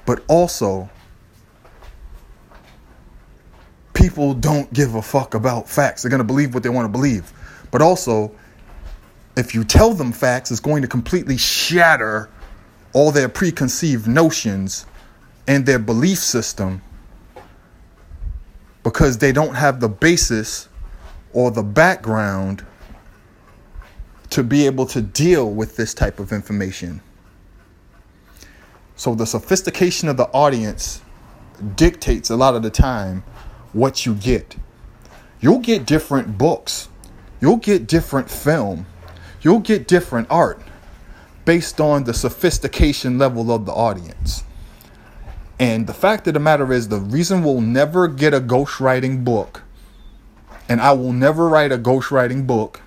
But 0.06 0.24
also, 0.28 0.90
people 3.94 4.34
don't 4.34 4.72
give 4.74 4.96
a 4.96 5.02
fuck 5.02 5.34
about 5.34 5.70
facts. 5.70 6.04
They're 6.04 6.10
going 6.10 6.20
to 6.20 6.24
believe 6.24 6.54
what 6.54 6.64
they 6.64 6.70
want 6.70 6.86
to 6.86 6.92
believe. 6.92 7.32
But 7.72 7.82
also, 7.82 8.34
if 9.36 9.54
you 9.54 9.64
tell 9.64 9.94
them 9.94 10.12
facts, 10.12 10.52
it's 10.52 10.60
going 10.60 10.82
to 10.82 10.88
completely 10.88 11.38
shatter 11.38 12.30
all 12.94 13.12
their 13.12 13.30
preconceived 13.30 14.08
notions 14.08 14.86
and 15.48 15.66
their 15.66 15.80
belief 15.80 16.18
system 16.20 16.82
because 18.84 19.18
they 19.18 19.32
don't 19.32 19.56
have 19.56 19.80
the 19.80 19.90
basis 19.90 20.70
or 21.34 21.52
the 21.52 21.64
background 21.64 22.66
to 24.36 24.44
be 24.44 24.66
able 24.66 24.86
to 24.86 25.02
deal 25.02 25.50
with 25.50 25.78
this 25.78 25.94
type 25.94 26.20
of 26.20 26.34
information. 26.34 27.00
So 28.98 29.16
the 29.16 29.26
sophistication 29.26 30.10
of 30.10 30.18
the 30.18 30.26
audience 30.26 31.02
dictates 31.78 32.30
a 32.30 32.36
lot 32.36 32.54
of 32.54 32.62
the 32.62 32.70
time 32.70 33.24
what 33.72 34.06
you 34.06 34.14
get. 34.14 34.58
You'll 35.40 35.60
get 35.60 35.86
different 35.86 36.38
books, 36.38 36.90
you'll 37.40 37.56
get 37.56 37.88
different 37.88 38.30
film, 38.30 38.88
you'll 39.40 39.60
get 39.60 39.88
different 39.88 40.28
art 40.30 40.62
based 41.46 41.80
on 41.80 42.04
the 42.04 42.14
sophistication 42.14 43.18
level 43.18 43.54
of 43.54 43.66
the 43.66 43.72
audience. 43.72 44.44
And 45.60 45.88
the 45.88 45.94
fact 45.94 46.28
of 46.28 46.34
the 46.34 46.42
matter 46.42 46.74
is, 46.74 46.90
the 46.90 47.00
reason 47.00 47.42
we'll 47.42 47.62
never 47.62 48.10
get 48.10 48.34
a 48.34 48.42
ghostwriting 48.42 49.24
book, 49.24 49.62
and 50.68 50.82
I 50.82 50.92
will 50.92 51.14
never 51.14 51.48
write 51.48 51.72
a 51.72 51.78
ghostwriting 51.78 52.46
book, 52.46 52.82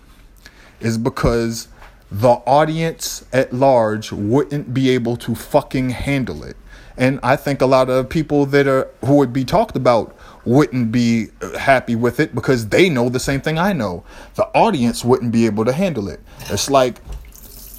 is 0.81 0.99
because 0.99 1.69
the 2.11 2.35
audience 2.47 3.25
at 3.33 3.53
large 3.53 4.13
wouldn't 4.13 4.73
be 4.73 4.91
able 4.91 5.17
to 5.17 5.35
fucking 5.35 5.91
handle 5.91 6.43
it. 6.43 6.57
And 6.97 7.21
I 7.23 7.37
think 7.37 7.61
a 7.61 7.67
lot 7.67 7.91
of 7.91 8.09
people 8.09 8.47
that 8.47 8.67
are 8.67 8.91
who 9.05 9.17
would 9.17 9.33
be 9.33 9.45
talked 9.45 9.77
about 9.77 10.17
wouldn't 10.45 10.91
be 10.91 11.29
happy 11.59 11.95
with 11.95 12.19
it 12.19 12.35
because 12.35 12.71
they 12.71 12.89
know 12.89 13.09
the 13.09 13.21
same 13.21 13.41
thing 13.41 13.59
I 13.59 13.73
know. 13.73 14.03
The 14.35 14.47
audience 14.47 15.05
wouldn't 15.05 15.31
be 15.31 15.47
able 15.47 15.65
to 15.67 15.73
handle 15.73 16.09
it. 16.09 16.21
It's 16.49 16.71
like, 16.71 16.99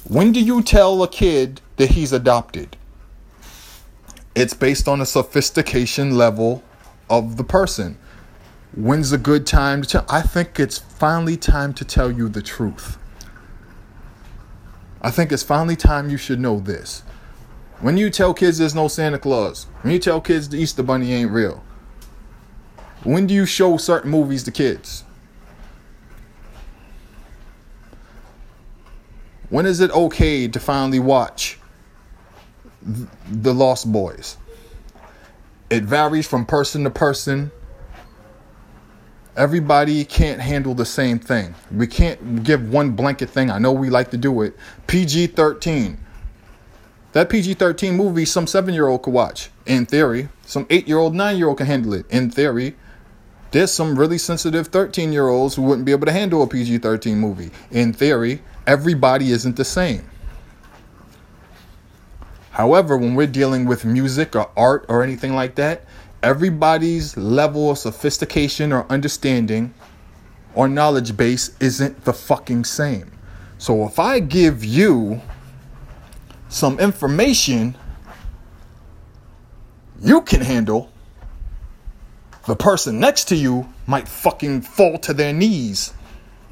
when 0.04 0.32
do 0.32 0.40
you 0.40 0.62
tell 0.62 1.02
a 1.02 1.08
kid 1.08 1.60
that 1.76 1.90
he's 1.90 2.12
adopted? 2.12 2.76
It's 4.34 4.54
based 4.54 4.88
on 4.88 5.00
a 5.00 5.06
sophistication 5.06 6.16
level 6.16 6.62
of 7.10 7.36
the 7.36 7.44
person. 7.44 7.98
When's 8.76 9.10
a 9.10 9.18
good 9.18 9.46
time 9.46 9.82
to 9.82 9.88
tell? 9.88 10.04
I 10.08 10.22
think 10.22 10.60
it's 10.60 10.78
finally 10.78 11.36
time 11.36 11.74
to 11.74 11.84
tell 11.84 12.10
you 12.10 12.28
the 12.28 12.42
truth. 12.42 12.98
I 15.02 15.10
think 15.10 15.32
it's 15.32 15.42
finally 15.42 15.76
time 15.76 16.08
you 16.08 16.16
should 16.16 16.38
know 16.38 16.60
this. 16.60 17.02
When 17.80 17.96
you 17.96 18.10
tell 18.10 18.32
kids 18.32 18.58
there's 18.58 18.74
no 18.74 18.86
Santa 18.86 19.18
Claus, 19.18 19.64
when 19.82 19.92
you 19.92 19.98
tell 19.98 20.20
kids 20.20 20.48
the 20.48 20.58
Easter 20.58 20.82
Bunny 20.82 21.12
ain't 21.12 21.30
real, 21.30 21.64
when 23.02 23.26
do 23.26 23.34
you 23.34 23.46
show 23.46 23.76
certain 23.76 24.10
movies 24.10 24.44
to 24.44 24.52
kids? 24.52 25.04
When 29.48 29.66
is 29.66 29.80
it 29.80 29.90
okay 29.90 30.46
to 30.46 30.60
finally 30.60 31.00
watch 31.00 31.58
The 32.82 33.52
Lost 33.52 33.90
Boys? 33.90 34.36
It 35.70 35.82
varies 35.82 36.28
from 36.28 36.44
person 36.44 36.84
to 36.84 36.90
person. 36.90 37.50
Everybody 39.36 40.04
can't 40.04 40.40
handle 40.40 40.74
the 40.74 40.84
same 40.84 41.18
thing. 41.18 41.54
We 41.70 41.86
can't 41.86 42.42
give 42.42 42.72
one 42.72 42.90
blanket 42.90 43.30
thing. 43.30 43.50
I 43.50 43.58
know 43.58 43.72
we 43.72 43.88
like 43.88 44.10
to 44.10 44.16
do 44.16 44.42
it. 44.42 44.56
PG 44.86 45.28
13. 45.28 45.98
That 47.12 47.28
PG 47.28 47.54
13 47.54 47.96
movie, 47.96 48.24
some 48.24 48.46
seven 48.46 48.74
year 48.74 48.88
old 48.88 49.02
could 49.02 49.14
watch, 49.14 49.50
in 49.66 49.86
theory. 49.86 50.28
Some 50.46 50.66
eight 50.70 50.86
year 50.88 50.98
old, 50.98 51.14
nine 51.14 51.36
year 51.36 51.48
old 51.48 51.58
can 51.58 51.66
handle 51.66 51.94
it, 51.94 52.06
in 52.10 52.30
theory. 52.30 52.76
There's 53.52 53.72
some 53.72 53.98
really 53.98 54.18
sensitive 54.18 54.68
13 54.68 55.12
year 55.12 55.28
olds 55.28 55.56
who 55.56 55.62
wouldn't 55.62 55.84
be 55.86 55.92
able 55.92 56.06
to 56.06 56.12
handle 56.12 56.42
a 56.42 56.46
PG 56.46 56.78
13 56.78 57.18
movie, 57.18 57.50
in 57.70 57.92
theory. 57.92 58.42
Everybody 58.66 59.32
isn't 59.32 59.56
the 59.56 59.64
same. 59.64 60.08
However, 62.50 62.96
when 62.96 63.14
we're 63.14 63.26
dealing 63.26 63.64
with 63.64 63.84
music 63.84 64.36
or 64.36 64.50
art 64.56 64.84
or 64.88 65.02
anything 65.02 65.34
like 65.34 65.54
that, 65.54 65.84
everybody's 66.22 67.16
level 67.16 67.70
of 67.70 67.78
sophistication 67.78 68.72
or 68.72 68.86
understanding 68.90 69.72
or 70.54 70.68
knowledge 70.68 71.16
base 71.16 71.56
isn't 71.60 72.04
the 72.04 72.12
fucking 72.12 72.64
same. 72.64 73.10
So 73.58 73.86
if 73.86 73.98
I 73.98 74.20
give 74.20 74.64
you 74.64 75.20
some 76.48 76.78
information 76.80 77.76
you 80.02 80.22
can 80.22 80.40
handle, 80.40 80.90
the 82.46 82.56
person 82.56 82.98
next 82.98 83.28
to 83.28 83.36
you 83.36 83.68
might 83.86 84.08
fucking 84.08 84.62
fall 84.62 84.98
to 84.98 85.12
their 85.12 85.32
knees 85.32 85.92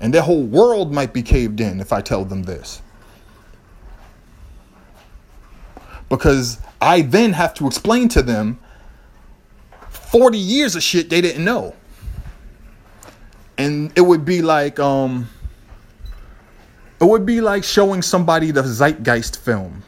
and 0.00 0.12
their 0.12 0.22
whole 0.22 0.44
world 0.44 0.92
might 0.92 1.12
be 1.12 1.22
caved 1.22 1.60
in 1.60 1.80
if 1.80 1.92
I 1.92 2.00
tell 2.00 2.24
them 2.24 2.42
this. 2.42 2.82
Because 6.08 6.58
I 6.80 7.02
then 7.02 7.32
have 7.32 7.54
to 7.54 7.66
explain 7.66 8.08
to 8.10 8.22
them 8.22 8.60
40 10.10 10.38
years 10.38 10.74
of 10.74 10.82
shit 10.82 11.10
they 11.10 11.20
didn't 11.20 11.44
know. 11.44 11.74
And 13.56 13.92
it 13.96 14.00
would 14.00 14.24
be 14.24 14.42
like 14.42 14.78
um 14.78 15.28
it 17.00 17.04
would 17.04 17.26
be 17.26 17.40
like 17.40 17.62
showing 17.62 18.02
somebody 18.02 18.50
the 18.50 18.62
Zeitgeist 18.62 19.38
film. 19.38 19.82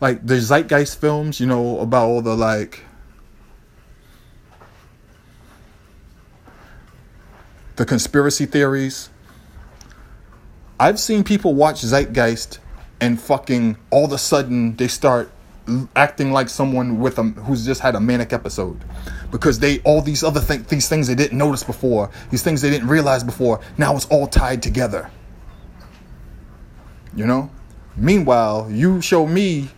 Like 0.00 0.26
the 0.26 0.40
Zeitgeist 0.40 1.00
films, 1.00 1.40
you 1.40 1.46
know, 1.46 1.80
about 1.80 2.06
all 2.06 2.20
the 2.20 2.36
like 2.36 2.82
the 7.76 7.84
conspiracy 7.84 8.46
theories. 8.46 9.08
I've 10.78 10.98
seen 10.98 11.24
people 11.24 11.54
watch 11.54 11.80
Zeitgeist 11.82 12.58
and 13.00 13.20
fucking 13.20 13.76
all 13.90 14.04
of 14.04 14.12
a 14.12 14.18
sudden 14.18 14.76
they 14.76 14.88
start 14.88 15.30
acting 15.96 16.32
like 16.32 16.48
someone 16.48 17.00
with 17.00 17.16
them 17.16 17.34
who's 17.34 17.64
just 17.64 17.80
had 17.80 17.94
a 17.94 18.00
manic 18.00 18.32
episode. 18.32 18.84
Because 19.30 19.58
they 19.58 19.80
all 19.80 20.00
these 20.00 20.22
other 20.22 20.40
things 20.40 20.66
these 20.66 20.88
things 20.88 21.06
they 21.06 21.14
didn't 21.14 21.38
notice 21.38 21.64
before 21.64 22.10
these 22.30 22.42
things 22.42 22.60
they 22.60 22.70
didn't 22.70 22.88
realize 22.88 23.24
before 23.24 23.60
now 23.78 23.96
it's 23.96 24.06
all 24.06 24.26
tied 24.26 24.62
together. 24.62 25.10
You 27.16 27.26
know? 27.26 27.50
Meanwhile 27.96 28.70
you 28.70 29.00
show 29.00 29.26
me 29.26 29.68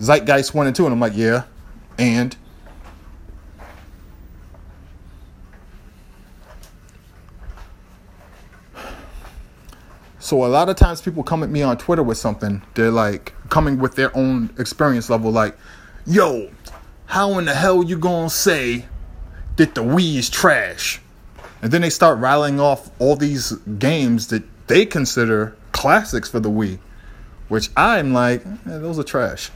zeitgeist 0.00 0.54
1 0.54 0.66
and 0.68 0.76
2 0.76 0.84
and 0.86 0.92
i'm 0.92 1.00
like 1.00 1.16
yeah 1.16 1.44
and? 1.98 2.36
So 10.20 10.44
a 10.44 10.46
lot 10.46 10.68
of 10.68 10.76
times 10.76 11.00
people 11.00 11.22
come 11.22 11.42
at 11.42 11.48
me 11.48 11.62
on 11.62 11.78
Twitter 11.78 12.02
with 12.02 12.18
something, 12.18 12.62
they're 12.74 12.90
like 12.90 13.32
coming 13.48 13.78
with 13.78 13.94
their 13.94 14.16
own 14.16 14.50
experience 14.58 15.10
level, 15.10 15.30
like, 15.30 15.56
yo, 16.06 16.50
how 17.06 17.38
in 17.38 17.46
the 17.46 17.54
hell 17.54 17.82
you 17.82 17.98
gonna 17.98 18.30
say 18.30 18.86
that 19.56 19.74
the 19.74 19.82
Wii 19.82 20.16
is 20.16 20.30
trash? 20.30 21.00
And 21.62 21.72
then 21.72 21.80
they 21.80 21.90
start 21.90 22.18
rattling 22.18 22.60
off 22.60 22.90
all 22.98 23.16
these 23.16 23.52
games 23.52 24.28
that 24.28 24.44
they 24.68 24.86
consider 24.86 25.56
classics 25.72 26.28
for 26.28 26.40
the 26.40 26.50
Wii, 26.50 26.78
which 27.48 27.70
I'm 27.76 28.12
like, 28.12 28.44
eh, 28.46 28.78
those 28.78 28.98
are 28.98 29.04
trash. 29.04 29.50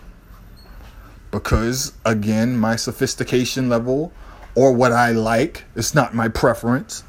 Because 1.30 1.92
again, 2.04 2.56
my 2.56 2.76
sophistication 2.76 3.68
level 3.68 4.12
or 4.54 4.72
what 4.72 4.92
I 4.92 5.12
like, 5.12 5.64
it's 5.74 5.94
not 5.94 6.14
my 6.14 6.28
preference. 6.28 7.04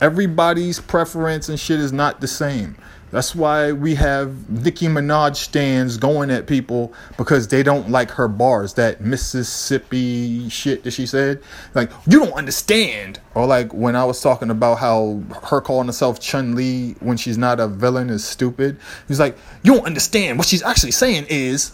Everybody's 0.00 0.80
preference 0.80 1.48
and 1.48 1.58
shit 1.58 1.80
is 1.80 1.92
not 1.92 2.20
the 2.20 2.28
same. 2.28 2.76
That's 3.14 3.32
why 3.32 3.70
we 3.70 3.94
have 3.94 4.50
Nicki 4.50 4.86
Minaj 4.86 5.36
stans 5.36 5.98
going 5.98 6.32
at 6.32 6.48
people 6.48 6.92
because 7.16 7.46
they 7.46 7.62
don't 7.62 7.88
like 7.88 8.10
her 8.10 8.26
bars, 8.26 8.74
that 8.74 9.02
Mississippi 9.02 10.48
shit 10.48 10.82
that 10.82 10.90
she 10.90 11.06
said. 11.06 11.40
Like, 11.74 11.92
you 12.08 12.18
don't 12.18 12.32
understand. 12.32 13.20
Or 13.36 13.46
like 13.46 13.72
when 13.72 13.94
I 13.94 14.04
was 14.04 14.20
talking 14.20 14.50
about 14.50 14.80
how 14.80 15.22
her 15.44 15.60
calling 15.60 15.86
herself 15.86 16.18
Chun 16.18 16.56
Li 16.56 16.96
when 16.98 17.16
she's 17.16 17.38
not 17.38 17.60
a 17.60 17.68
villain 17.68 18.10
is 18.10 18.24
stupid. 18.24 18.80
He's 19.06 19.20
like, 19.20 19.38
you 19.62 19.74
don't 19.74 19.86
understand. 19.86 20.36
What 20.36 20.48
she's 20.48 20.64
actually 20.64 20.90
saying 20.90 21.26
is, 21.28 21.70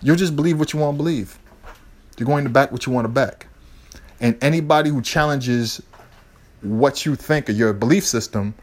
you'll 0.00 0.14
just 0.14 0.36
believe 0.36 0.60
what 0.60 0.72
you 0.72 0.78
want 0.78 0.94
to 0.94 0.98
believe. 0.98 1.36
You're 2.18 2.28
going 2.28 2.44
to 2.44 2.50
back 2.50 2.70
what 2.70 2.86
you 2.86 2.92
want 2.92 3.06
to 3.06 3.08
back. 3.08 3.48
And 4.20 4.38
anybody 4.44 4.90
who 4.90 5.02
challenges 5.02 5.82
what 6.60 7.04
you 7.04 7.16
think 7.16 7.48
of 7.48 7.58
your 7.58 7.72
belief 7.72 8.06
system 8.06 8.54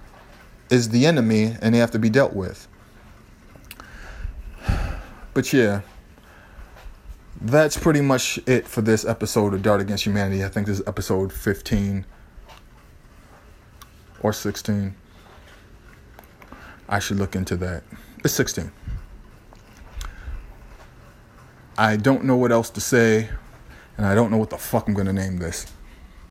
is 0.70 0.89
the 0.89 1.05
enemy 1.05 1.55
and 1.61 1.74
they 1.74 1.80
have 1.80 1.91
to 1.91 1.99
be 1.99 2.09
dealt 2.09 2.34
with. 2.34 2.67
But 5.34 5.53
yeah, 5.53 5.82
that's 7.41 7.78
pretty 7.78 8.01
much 8.01 8.39
it 8.45 8.67
for 8.67 8.82
this 8.82 9.05
episode 9.05 9.53
of 9.53 9.61
Dart 9.61 9.82
Against 9.82 10.05
Humanity. 10.05 10.43
I 10.43 10.49
think 10.49 10.67
this 10.67 10.80
is 10.80 10.88
episode 10.88 11.32
15 11.32 12.05
or 14.22 14.34
16. 14.34 14.95
I 16.89 16.99
should 16.99 17.17
look 17.17 17.36
into 17.36 17.55
that. 17.57 17.84
It's 18.24 18.34
16. 18.34 18.72
I 21.78 21.95
don't 21.95 22.26
know 22.26 22.36
what 22.36 22.51
else 22.51 22.70
to 22.72 22.82
say, 22.82 23.30
and 23.95 24.05
I 24.05 24.13
don't 24.13 24.32
know 24.32 24.38
what 24.38 24.49
the 24.49 24.57
fuck 24.57 24.88
I'm 24.89 24.95
to 24.95 25.13
name 25.13 25.38
this. 25.38 25.72